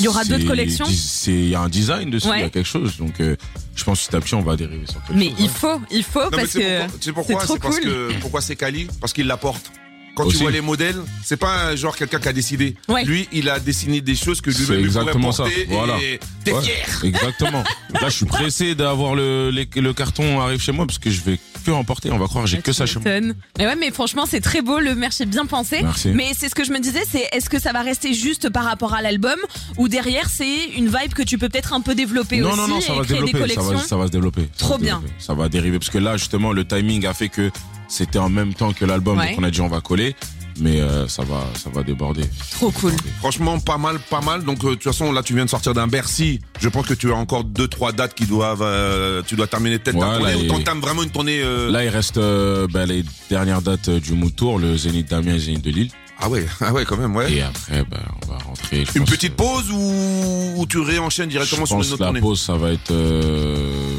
Il 0.00 0.06
y 0.06 0.08
aura 0.08 0.24
d'autres 0.24 0.44
collections 0.46 0.86
C'est, 0.86 1.32
il 1.32 1.48
y 1.50 1.54
a 1.54 1.60
un 1.60 1.68
design 1.68 2.10
dessus, 2.10 2.26
il 2.26 2.30
Ouais. 2.30 2.40
y 2.40 2.44
a 2.44 2.50
quelque 2.50 2.66
chose. 2.66 2.96
Donc, 2.96 3.20
euh, 3.20 3.36
je 3.76 3.84
pense 3.84 4.00
que 4.00 4.06
petit 4.08 4.16
à 4.16 4.20
petit, 4.20 4.34
on 4.34 4.42
va 4.42 4.56
dériver 4.56 4.86
sur 4.88 5.00
quelque 5.04 5.16
Mais 5.16 5.26
chose. 5.28 5.34
il 5.38 5.42
ouais. 5.44 5.48
faut, 5.48 5.80
il 5.92 6.02
faut 6.02 6.20
Non, 6.20 6.28
mais 6.32 6.36
parce 6.38 6.52
que 6.52 6.60
c'est 7.00 7.12
pourquoi, 7.12 7.40
c'est 7.40 7.46
trop 7.46 7.54
c'est 7.54 7.60
parce 7.62 7.78
cool. 7.78 7.88
que 7.88 8.20
pourquoi 8.20 8.40
c'est 8.40 8.56
Kali? 8.56 8.88
Parce 9.00 9.12
qu'il 9.12 9.28
l'apporte. 9.28 9.70
Quand 10.14 10.24
Aussi. 10.26 10.36
tu 10.38 10.42
vois 10.42 10.50
les 10.50 10.60
modèles, 10.60 10.96
c'est 11.24 11.36
pas 11.36 11.66
un 11.68 11.76
genre 11.76 11.96
quelqu'un 11.96 12.18
qui 12.18 12.28
a 12.28 12.32
décidé. 12.32 12.74
Ouais. 12.88 13.04
Lui, 13.04 13.28
il 13.32 13.48
a 13.48 13.60
dessiné 13.60 14.00
des 14.00 14.14
choses 14.16 14.40
que 14.40 14.50
lui-même 14.50 14.66
pourrait 14.66 14.80
exactement 14.80 15.32
ça. 15.32 15.44
porter 15.44 15.66
Voilà. 15.70 15.96
et 16.02 16.18
t'es 16.44 16.52
Ouais, 16.52 16.62
fier. 16.62 17.00
Exactement. 17.04 17.62
Là, 17.92 18.08
je 18.08 18.14
suis 18.16 18.26
pressé 18.26 18.74
d'avoir 18.74 19.14
le, 19.14 19.50
le 19.50 19.92
carton 19.92 20.40
arrive 20.40 20.60
chez 20.60 20.72
moi 20.72 20.86
parce 20.86 20.98
que 20.98 21.10
je 21.10 21.20
vais 21.22 21.38
que 21.64 21.70
emporter. 21.70 22.10
On 22.10 22.18
va 22.18 22.26
croire, 22.26 22.46
j'ai 22.46 22.58
que 22.58 22.72
ça 22.72 22.86
chez 22.86 22.98
moi. 22.98 23.10
Mais 23.58 23.66
ouais, 23.66 23.76
mais 23.76 23.90
franchement, 23.90 24.24
c'est 24.26 24.40
très 24.40 24.62
beau, 24.62 24.78
le 24.80 24.94
merch 24.94 25.20
est 25.20 25.26
bien 25.26 25.46
pensé. 25.46 25.80
Merci. 25.82 26.08
Mais 26.14 26.32
c'est 26.36 26.48
ce 26.48 26.54
que 26.54 26.64
je 26.64 26.72
me 26.72 26.80
disais, 26.80 27.02
c'est 27.08 27.28
est-ce 27.32 27.48
que 27.50 27.60
ça 27.60 27.72
va 27.72 27.82
rester 27.82 28.12
juste 28.14 28.48
par 28.50 28.64
rapport 28.64 28.94
à 28.94 29.02
l'album 29.02 29.36
ou 29.76 29.88
derrière 29.88 30.28
c'est 30.28 30.64
une 30.76 30.86
vibe 30.86 31.12
que 31.14 31.22
tu 31.22 31.38
peux 31.38 31.48
peut-être 31.48 31.72
un 31.72 31.80
peu 31.82 31.94
développer 31.94 32.38
Non, 32.38 32.50
aussi 32.50 32.56
non, 32.60 32.68
non, 32.68 32.80
ça 32.80 32.92
et 32.94 32.96
va 32.96 33.02
des 33.04 33.08
développer. 33.14 33.32
Ça 33.32 33.38
collections 33.38 33.62
va, 33.78 33.78
ça 33.84 33.96
va 33.96 34.06
se 34.06 34.12
développer. 34.12 34.42
Ça 34.42 34.64
Trop 34.64 34.74
va 34.74 34.78
bien. 34.78 34.94
développer. 34.96 35.14
Ça 35.22 35.34
va 35.34 35.48
dériver 35.48 35.78
parce 35.78 35.90
que 35.90 35.98
là, 35.98 36.16
justement, 36.16 36.52
le 36.52 36.64
timing 36.66 37.06
a 37.06 37.14
fait 37.14 37.28
que 37.28 37.50
c'était 37.90 38.18
en 38.18 38.30
même 38.30 38.54
temps 38.54 38.72
que 38.72 38.86
l'album. 38.86 39.18
Ouais. 39.18 39.30
Donc, 39.30 39.40
on 39.40 39.42
a 39.44 39.50
dit 39.50 39.60
on 39.60 39.68
va 39.68 39.82
coller. 39.82 40.16
Mais 40.58 40.78
euh, 40.82 41.08
ça 41.08 41.22
va, 41.22 41.42
ça 41.54 41.70
va 41.70 41.82
déborder. 41.82 42.22
Trop 42.50 42.70
cool. 42.72 42.92
Franchement, 43.20 43.58
pas 43.60 43.78
mal, 43.78 43.98
pas 43.98 44.20
mal. 44.20 44.44
Donc, 44.44 44.62
euh, 44.62 44.70
de 44.70 44.74
toute 44.74 44.82
façon, 44.82 45.10
là, 45.10 45.22
tu 45.22 45.32
viens 45.34 45.46
de 45.46 45.50
sortir 45.50 45.72
d'un 45.72 45.86
Bercy. 45.86 46.40
Je 46.60 46.68
pense 46.68 46.86
que 46.86 46.92
tu 46.92 47.10
as 47.12 47.14
encore 47.16 47.44
deux, 47.44 47.66
trois 47.66 47.92
dates 47.92 48.12
qui 48.14 48.26
doivent, 48.26 48.60
euh, 48.62 49.22
tu 49.26 49.36
dois 49.36 49.46
terminer 49.46 49.78
peut-être 49.78 49.98
ta 49.98 50.04
tournée 50.18 50.32
là, 50.32 50.36
ou 50.36 50.40
il- 50.42 50.48
t'entames 50.48 50.80
vraiment 50.80 51.02
une 51.02 51.08
tournée. 51.10 51.40
euh, 51.42 51.70
Là, 51.70 51.82
il 51.84 51.88
reste 51.88 52.18
euh, 52.18 52.66
ben, 52.70 52.84
les 52.84 53.04
dernières 53.30 53.62
dates 53.62 53.88
du 53.88 54.12
Mood 54.12 54.36
Tour, 54.36 54.58
le 54.58 54.76
Zénith 54.76 55.08
d'Amiens 55.08 55.30
et 55.30 55.34
le 55.36 55.40
Zénith 55.40 55.64
de 55.64 55.70
Lille. 55.70 55.90
Ah 56.20 56.28
ouais, 56.28 56.44
ah 56.60 56.74
ouais, 56.74 56.84
quand 56.84 56.98
même, 56.98 57.16
ouais. 57.16 57.32
Et 57.32 57.40
après, 57.40 57.82
ben, 57.90 58.02
on 58.22 58.26
va 58.30 58.36
rentrer. 58.44 58.84
Une 58.96 59.06
petite 59.06 59.36
pause 59.36 59.70
ou, 59.72 60.54
ou 60.58 60.66
tu 60.66 60.78
réenchaînes 60.80 61.30
directement 61.30 61.62
Je 61.64 61.68
sur 61.68 61.76
pense 61.78 61.86
une 61.86 61.90
que 61.90 61.94
autre 61.94 62.02
la 62.02 62.08
tournée? 62.08 62.20
pause, 62.20 62.40
ça 62.40 62.56
va 62.56 62.70
être 62.72 62.90
euh, 62.90 63.96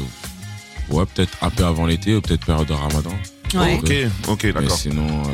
ouais, 0.90 1.04
peut-être 1.12 1.36
un 1.42 1.50
peu 1.50 1.64
avant 1.64 1.86
l'été 1.86 2.14
ou 2.14 2.20
peut-être 2.20 2.44
période 2.46 2.68
de 2.68 2.72
Ramadan. 2.74 3.10
Ouais. 3.54 3.78
Ok, 3.82 4.28
ok, 4.28 4.52
d'accord. 4.52 4.76
sinon, 4.78 5.06
euh, 5.06 5.28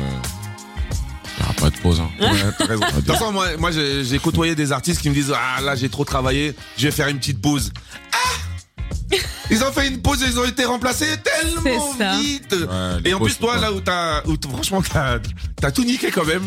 il 1.37 1.41
n'y 1.41 1.43
aura 1.45 1.53
pas 1.53 1.69
de 1.69 1.77
pause. 1.77 2.01
Hein. 2.01 2.09
Ouais, 2.19 2.27
t'as 2.57 2.65
raison. 2.65 2.85
De 2.85 2.91
toute 2.95 3.07
façon, 3.07 3.31
moi, 3.31 3.47
moi 3.57 3.71
j'ai 3.71 4.03
j'ai 4.03 4.19
côtoyé 4.19 4.55
des 4.55 4.71
artistes 4.71 5.01
qui 5.01 5.09
me 5.09 5.13
disent 5.15 5.33
Ah 5.35 5.61
là, 5.61 5.75
j'ai 5.75 5.89
trop 5.89 6.03
travaillé, 6.05 6.53
je 6.77 6.85
vais 6.85 6.91
faire 6.91 7.07
une 7.07 7.17
petite 7.19 7.41
pause. 7.41 7.71
Ah 8.11 8.17
Ils 9.51 9.63
ont 9.63 9.71
fait 9.71 9.87
une 9.87 10.01
pause 10.01 10.21
et 10.23 10.27
ils 10.27 10.39
ont 10.39 10.45
été 10.45 10.65
remplacés 10.65 11.15
tellement 11.23 11.93
C'est 11.97 12.03
ça. 12.03 12.17
vite. 12.19 12.51
Ouais, 12.53 13.01
les 13.03 13.11
et 13.11 13.13
en 13.13 13.19
pauses, 13.19 13.35
plus, 13.35 13.39
toi, 13.45 13.57
là 13.57 13.71
où 13.71 13.79
t'as, 13.79 14.23
où 14.25 14.37
t- 14.37 14.49
franchement, 14.49 14.81
t'as, 14.81 15.19
t'as 15.55 15.71
tout 15.71 15.83
niqué 15.83 16.11
quand 16.11 16.25
même. 16.25 16.43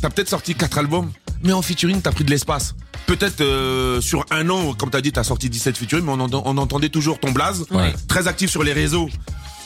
T'as 0.00 0.10
peut-être 0.10 0.28
sorti 0.28 0.54
quatre 0.54 0.78
albums, 0.78 1.12
mais 1.44 1.52
en 1.52 1.62
featuring, 1.62 2.00
t'as 2.02 2.10
pris 2.12 2.24
de 2.24 2.30
l'espace. 2.30 2.74
Peut-être 3.06 3.40
euh, 3.40 4.00
sur 4.00 4.24
un 4.30 4.48
an, 4.50 4.74
comme 4.74 4.90
t'as 4.90 5.00
dit, 5.00 5.12
t'as 5.12 5.22
sorti 5.24 5.48
17 5.48 5.76
featuring, 5.76 6.04
mais 6.04 6.12
on, 6.12 6.20
en- 6.20 6.42
on 6.44 6.56
entendait 6.58 6.88
toujours 6.88 7.20
ton 7.20 7.30
blaze. 7.30 7.64
Ouais. 7.70 7.94
Très 8.08 8.26
actif 8.26 8.50
sur 8.50 8.62
les 8.64 8.72
réseaux. 8.72 9.08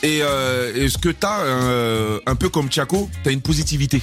Et, 0.02 0.22
euh, 0.22 0.88
ce 0.88 0.98
que 0.98 1.08
t'as, 1.08 1.40
euh, 1.40 2.20
un 2.26 2.34
peu 2.36 2.48
comme 2.48 2.68
Tiako, 2.68 3.08
t'as 3.24 3.32
une 3.32 3.40
positivité? 3.40 4.00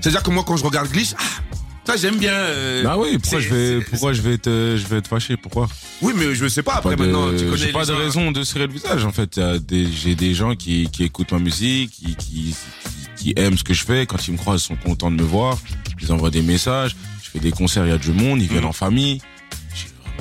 C'est-à-dire 0.00 0.22
que 0.22 0.30
moi, 0.30 0.44
quand 0.46 0.56
je 0.56 0.64
regarde 0.64 0.88
Glitch, 0.90 1.10
ah, 1.18 1.22
ça 1.86 1.96
j'aime 1.96 2.16
bien. 2.16 2.32
euh, 2.32 2.82
Bah 2.82 2.96
oui, 2.98 3.18
pourquoi 3.18 3.40
je 3.40 3.48
vais, 3.48 3.80
pourquoi 3.82 4.12
je 4.12 4.22
vais 4.22 4.34
être, 4.34 4.48
je 4.50 4.86
vais 4.88 4.96
être 4.98 5.08
fâché, 5.08 5.36
pourquoi? 5.36 5.68
Oui, 6.00 6.14
mais 6.16 6.34
je 6.34 6.48
sais 6.48 6.62
pas. 6.62 6.74
Après, 6.76 6.96
Pas 6.96 7.04
de- 7.04 7.10
maintenant, 7.10 7.30
tu 7.36 7.44
connais. 7.44 7.56
J'ai 7.58 7.72
pas 7.72 7.84
de 7.84 7.92
raison 7.92 8.32
de 8.32 8.42
serrer 8.44 8.66
le 8.66 8.72
visage. 8.72 9.04
En 9.04 9.12
fait, 9.12 9.38
j'ai 9.70 10.14
des 10.14 10.34
gens 10.34 10.54
qui, 10.56 10.88
qui 10.90 11.04
écoutent 11.04 11.32
ma 11.32 11.38
musique, 11.38 11.90
qui, 12.18 12.54
qui, 13.16 13.34
aiment 13.36 13.58
ce 13.58 13.64
que 13.64 13.74
je 13.74 13.84
fais. 13.84 14.06
Quand 14.06 14.26
ils 14.26 14.32
me 14.32 14.38
croisent, 14.38 14.62
ils 14.64 14.68
sont 14.68 14.76
contents 14.76 15.10
de 15.10 15.16
me 15.16 15.22
voir. 15.22 15.58
Ils 16.00 16.10
envoient 16.12 16.30
des 16.30 16.42
messages. 16.42 16.96
Je 17.22 17.28
fais 17.28 17.38
des 17.40 17.50
concerts, 17.52 17.84
il 17.86 17.90
y 17.90 17.94
a 17.94 17.98
du 17.98 18.12
monde, 18.12 18.40
ils 18.40 18.48
viennent 18.48 18.62
Mhm. 18.62 18.68
en 18.68 18.72
famille. 18.72 19.20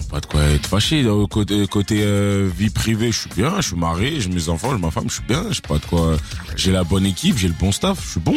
Pas 0.09 0.19
de 0.19 0.25
quoi 0.25 0.41
être 0.43 0.67
fâché. 0.67 1.05
Au 1.05 1.27
Côté, 1.27 1.67
côté 1.67 1.99
euh, 2.01 2.49
vie 2.55 2.69
privée, 2.69 3.11
je 3.11 3.19
suis 3.19 3.29
bien. 3.35 3.55
Je 3.61 3.67
suis 3.67 3.75
marié, 3.75 4.19
j'ai 4.21 4.29
mes 4.29 4.49
enfants, 4.49 4.71
j'ai 4.71 4.81
ma 4.81 4.91
femme, 4.91 5.05
je 5.07 5.13
suis 5.15 5.23
bien. 5.27 5.45
J'ai 5.51 5.61
pas 5.61 5.77
de 5.77 5.85
quoi. 5.85 6.17
J'ai 6.55 6.71
la 6.71 6.83
bonne 6.83 7.05
équipe, 7.05 7.37
j'ai 7.37 7.47
le 7.47 7.53
bon 7.59 7.71
staff, 7.71 8.03
je 8.03 8.11
suis 8.11 8.19
bon. 8.19 8.35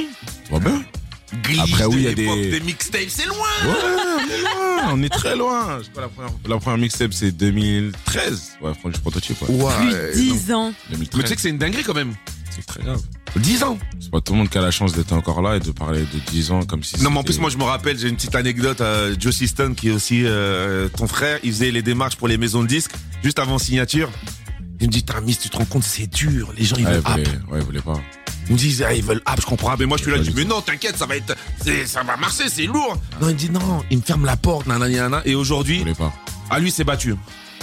Tout 0.48 0.54
va 0.54 0.58
bien. 0.60 0.82
Glitch 1.44 1.60
Après, 1.60 1.84
oui, 1.86 1.94
de 1.94 1.98
il 2.00 2.04
y 2.04 2.06
a 2.08 2.10
l'époque, 2.14 2.36
des- 2.36 2.50
des 2.50 2.60
mixtapes, 2.60 3.00
c'est 3.08 3.24
loin. 3.26 3.36
Ouais, 3.64 3.72
on 4.18 4.28
est 4.30 4.40
loin, 4.42 4.92
on 4.92 5.02
est 5.02 5.08
très 5.08 5.34
loin. 5.36 5.78
Je 5.78 5.84
sais 5.84 5.90
pas, 5.90 6.02
la 6.02 6.08
première, 6.08 6.30
la 6.46 6.58
première 6.58 6.78
mixtape, 6.78 7.14
c'est 7.14 7.32
2013. 7.32 8.52
Ouais, 8.60 8.72
franchement, 8.78 9.00
prototype, 9.00 9.40
ouais. 9.42 9.48
Ouais. 9.64 9.72
Plus 10.12 10.28
donc- 10.28 10.36
10 10.36 10.52
ans. 10.52 10.74
Mais 10.90 10.96
2013. 10.96 11.22
tu 11.22 11.28
sais 11.28 11.34
que 11.36 11.40
c'est 11.40 11.48
une 11.50 11.58
dinguerie 11.58 11.84
quand 11.84 11.94
même. 11.94 12.14
c'est 12.50 12.66
très 12.66 12.82
grave. 12.82 13.00
10 13.36 13.62
ans. 13.64 13.78
C'est 14.00 14.10
pas 14.10 14.20
tout 14.20 14.32
le 14.32 14.38
monde 14.38 14.48
qui 14.50 14.58
a 14.58 14.60
la 14.60 14.70
chance 14.70 14.92
d'être 14.92 15.12
encore 15.12 15.40
là 15.42 15.56
et 15.56 15.60
de 15.60 15.70
parler 15.70 16.00
de 16.02 16.18
10 16.30 16.50
ans 16.50 16.62
comme 16.64 16.82
si 16.84 17.00
Non, 17.02 17.10
mais 17.10 17.18
en 17.18 17.22
plus, 17.24 17.38
moi, 17.38 17.48
je 17.50 17.56
me 17.56 17.64
rappelle, 17.64 17.98
j'ai 17.98 18.08
une 18.08 18.16
petite 18.16 18.34
anecdote. 18.34 18.80
Euh, 18.80 19.14
Joe 19.18 19.34
Siston, 19.34 19.74
qui 19.74 19.88
est 19.88 19.92
aussi 19.92 20.22
euh, 20.24 20.88
ton 20.88 21.06
frère, 21.06 21.38
il 21.42 21.50
faisait 21.52 21.70
les 21.70 21.82
démarches 21.82 22.16
pour 22.16 22.28
les 22.28 22.36
maisons 22.36 22.62
de 22.62 22.68
disques 22.68 22.92
juste 23.22 23.38
avant 23.38 23.58
signature. 23.58 24.10
Il 24.80 24.88
me 24.88 24.92
dit, 24.92 25.02
t'as 25.04 25.20
Miss, 25.20 25.38
tu 25.38 25.48
te 25.48 25.56
rends 25.56 25.64
compte, 25.64 25.84
c'est 25.84 26.08
dur. 26.08 26.52
Les 26.58 26.64
gens, 26.64 26.76
ils 26.76 26.84
Ouais, 26.86 26.94
veulent 26.94 27.04
ouais, 27.50 27.58
il 27.60 27.64
voulait 27.64 27.80
pas. 27.80 27.94
Ils 28.48 28.54
me 28.54 28.58
disent, 28.58 28.82
ah, 28.82 28.92
ils 28.92 29.02
veulent 29.04 29.22
app, 29.24 29.40
je 29.40 29.46
comprends. 29.46 29.76
Mais 29.78 29.86
moi, 29.86 29.96
je 29.96 30.02
suis 30.02 30.10
là, 30.10 30.18
je 30.18 30.22
dis, 30.28 30.32
mais 30.34 30.44
non, 30.44 30.60
t'inquiète, 30.60 30.96
ça 30.98 31.06
va 31.06 31.16
être, 31.16 31.34
ça 31.86 32.02
va 32.02 32.16
marcher, 32.16 32.48
c'est 32.48 32.66
lourd. 32.66 32.98
Non, 33.20 33.28
il 33.28 33.34
me 33.34 33.38
dit, 33.38 33.50
non, 33.50 33.82
il 33.90 33.98
me 33.98 34.02
ferme 34.02 34.24
la 34.26 34.36
porte, 34.36 34.66
nanana, 34.66 34.88
nanana. 34.90 35.22
Et 35.24 35.30
Il 35.30 35.36
aujourd'hui, 35.36 35.78
voulait 35.78 35.94
pas. 35.94 36.12
à 36.50 36.58
lui, 36.58 36.70
c'est 36.72 36.84
battu. 36.84 37.14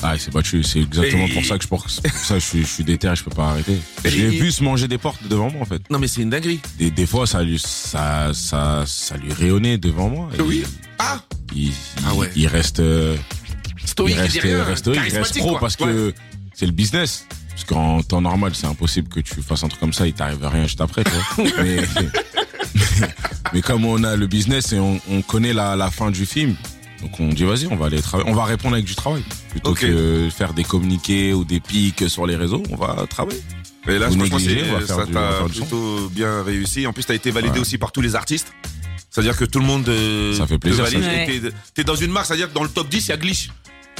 Ah, 0.01 0.15
il 0.15 0.19
s'est 0.19 0.31
battu. 0.31 0.63
C'est 0.63 0.79
exactement 0.79 1.25
Et- 1.25 1.33
pour 1.33 1.45
ça 1.45 1.57
que 1.57 1.63
je 1.63 1.67
pour 1.67 1.89
ça 1.89 2.01
je 2.35 2.39
suis, 2.39 2.61
je 2.61 2.67
suis 2.67 2.83
déter, 2.83 3.11
je 3.15 3.23
peux 3.23 3.31
pas 3.31 3.49
arrêter. 3.49 3.77
J'ai 4.05 4.29
vu 4.29 4.51
se 4.51 4.63
manger 4.63 4.87
des 4.87 4.97
portes 4.97 5.21
devant 5.27 5.51
moi 5.51 5.61
en 5.61 5.65
fait. 5.65 5.81
Non 5.89 5.99
mais 5.99 6.07
c'est 6.07 6.21
une 6.21 6.29
dinguerie. 6.29 6.59
Des, 6.77 6.89
des 6.91 7.05
fois, 7.05 7.27
ça 7.27 7.43
lui, 7.43 7.59
ça, 7.59 8.31
ça, 8.33 8.83
ça 8.85 9.17
lui 9.17 9.33
rayonnait 9.33 9.77
devant 9.77 10.09
moi. 10.09 10.29
Et 10.37 10.41
Oui. 10.41 10.63
Ah 10.99 11.19
il, 11.55 11.71
Ah 12.05 12.13
ouais. 12.15 12.29
il 12.35 12.47
reste, 12.47 12.79
euh, 12.79 13.15
Stoïque, 13.85 14.15
il 14.15 14.19
reste, 14.21 14.41
rien, 14.41 15.03
il 15.05 15.17
reste 15.17 15.37
pro 15.39 15.49
quoi. 15.51 15.59
parce 15.59 15.75
Ouais. 15.79 15.87
que 15.87 16.13
c'est 16.53 16.65
le 16.65 16.71
business. 16.71 17.25
Parce 17.49 17.63
qu'en 17.65 18.01
temps 18.01 18.21
normal, 18.21 18.53
c'est 18.55 18.67
impossible 18.67 19.09
que 19.09 19.19
tu 19.19 19.41
fasses 19.41 19.63
un 19.63 19.67
truc 19.67 19.81
comme 19.81 19.91
ça, 19.91 20.07
il 20.07 20.13
t'arrive 20.13 20.41
à 20.45 20.49
rien 20.49 20.63
juste 20.63 20.79
après, 20.79 21.03
tu 21.03 21.11
vois. 21.11 21.51
mais, 21.63 21.77
mais 23.53 23.61
comme 23.61 23.83
on 23.85 24.03
a 24.03 24.15
le 24.15 24.27
business 24.27 24.71
et 24.73 24.79
on, 24.79 24.99
on 25.09 25.21
connaît 25.21 25.53
la, 25.53 25.75
la 25.75 25.91
fin 25.91 26.11
du 26.11 26.25
film, 26.25 26.55
donc 27.01 27.19
on 27.19 27.29
dit 27.29 27.43
vas-y, 27.43 27.67
on 27.67 27.75
va 27.75 27.85
aller 27.87 28.01
travailler, 28.01 28.29
on 28.29 28.33
va 28.35 28.45
répondre 28.45 28.75
avec 28.75 28.85
du 28.85 28.95
travail. 28.95 29.23
Plutôt 29.49 29.73
que 29.73 30.29
faire 30.35 30.53
des 30.53 30.63
communiqués 30.63 31.33
ou 31.33 31.45
des 31.45 31.59
pics 31.59 32.09
sur 32.09 32.25
les 32.25 32.35
réseaux, 32.35 32.63
on 32.71 32.75
va 32.75 33.05
travailler. 33.09 33.41
Et 33.87 33.97
là, 33.97 34.07
Vous 34.07 34.15
on 34.15 34.23
va 34.25 34.39
faire 34.39 34.87
ça 34.87 35.05
t'a 35.07 35.45
plutôt 35.49 36.09
bien 36.09 36.43
réussi. 36.43 36.85
En 36.85 36.93
plus, 36.93 37.03
t'as 37.05 37.15
été 37.15 37.31
validé 37.31 37.53
Ouais. 37.55 37.59
aussi 37.61 37.77
par 37.77 37.91
tous 37.91 38.01
les 38.01 38.15
artistes. 38.15 38.53
C'est-à-dire 39.09 39.35
que 39.35 39.45
tout 39.45 39.59
le 39.59 39.65
monde 39.65 39.87
euh, 39.89 40.35
Ça 40.35 40.45
fait 40.45 40.59
plaisir, 40.59 40.85
t'es 41.73 41.83
dans 41.83 41.95
une 41.95 42.11
marque, 42.11 42.27
c'est-à-dire 42.27 42.49
que 42.49 42.53
dans 42.53 42.63
le 42.63 42.69
top 42.69 42.89
10, 42.89 43.07
il 43.07 43.09
y 43.09 43.11
a 43.13 43.17
Glitch. 43.17 43.49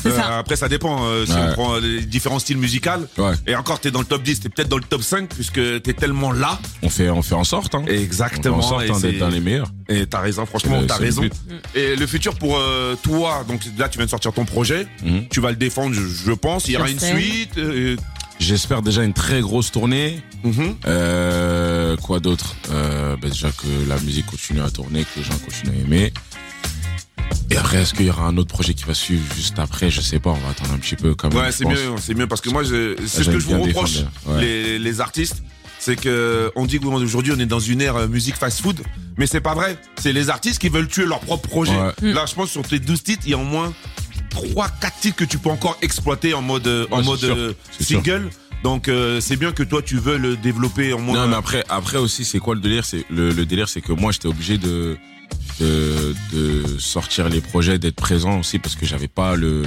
Ça. 0.03 0.37
Après, 0.39 0.55
ça 0.55 0.69
dépend 0.69 1.05
euh, 1.05 1.25
si 1.25 1.31
Ouais. 1.33 1.39
on 1.49 1.53
prend 1.53 1.77
les 1.77 2.01
différents 2.01 2.39
styles 2.39 2.57
musicaux. 2.57 2.89
Ouais. 3.17 3.33
Et 3.47 3.55
encore, 3.55 3.79
t'es 3.79 3.91
dans 3.91 3.99
le 3.99 4.05
top 4.05 4.23
10, 4.23 4.39
t'es 4.41 4.49
peut-être 4.49 4.69
dans 4.69 4.77
le 4.77 4.83
top 4.83 5.01
5 5.03 5.29
puisque 5.29 5.59
t'es 5.81 5.93
tellement 5.93 6.31
là. 6.31 6.59
On 6.81 6.89
fait, 6.89 7.09
on 7.09 7.21
fait 7.21 7.35
en 7.35 7.43
sorte, 7.43 7.75
hein. 7.75 7.83
Exactement. 7.87 8.57
On 8.57 8.61
fait 8.61 8.67
en 8.67 8.79
sorte 8.93 9.03
hein, 9.05 9.07
d'être 9.09 9.19
dans 9.19 9.29
les 9.29 9.39
meilleurs. 9.39 9.71
Et 9.89 10.05
t'as 10.05 10.19
raison, 10.19 10.45
franchement, 10.45 10.81
t'as 10.87 10.95
raison. 10.97 11.23
Et 11.75 11.95
le 11.95 12.07
futur 12.07 12.35
pour 12.35 12.57
euh, 12.57 12.95
toi, 13.01 13.43
donc 13.47 13.61
là, 13.77 13.89
tu 13.89 13.97
viens 13.97 14.05
de 14.05 14.11
sortir 14.11 14.31
ton 14.33 14.45
projet. 14.45 14.87
Mhm. 15.03 15.27
Tu 15.29 15.39
vas 15.41 15.49
le 15.49 15.55
défendre, 15.57 15.95
je, 15.95 16.01
je 16.07 16.31
pense. 16.31 16.67
Il 16.67 16.73
y 16.73 16.77
aura 16.77 16.89
une 16.89 16.99
suite. 16.99 17.57
euh, 17.57 17.95
J'espère 18.39 18.81
déjà 18.81 19.03
une 19.03 19.11
très 19.13 19.41
grosse 19.41 19.69
tournée. 19.71 20.21
mhm. 20.45 20.75
Euh, 20.87 21.97
quoi 21.97 22.19
d'autre? 22.19 22.55
Euh, 22.71 23.15
bah 23.21 23.27
Déjà 23.29 23.49
que 23.51 23.67
la 23.89 23.97
musique 23.99 24.27
continue 24.27 24.61
à 24.61 24.69
tourner, 24.69 25.03
que 25.03 25.19
les 25.19 25.23
gens 25.25 25.37
continuent 25.43 25.77
à 25.77 25.81
aimer. 25.85 26.13
Et 27.51 27.57
après, 27.57 27.81
est-ce 27.81 27.93
qu'il 27.93 28.05
y 28.05 28.09
aura 28.09 28.23
un 28.27 28.37
autre 28.37 28.53
projet 28.53 28.73
qui 28.73 28.83
va 28.85 28.93
suivre 28.93 29.23
juste 29.35 29.57
après? 29.59 29.89
Je 29.89 30.01
sais 30.01 30.19
pas, 30.19 30.29
on 30.31 30.35
va 30.35 30.49
attendre 30.49 30.71
un 30.73 30.77
petit 30.77 30.95
peu 30.95 31.15
quand 31.15 31.33
même. 31.33 31.43
Ouais, 31.43 31.51
c'est 31.51 31.65
mieux, 31.65 31.77
c'est 31.99 32.13
mieux 32.13 32.27
parce 32.27 32.41
que 32.41 32.49
moi, 32.49 32.63
je- 32.63 32.95
c'est 33.07 33.23
ce 33.23 33.29
que 33.29 33.39
je 33.39 33.47
vous 33.47 33.61
reproche, 33.61 33.97
ouais. 34.27 34.41
les, 34.41 34.79
les 34.79 35.01
artistes, 35.01 35.41
c'est 35.79 35.95
que 35.95 36.51
on 36.55 36.65
dit 36.65 36.79
qu'aujourd'hui 36.79 37.31
on 37.35 37.39
est 37.39 37.45
dans 37.45 37.59
une 37.59 37.81
ère 37.81 37.95
euh, 37.95 38.07
musique 38.07 38.35
fast-food, 38.35 38.81
mais 39.17 39.25
c'est 39.27 39.41
pas 39.41 39.55
vrai. 39.55 39.77
C'est 39.99 40.13
les 40.13 40.29
artistes 40.29 40.59
qui 40.59 40.69
veulent 40.69 40.87
tuer 40.89 41.05
leur 41.05 41.21
propre 41.21 41.47
projet. 41.49 41.71
Ouais. 41.75 42.13
Là, 42.13 42.25
je 42.27 42.35
pense 42.35 42.49
sur 42.51 42.61
tes 42.63 42.79
12 42.79 43.01
titres, 43.03 43.23
il 43.25 43.31
y 43.31 43.33
a 43.33 43.37
au 43.37 43.43
moins 43.45 43.73
3 44.29 44.67
4 44.81 44.99
titres 44.99 45.15
que 45.15 45.23
tu 45.25 45.37
peux 45.37 45.49
encore 45.49 45.77
exploiter 45.81 46.33
en 46.33 46.41
mode 46.41 46.67
en 46.91 47.01
mode 47.01 47.23
euh, 47.23 47.53
sûr. 47.79 48.01
single. 48.03 48.29
Donc 48.63 48.89
euh, 48.89 49.21
c'est 49.21 49.37
bien 49.37 49.53
que 49.53 49.63
toi 49.63 49.81
tu 49.81 49.97
veux 49.97 50.17
le 50.17 50.35
développer 50.35 50.91
en 50.93 50.99
moins. 50.99 51.15
Non, 51.21 51.27
mais 51.29 51.35
après, 51.37 51.63
après 51.69 51.97
aussi, 51.97 52.25
c'est 52.25 52.39
quoi 52.39 52.55
le 52.55 52.61
délire? 52.61 52.83
C'est 52.83 53.05
le, 53.09 53.31
le 53.31 53.45
délire, 53.45 53.69
c'est 53.69 53.79
que 53.81 53.93
moi, 53.93 54.11
j'étais 54.11 54.27
obligé 54.27 54.57
de, 54.57 54.97
de 55.59 56.15
de 56.33 56.77
sortir 56.79 57.29
les 57.29 57.41
projets, 57.41 57.79
d'être 57.79 57.95
présent 57.95 58.39
aussi 58.39 58.59
parce 58.59 58.75
que 58.75 58.85
j'avais 58.85 59.07
pas 59.07 59.35
le 59.35 59.63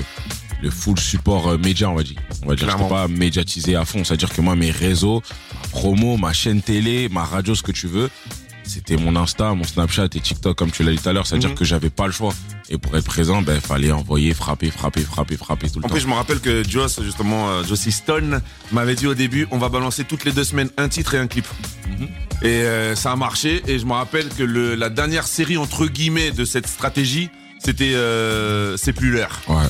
le 0.63 0.71
full 0.71 0.99
support 0.99 1.49
euh, 1.49 1.59
média, 1.59 1.91
on 1.91 1.95
va 1.97 2.05
dire. 2.05 2.17
On 2.45 2.49
va 2.49 2.55
dire, 2.55 2.71
j'étais 2.71 2.89
pas 2.89 3.09
médiatisé 3.09 3.75
à 3.75 3.85
fond. 3.85 4.05
C'est-à-dire 4.05 4.33
que 4.33 4.41
moi, 4.41 4.55
mes 4.55 4.71
réseaux, 4.71 5.21
ma 5.65 5.69
promo, 5.71 6.17
ma 6.17 6.33
chaîne 6.33 6.63
télé, 6.63 7.09
ma 7.09 7.25
radio, 7.25 7.57
ce 7.57 7.65
que 7.65 7.73
tu 7.73 7.89
veux, 7.89 8.09
c'était 8.63 8.97
mon 8.97 9.17
Insta, 9.17 9.55
mon 9.55 9.65
Snapchat 9.65 10.05
et 10.15 10.21
TikTok, 10.21 10.57
comme 10.57 10.71
tu 10.71 10.85
l'as 10.85 10.93
dit 10.93 10.99
tout 10.99 11.09
à 11.09 11.13
l'heure. 11.13 11.27
C'est-à-dire 11.27 11.49
Mhm. 11.51 11.57
que 11.57 11.65
j'avais 11.65 11.91
pas 11.91 12.07
le 12.07 12.13
choix. 12.13 12.33
Et 12.71 12.79
pour 12.79 12.97
être 12.97 13.05
présent, 13.07 13.43
ben, 13.43 13.61
fallait 13.61 13.91
envoyer, 13.91 14.35
frapper, 14.35 14.71
frapper, 14.71 15.01
frapper, 15.01 15.37
frapper 15.37 15.69
tout 15.69 15.81
le 15.81 15.85
En 15.85 15.89
temps. 15.89 15.95
plus, 15.95 16.03
je 16.03 16.07
me 16.07 16.15
rappelle 16.15 16.39
que 16.39 16.63
Joss, 16.63 17.01
justement, 17.03 17.51
euh, 17.51 17.65
Josie 17.65 17.91
Stone, 17.91 18.41
m'avait 18.71 18.95
dit 18.95 19.09
au 19.09 19.15
début, 19.15 19.49
on 19.51 19.59
va 19.59 19.69
balancer 19.69 20.05
toutes 20.05 20.25
les 20.25 20.31
deux 20.31 20.45
semaines 20.45 20.71
un 20.77 20.89
titre 20.89 21.15
et 21.17 21.19
un 21.19 21.27
clip. 21.27 21.47
Mhm. 21.89 22.07
Et 22.43 22.47
euh, 22.63 22.95
ça 22.97 23.13
a 23.13 23.17
marché. 23.17 23.63
Et 23.69 23.79
je 23.79 23.87
me 23.87 23.93
rappelle 23.93 24.29
que 24.29 24.43
le, 24.43 24.75
la 24.75 24.89
dernière 24.91 25.27
série, 25.27 25.57
entre 25.57 25.87
guillemets, 25.87 26.31
de 26.33 26.45
cette 26.45 26.67
stratégie, 26.67 27.29
c'était 27.65 27.95
euh, 27.95 28.77
C'est 28.77 28.93
plus 28.93 29.11
l'heure. 29.11 29.41
Ouais, 29.49 29.63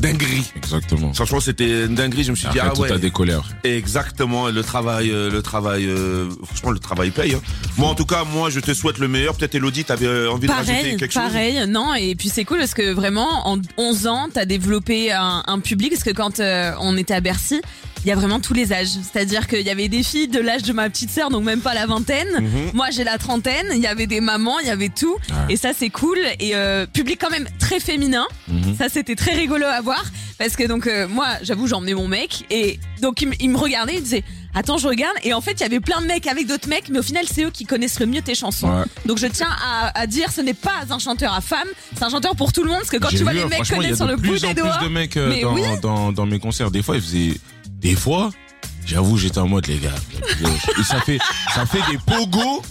Dinguerie. 0.00 0.44
exactement. 0.56 1.12
Franchement, 1.12 1.40
c'était 1.40 1.84
une 1.86 1.94
dinguerie. 1.96 2.22
Je 2.24 2.30
me 2.30 2.36
suis 2.36 2.48
dit, 2.50 2.60
ah 2.60 2.70
tout 2.72 2.82
ouais. 2.82 2.92
a 2.92 2.98
décollé. 2.98 3.36
Exactement, 3.64 4.48
le 4.48 4.62
travail, 4.62 5.10
euh, 5.10 5.28
le 5.28 5.42
travail, 5.42 5.86
euh, 5.86 6.28
franchement, 6.44 6.70
le 6.70 6.78
travail 6.78 7.10
paye. 7.10 7.34
hein. 7.34 7.40
Moi, 7.76 7.88
en 7.88 7.94
tout 7.96 8.04
cas, 8.06 8.22
moi, 8.24 8.48
je 8.48 8.60
te 8.60 8.72
souhaite 8.74 8.98
le 8.98 9.08
meilleur. 9.08 9.34
Peut-être 9.34 9.56
Elodie, 9.56 9.84
t'avais 9.84 10.06
euh, 10.06 10.30
envie 10.30 10.46
de 10.46 10.52
rajouter 10.52 10.72
Pareil, 10.76 10.96
quelque 10.96 11.12
chose? 11.12 11.22
pareil, 11.24 11.64
non, 11.68 11.94
et 11.94 12.14
puis 12.14 12.28
c'est 12.28 12.44
cool 12.44 12.58
parce 12.58 12.74
que 12.74 12.92
vraiment, 12.92 13.48
en 13.48 13.58
11 13.76 14.06
ans, 14.06 14.28
t'as 14.32 14.44
développé 14.44 15.10
un, 15.12 15.42
un 15.46 15.58
public, 15.58 15.90
parce 15.90 16.04
que 16.04 16.10
quand 16.12 16.38
euh, 16.40 16.72
on 16.80 16.96
était 16.96 17.14
à 17.14 17.20
Bercy, 17.20 17.60
il 18.04 18.08
y 18.08 18.12
a 18.12 18.14
vraiment 18.14 18.40
tous 18.40 18.54
les 18.54 18.72
âges. 18.72 18.88
C'est-à-dire 18.88 19.46
qu'il 19.46 19.62
y 19.62 19.70
avait 19.70 19.88
des 19.88 20.02
filles 20.02 20.28
de 20.28 20.38
l'âge 20.40 20.62
de 20.62 20.72
ma 20.72 20.88
petite 20.90 21.10
sœur, 21.10 21.30
donc 21.30 21.44
même 21.44 21.60
pas 21.60 21.74
la 21.74 21.86
vingtaine. 21.86 22.28
Mhm. 22.40 22.70
Moi, 22.74 22.86
j'ai 22.90 23.04
la 23.04 23.18
trentaine, 23.18 23.66
il 23.72 23.80
y 23.80 23.86
avait 23.86 24.06
des 24.06 24.20
mamans, 24.20 24.58
il 24.60 24.66
y 24.68 24.70
avait 24.70 24.88
tout. 24.88 25.16
Ouais. 25.30 25.54
Et 25.54 25.56
ça, 25.56 25.70
c'est 25.76 25.90
cool. 25.90 26.18
Et 26.40 26.54
euh, 26.54 26.86
public 26.86 27.18
quand 27.20 27.30
même 27.30 27.48
très 27.58 27.80
féminin. 27.80 28.26
Mhm. 28.48 28.76
Ça, 28.78 28.88
c'était 28.88 29.16
très 29.16 29.34
rigolo 29.34 29.66
à 29.66 29.80
voir. 29.80 30.04
Parce 30.38 30.54
que 30.54 30.64
donc, 30.64 30.86
euh, 30.86 31.08
moi, 31.08 31.26
j'avoue, 31.42 31.66
j'emmenais 31.66 31.94
mon 31.94 32.06
mec. 32.06 32.44
Et 32.50 32.78
donc, 33.02 33.20
il, 33.22 33.28
me- 33.28 33.34
il 33.40 33.50
me 33.50 33.58
regardait, 33.58 33.94
il 33.96 34.02
disait, 34.02 34.22
attends, 34.54 34.78
je 34.78 34.86
regarde. 34.86 35.16
Et 35.24 35.34
en 35.34 35.40
fait, 35.40 35.52
il 35.54 35.60
y 35.60 35.64
avait 35.64 35.80
plein 35.80 36.00
de 36.00 36.06
mecs 36.06 36.28
avec 36.28 36.46
d'autres 36.46 36.68
mecs. 36.68 36.88
Mais 36.90 37.00
au 37.00 37.02
final, 37.02 37.24
c'est 37.28 37.42
eux 37.42 37.50
qui 37.50 37.64
connaissent 37.64 37.98
le 37.98 38.06
mieux 38.06 38.22
tes 38.22 38.36
chansons. 38.36 38.68
Ouais. 38.70 38.84
Donc, 39.04 39.18
je 39.18 39.26
tiens 39.26 39.48
à, 39.50 39.98
à 39.98 40.06
dire, 40.06 40.30
ce 40.30 40.40
n'est 40.40 40.54
pas 40.54 40.84
un 40.90 41.00
chanteur 41.00 41.34
à 41.34 41.40
femmes. 41.40 41.66
C'est 41.96 42.04
un 42.04 42.10
chanteur 42.10 42.36
pour 42.36 42.52
tout 42.52 42.62
le 42.62 42.68
monde. 42.70 42.78
Parce 42.78 42.90
que 42.90 42.98
quand 42.98 43.08
tu 43.08 43.24
vois 43.24 43.32
vu, 43.32 43.38
les 43.38 43.44
mecs 43.46 43.68
connaître 43.68 43.96
sur 43.96 44.06
le 44.06 44.14
bout 44.14 44.38
des 44.38 44.54
doigts. 44.54 44.76
plus 44.78 44.86
de 44.86 44.92
mecs 44.92 45.16
euh, 45.16 45.40
dans, 45.42 45.54
oui. 45.54 45.62
dans, 45.82 46.12
dans 46.12 46.26
mes 46.26 46.38
concerts. 46.38 46.70
Des 46.70 46.82
fois, 46.82 46.94
ils 46.94 47.02
faisaient. 47.02 47.34
Des 47.78 47.94
fois, 47.94 48.30
j'avoue, 48.84 49.16
j'étais 49.16 49.38
en 49.38 49.48
mode, 49.48 49.66
les 49.66 49.78
gars. 49.78 49.94
Et 50.78 50.82
ça 50.82 51.00
fait, 51.00 51.18
ça 51.54 51.64
fait 51.66 51.80
des 51.90 51.98
pogos 51.98 52.62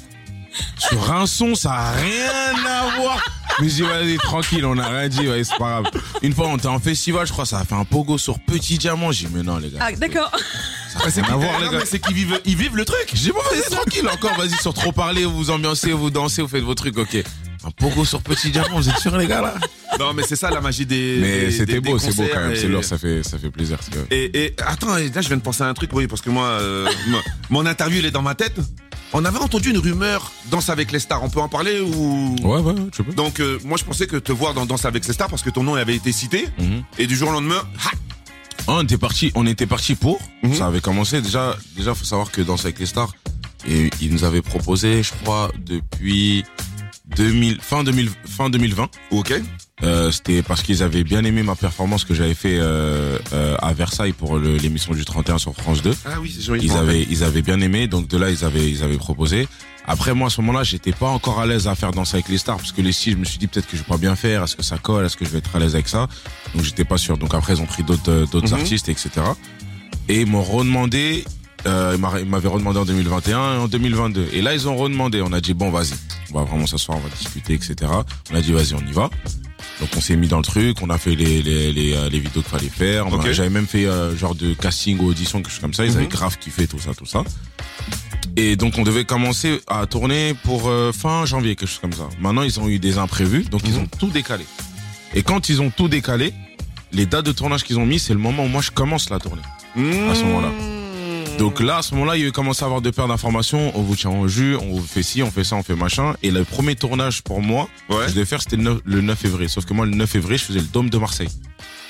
sur 0.77 1.11
un 1.11 1.25
son, 1.25 1.55
ça 1.55 1.71
a 1.73 1.91
rien 1.93 2.65
à 2.67 2.95
voir. 2.99 3.23
Mais 3.59 3.69
j'ai 3.69 3.75
dit, 3.75 3.81
vas-y, 3.83 4.17
tranquille, 4.17 4.65
on 4.65 4.77
a 4.77 4.87
rien 4.87 5.07
dit, 5.07 5.27
ouais, 5.27 5.43
c'est 5.43 5.57
pas 5.57 5.81
grave. 5.81 5.85
Une 6.21 6.33
fois, 6.33 6.47
on 6.47 6.57
était 6.57 6.67
en 6.67 6.79
festival, 6.79 7.25
je 7.25 7.31
crois, 7.31 7.45
ça 7.45 7.59
a 7.59 7.63
fait 7.65 7.75
un 7.75 7.85
pogo 7.85 8.17
sur 8.17 8.39
Petit 8.39 8.77
Diamant. 8.77 9.11
J'ai 9.11 9.27
dit, 9.27 9.33
mais 9.35 9.43
non, 9.43 9.57
les 9.57 9.69
gars. 9.69 9.79
Ah, 9.81 9.91
d'accord. 9.93 10.31
Ça 10.93 10.99
a 10.99 11.09
rien 11.09 11.23
à 11.23 11.35
voir, 11.35 11.59
les 11.59 11.65
Non, 11.65 11.71
gars. 11.71 11.79
mais 11.79 11.85
c'est 11.85 11.99
qu'ils 11.99 12.15
vivent, 12.15 12.39
ils 12.45 12.55
vivent 12.57 12.75
le 12.75 12.85
truc. 12.85 13.09
J'ai 13.13 13.25
dit, 13.25 13.31
bon, 13.31 13.39
vas-y, 13.51 13.71
tranquille, 13.71 14.07
encore, 14.11 14.35
vas-y, 14.37 14.55
sur 14.61 14.73
trop 14.73 14.91
parler, 14.91 15.25
vous 15.25 15.35
vous 15.37 15.49
ambiancez, 15.51 15.91
vous 15.93 16.09
dansez, 16.09 16.41
vous 16.41 16.47
faites 16.47 16.63
vos 16.63 16.75
trucs, 16.75 16.97
ok. 16.97 17.23
Un 17.67 17.71
pogo 17.71 18.05
sur 18.05 18.21
Petit 18.21 18.49
Diamant, 18.49 18.77
vous 18.79 18.87
êtes 18.89 18.97
sûrs, 18.99 19.17
les 19.17 19.27
gars, 19.27 19.41
là? 19.41 19.55
Non, 19.99 20.13
mais 20.13 20.23
c'est 20.25 20.37
ça 20.37 20.49
la 20.49 20.61
magie 20.61 20.85
des. 20.85 21.17
Mais 21.19 21.51
c'était 21.51 21.81
beau, 21.81 21.99
c'est 21.99 22.15
beau 22.15 22.23
quand 22.33 22.39
même, 22.39 22.53
et- 22.53 22.55
c'est 22.55 22.67
lourd, 22.69 22.83
ça 22.83 22.97
fait, 22.97 23.23
ça 23.23 23.37
fait 23.37 23.49
plaisir. 23.51 23.77
Et, 24.09 24.45
et 24.45 24.55
attends, 24.65 24.95
là 24.95 25.21
je 25.21 25.27
viens 25.27 25.35
de 25.37 25.41
penser 25.41 25.63
à 25.63 25.67
un 25.67 25.73
truc, 25.73 25.89
oui, 25.93 26.07
parce 26.07 26.21
que 26.21 26.29
moi, 26.29 26.45
euh, 26.45 26.87
mon- 27.07 27.21
mon 27.49 27.65
interview, 27.65 27.99
elle 27.99 28.05
est 28.05 28.11
dans 28.11 28.21
ma 28.21 28.35
tête. 28.35 28.57
On 29.11 29.25
avait 29.25 29.39
entendu 29.39 29.71
une 29.71 29.79
rumeur, 29.79 30.31
Danse 30.49 30.69
avec 30.69 30.91
les 30.93 30.99
stars. 30.99 31.21
On 31.23 31.29
peut 31.29 31.39
en 31.41 31.49
parler 31.49 31.79
ou? 31.81 32.35
Ouais, 32.41 32.59
ouais, 32.61 32.71
ouais, 32.73 32.89
tu 32.91 33.03
peux. 33.03 33.13
Donc 33.13 33.39
euh, 33.41 33.57
moi 33.65 33.77
je 33.77 33.83
pensais 33.83 34.05
que 34.07 34.15
te 34.17 34.31
voir 34.31 34.53
dans 34.53 34.65
Danse 34.65 34.85
avec 34.85 35.05
les 35.05 35.13
stars 35.13 35.29
parce 35.29 35.41
que 35.43 35.49
ton 35.49 35.63
nom 35.63 35.75
avait 35.75 35.95
été 35.95 36.11
cité 36.13 36.47
Mhm. 36.59 36.83
et 36.99 37.07
du 37.07 37.15
jour 37.17 37.29
au 37.29 37.33
lendemain, 37.33 37.61
ha, 37.85 37.91
Ah, 38.69 38.73
on 38.79 38.83
était 38.83 38.97
parti, 38.97 39.31
on 39.35 39.45
était 39.45 39.65
parti 39.65 39.95
pour. 39.95 40.19
Mhm. 40.43 40.53
Ça 40.55 40.67
avait 40.67 40.81
commencé 40.81 41.21
déjà. 41.21 41.55
Déjà, 41.75 41.93
faut 41.95 42.05
savoir 42.05 42.31
que 42.31 42.41
Danse 42.41 42.63
avec 42.65 42.79
les 42.79 42.85
stars, 42.85 43.13
et 43.67 43.89
ils 44.01 44.11
nous 44.13 44.23
avaient 44.25 44.41
proposé, 44.41 45.03
je 45.03 45.11
crois, 45.23 45.51
depuis 45.65 46.43
2000, 47.15 47.59
fin 47.61 47.83
2000, 47.83 48.09
fin 48.25 48.49
2020. 48.49 48.89
ok, 49.11 49.33
Euh, 49.83 50.11
C'était 50.11 50.41
parce 50.41 50.63
qu'ils 50.63 50.81
avaient 50.83 51.03
bien 51.03 51.23
aimé 51.23 51.43
ma 51.43 51.55
performance 51.55 52.03
que 52.03 52.13
j'avais 52.15 52.33
fait 52.33 52.57
euh, 52.59 53.19
euh, 53.33 53.55
à 53.59 53.73
Versailles 53.73 54.11
pour 54.13 54.37
l'émission 54.39 54.93
du 54.93 55.05
31 55.05 55.37
sur 55.37 55.53
France 55.55 55.81
2. 55.83 55.93
ah 56.05 56.19
oui, 56.19 56.33
c'est 56.35 56.43
joli. 56.43 56.65
Ils 56.65 56.71
avaient, 56.73 57.05
ils 57.09 57.23
avaient 57.23 57.43
bien 57.43 57.61
aimé, 57.61 57.87
donc 57.87 58.07
de 58.07 58.17
là 58.17 58.29
ils 58.31 58.43
avaient, 58.43 58.69
ils 58.69 58.83
avaient 58.83 58.97
proposé. 58.97 59.47
Après 59.85 60.13
moi 60.13 60.27
à 60.27 60.29
ce 60.29 60.41
moment-là, 60.41 60.63
j'étais 60.63 60.91
pas 60.91 61.07
encore 61.07 61.39
à 61.39 61.45
l'aise 61.45 61.67
à 61.67 61.75
faire 61.75 61.91
danser 61.91 62.15
avec 62.15 62.27
les 62.27 62.37
stars 62.39 62.57
parce 62.57 62.71
que 62.73 62.81
les 62.81 62.91
styles, 62.91 63.13
je 63.13 63.17
me 63.19 63.23
suis 63.25 63.37
dit 63.37 63.47
peut-être 63.47 63.67
que 63.67 63.77
je 63.77 63.83
vais 63.83 63.87
pas 63.87 63.97
bien 63.97 64.15
faire, 64.15 64.43
est-ce 64.43 64.55
que 64.55 64.63
ça 64.63 64.77
colle, 64.79 65.05
est-ce 65.05 65.15
que 65.15 65.23
je 65.25 65.29
vais 65.29 65.37
être 65.37 65.55
à 65.55 65.59
l'aise 65.59 65.75
avec 65.75 65.87
ça? 65.87 66.07
Donc 66.55 66.63
j'étais 66.65 66.83
pas 66.83 66.97
sûr. 66.97 67.17
Donc 67.17 67.33
après 67.35 67.53
ils 67.53 67.61
ont 67.61 67.65
pris 67.67 67.83
d'autres, 67.83 68.11
euh, 68.11 68.25
d'autres 68.25 68.47
Mhm. 68.53 68.59
artistes, 68.61 68.89
etc. 68.89 69.09
Et 70.09 70.21
ils 70.21 70.27
m'ont 70.27 70.43
redemandé, 70.43 71.23
euh, 71.65 71.93
ils 71.95 72.01
m'a- 72.01 72.19
ils 72.19 72.25
m'avaient 72.25 72.47
redemandé 72.47 72.79
en 72.79 72.85
2021 72.85 73.55
et 73.55 73.57
en 73.57 73.67
2022. 73.67 74.27
Et 74.33 74.41
là 74.41 74.53
ils 74.53 74.67
ont 74.67 74.75
redemandé. 74.77 75.21
On 75.21 75.33
a 75.33 75.41
dit 75.41 75.53
bon 75.53 75.69
vas-y, 75.71 75.93
on 76.33 76.39
va 76.39 76.45
vraiment 76.45 76.67
s'asseoir, 76.67 76.97
on 76.97 77.01
va 77.01 77.09
discuter, 77.09 77.53
etc. 77.53 77.75
On 78.31 78.35
a 78.35 78.41
dit 78.41 78.51
vas-y, 78.53 78.73
on 78.75 78.85
y 78.87 78.91
va. 78.93 79.09
Donc 79.79 79.89
on 79.95 80.01
s'est 80.01 80.15
mis 80.15 80.27
dans 80.27 80.37
le 80.37 80.43
truc, 80.43 80.77
on 80.81 80.89
a 80.89 80.97
fait 80.97 81.15
les 81.15 81.41
les 81.41 81.71
les, 81.73 81.93
euh, 81.93 82.09
les 82.09 82.19
vidéos 82.19 82.41
qu'il 82.41 82.51
fallait 82.51 82.69
faire. 82.69 83.05
J'avais 83.33 83.49
même 83.49 83.67
fait 83.67 83.85
euh, 83.85 84.15
genre 84.15 84.33
de 84.35 84.53
casting 84.53 84.99
ou 84.99 85.07
audition 85.09 85.39
quelque 85.39 85.51
chose 85.51 85.59
comme 85.61 85.73
ça. 85.73 85.85
Ils 85.85 85.91
Mhm. 85.91 85.97
avaient 85.97 86.07
grave 86.07 86.37
kiffé 86.39 86.67
tout 86.67 86.79
ça, 86.79 86.93
tout 86.95 87.05
ça. 87.05 87.23
Et 88.35 88.55
donc 88.55 88.77
on 88.77 88.83
devait 88.83 89.03
commencer 89.05 89.61
à 89.67 89.85
tourner 89.87 90.35
pour 90.43 90.67
euh, 90.69 90.91
fin 90.91 91.25
janvier 91.25 91.55
quelque 91.55 91.69
chose 91.69 91.79
comme 91.79 91.93
ça. 91.93 92.07
Maintenant 92.19 92.43
ils 92.43 92.59
ont 92.59 92.67
eu 92.69 92.77
des 92.79 92.97
imprévus, 92.97 93.43
donc 93.45 93.61
ils 93.65 93.73
Mhm. 93.73 93.81
ont 93.83 93.87
tout 93.99 94.09
décalé. 94.09 94.45
Et 95.15 95.23
quand 95.23 95.49
ils 95.49 95.61
ont 95.61 95.69
tout 95.71 95.87
décalé, 95.87 96.33
les 96.91 97.05
dates 97.05 97.25
de 97.25 97.31
tournage 97.31 97.63
qu'ils 97.63 97.77
ont 97.79 97.85
mis, 97.85 97.99
c'est 97.99 98.13
le 98.13 98.19
moment 98.19 98.43
où 98.45 98.47
moi 98.47 98.61
je 98.61 98.71
commence 98.71 99.09
la 99.09 99.19
tournée. 99.19 99.41
à 99.75 100.15
ce 100.15 100.23
moment-là. 100.23 100.49
Donc 101.39 101.59
là, 101.59 101.77
à 101.77 101.81
ce 101.83 101.93
moment-là, 101.93 102.17
il 102.17 102.31
commencé 102.31 102.63
à 102.63 102.65
avoir 102.65 102.81
de 102.81 102.89
paires 102.89 103.07
d'informations. 103.07 103.71
On 103.75 103.81
vous 103.83 103.95
tient 103.95 104.09
en 104.09 104.27
jus, 104.27 104.55
on 104.55 104.73
vous 104.73 104.81
fait 104.85 105.03
ci, 105.03 105.21
on 105.21 105.29
fait 105.29 105.43
ça, 105.43 105.55
on 105.55 105.61
fait 105.63 105.75
machin. 105.75 106.15
Et 106.23 106.31
le 106.31 106.43
premier 106.43 106.75
tournage 106.75 107.21
pour 107.21 107.41
moi, 107.41 107.69
Ouais. 107.89 107.97
que 108.05 108.09
je 108.09 108.13
devais 108.15 108.25
faire, 108.25 108.41
c'était 108.41 108.55
le 108.57 108.63
9 108.63 108.79
le 108.85 109.01
9 109.01 109.19
février. 109.19 109.47
Sauf 109.47 109.65
que 109.65 109.73
moi, 109.73 109.85
le 109.85 109.91
9 109.95 110.09
février, 110.09 110.37
je 110.39 110.45
faisais 110.45 110.59
le 110.59 110.65
Dôme 110.65 110.89
de 110.89 110.97
Marseille. 110.97 111.29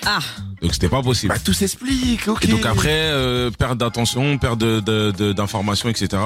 Ah, 0.06 0.20
Donc 0.62 0.74
c'était 0.74 0.90
pas 0.90 1.02
possible. 1.02 1.34
Bah 1.34 1.40
tout 1.44 1.54
s'explique, 1.54 2.28
ok. 2.28 2.46
Et 2.46 2.48
donc 2.48 2.66
après, 2.66 2.90
euh, 2.92 3.50
perte 3.52 3.78
d'attention, 3.78 4.38
perte 4.38 4.58
de, 4.60 4.80
de, 4.80 5.12
de- 5.12 5.34
d'informations, 5.34 5.90
etc. 5.90 6.22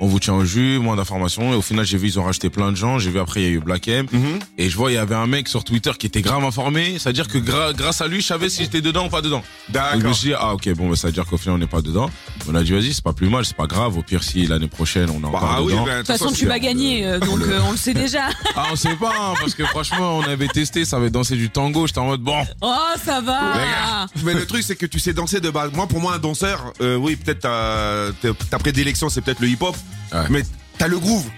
On 0.00 0.06
vous 0.06 0.18
tient 0.20 0.34
au 0.34 0.44
jus, 0.44 0.78
moins 0.78 0.96
d'informations. 0.96 1.52
Et 1.52 1.56
au 1.56 1.62
final, 1.62 1.84
j'ai 1.84 1.96
vu, 1.98 2.08
ils 2.08 2.18
ont 2.20 2.24
racheté 2.24 2.50
plein 2.50 2.70
de 2.72 2.76
gens. 2.76 2.98
J'ai 2.98 3.10
vu 3.10 3.18
après, 3.20 3.40
il 3.42 3.44
y 3.44 3.46
a 3.46 3.52
eu 3.52 3.60
Black 3.60 3.86
M. 3.88 4.06
Mhm. 4.12 4.38
Et 4.58 4.68
je 4.68 4.76
vois, 4.76 4.90
il 4.90 4.94
y 4.94 4.98
avait 4.98 5.14
un 5.14 5.26
mec 5.26 5.48
sur 5.48 5.62
Twitter 5.64 5.92
qui 5.98 6.06
était 6.06 6.22
grave 6.22 6.44
informé. 6.44 6.98
C'est-à-dire 6.98 7.28
que 7.28 7.38
gra- 7.38 7.72
grâce 7.74 8.00
à 8.00 8.08
lui, 8.08 8.20
je 8.20 8.26
savais 8.26 8.48
si 8.48 8.62
j'étais 8.64 8.80
dedans 8.80 9.06
ou 9.06 9.08
pas 9.08 9.22
dedans. 9.22 9.42
Donc, 9.68 9.82
je 9.92 9.96
me 9.96 10.00
D'accord. 10.02 10.14
suis 10.16 10.28
dit, 10.28 10.34
ah 10.38 10.54
ok, 10.54 10.68
bon, 10.74 10.90
bah, 10.90 10.96
ça 10.96 11.06
veut 11.08 11.12
dire 11.12 11.24
qu'au 11.26 11.36
final, 11.38 11.56
on 11.56 11.58
n'est 11.58 11.66
pas 11.66 11.80
dedans. 11.82 12.10
On 12.48 12.54
a 12.56 12.62
dit, 12.62 12.72
vas-y, 12.72 12.92
c'est 12.92 13.04
pas 13.04 13.12
plus 13.12 13.28
mal, 13.28 13.44
c'est 13.44 13.56
pas 13.56 13.66
grave. 13.66 13.96
Au 13.96 14.02
pire, 14.02 14.22
si 14.24 14.46
l'année 14.46 14.68
prochaine, 14.68 15.10
on 15.10 15.18
est 15.18 15.22
Bah, 15.22 15.28
encore 15.28 15.50
ah 15.56 15.62
oui, 15.62 15.72
dedans. 15.72 15.84
bah, 15.86 15.92
de 15.94 15.98
toute 15.98 16.06
façon, 16.08 16.32
tu 16.32 16.46
vas 16.46 16.58
gagner, 16.58 17.06
euh, 17.06 17.18
donc 17.20 17.40
euh, 17.42 17.60
on 17.66 17.72
le 17.72 17.76
sait 17.78 17.94
déjà. 17.94 18.28
Ah, 18.56 18.66
on 18.72 18.76
sait 18.76 18.94
pas, 18.96 19.12
hein, 19.20 19.34
parce 19.40 19.54
que 19.54 19.64
franchement, 19.64 20.18
on 20.18 20.22
avait 20.22 20.46
testé, 20.46 20.84
ça 20.84 20.96
avait 20.96 21.10
dansé 21.10 21.34
du 21.36 21.50
tango. 21.50 21.86
J'étais 21.88 21.98
en 21.98 22.06
mode, 22.06 22.20
bon, 22.20 22.36
Oh, 22.60 22.72
ça 23.04 23.13
va. 23.20 24.06
Mais 24.22 24.34
le 24.34 24.46
truc, 24.46 24.62
c'est 24.62 24.76
que 24.76 24.86
tu 24.86 24.98
sais 24.98 25.12
danser 25.12 25.40
de 25.40 25.50
base. 25.50 25.70
Moi, 25.72 25.86
pour 25.86 26.00
moi, 26.00 26.14
un 26.14 26.18
danseur, 26.18 26.72
euh, 26.80 26.96
oui, 26.96 27.16
peut-être 27.16 27.40
ta, 27.40 28.58
prédilection, 28.58 29.08
c'est 29.08 29.20
peut-être 29.20 29.40
le 29.40 29.48
hip-hop. 29.48 29.76
Ouais. 30.12 30.20
Mais 30.30 30.42
t'as 30.78 30.88
le 30.88 30.98
groove. 30.98 31.28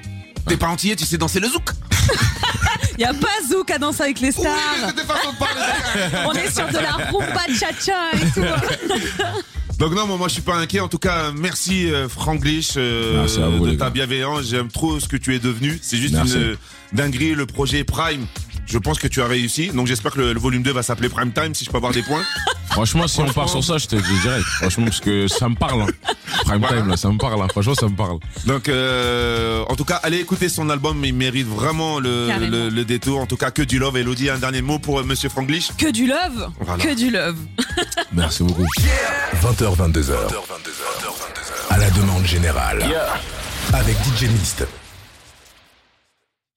T'es 0.46 0.56
pas 0.56 0.68
entier, 0.68 0.94
tu 0.94 1.04
sais 1.04 1.18
danser 1.18 1.40
le 1.40 1.48
zouk. 1.48 1.70
Y 2.98 3.04
a 3.04 3.12
pas 3.12 3.28
Zouk 3.46 3.70
à 3.70 3.78
danser 3.78 4.02
avec 4.04 4.20
les 4.20 4.32
stars. 4.32 4.44
Oui, 4.44 4.84
c'est 4.86 4.96
des 4.96 5.02
façons 5.02 5.32
de 5.32 5.36
parler. 5.36 6.26
On 6.26 6.32
est 6.32 6.50
sur 6.50 6.66
de 6.66 6.78
la 6.78 6.92
rumba 6.92 7.44
cha-cha 7.58 8.12
et 8.14 8.30
tout. 8.30 8.40
Donc 9.78 9.94
non, 9.94 10.06
moi, 10.06 10.16
moi 10.16 10.28
je 10.28 10.34
suis 10.34 10.42
pas 10.42 10.56
inquiet. 10.56 10.80
En 10.80 10.88
tout 10.88 10.98
cas, 10.98 11.32
merci 11.36 11.92
euh, 11.92 12.08
Franglish 12.08 12.74
euh, 12.78 13.18
Merci 13.20 13.42
à 13.42 13.48
vous, 13.48 13.66
de 13.66 13.74
ta 13.74 13.90
bienveillance. 13.90 14.46
J'aime 14.46 14.68
trop 14.68 14.98
ce 14.98 15.08
que 15.08 15.18
tu 15.18 15.34
es 15.34 15.38
devenu. 15.38 15.78
C'est 15.82 15.98
juste 15.98 16.14
Merci. 16.14 16.36
une 16.36 16.42
euh, 16.42 16.56
dinguerie. 16.94 17.34
Le 17.34 17.44
projet 17.44 17.84
Prime, 17.84 18.26
je 18.66 18.78
pense 18.78 18.98
que 18.98 19.06
tu 19.08 19.22
as 19.22 19.26
réussi. 19.26 19.68
Donc 19.68 19.86
j'espère 19.86 20.12
que 20.12 20.20
le, 20.20 20.32
le 20.32 20.40
volume 20.40 20.62
2 20.62 20.72
va 20.72 20.82
s'appeler 20.82 21.08
Prime 21.08 21.32
Time 21.32 21.54
si 21.54 21.64
je 21.64 21.70
peux 21.70 21.76
avoir 21.78 21.92
des 21.92 22.02
points. 22.02 22.22
franchement, 22.70 23.06
si 23.08 23.20
on 23.20 23.26
part 23.32 23.48
sur 23.48 23.64
ça, 23.64 23.78
je 23.78 23.86
te 23.86 23.96
dis 23.96 24.18
direct. 24.22 24.44
Franchement, 24.44 24.84
parce 24.86 25.00
que 25.00 25.28
ça 25.28 25.48
me 25.48 25.54
parle. 25.54 25.82
Hein. 25.82 25.86
Prime 26.44 26.66
time, 26.66 26.88
là, 26.88 26.96
ça 26.96 27.08
me 27.10 27.18
parle. 27.18 27.40
hein. 27.42 27.46
Franchement, 27.50 27.74
ça 27.74 27.86
me 27.88 27.96
parle. 27.96 28.18
Donc 28.44 28.68
euh, 28.68 29.64
en 29.68 29.74
tout 29.76 29.84
cas, 29.84 29.96
allez 30.02 30.18
écouter 30.18 30.48
son 30.48 30.68
album. 30.70 31.02
Il 31.04 31.14
mérite 31.14 31.46
vraiment 31.46 31.98
le, 31.98 32.28
le, 32.38 32.68
le 32.68 32.84
détour. 32.84 33.20
En 33.20 33.26
tout 33.26 33.36
cas, 33.36 33.50
que 33.50 33.62
du 33.62 33.78
love. 33.78 33.96
Elodie, 33.96 34.28
un 34.30 34.38
dernier 34.38 34.62
mot 34.62 34.78
pour 34.78 35.00
euh, 35.00 35.04
Monsieur 35.04 35.28
Franglish. 35.28 35.70
Que 35.78 35.90
du 35.90 36.06
love. 36.06 36.50
Voilà. 36.60 36.82
Que 36.84 36.94
du 36.94 37.10
love. 37.10 37.36
Merci 38.12 38.42
beaucoup. 38.42 38.66
20h, 39.42 39.76
22h. 39.76 40.12
À 41.70 41.78
la 41.78 41.90
demande 41.90 42.24
générale. 42.26 42.84
Avec 43.72 43.96
DJ 44.04 44.24
Mist. 44.30 44.64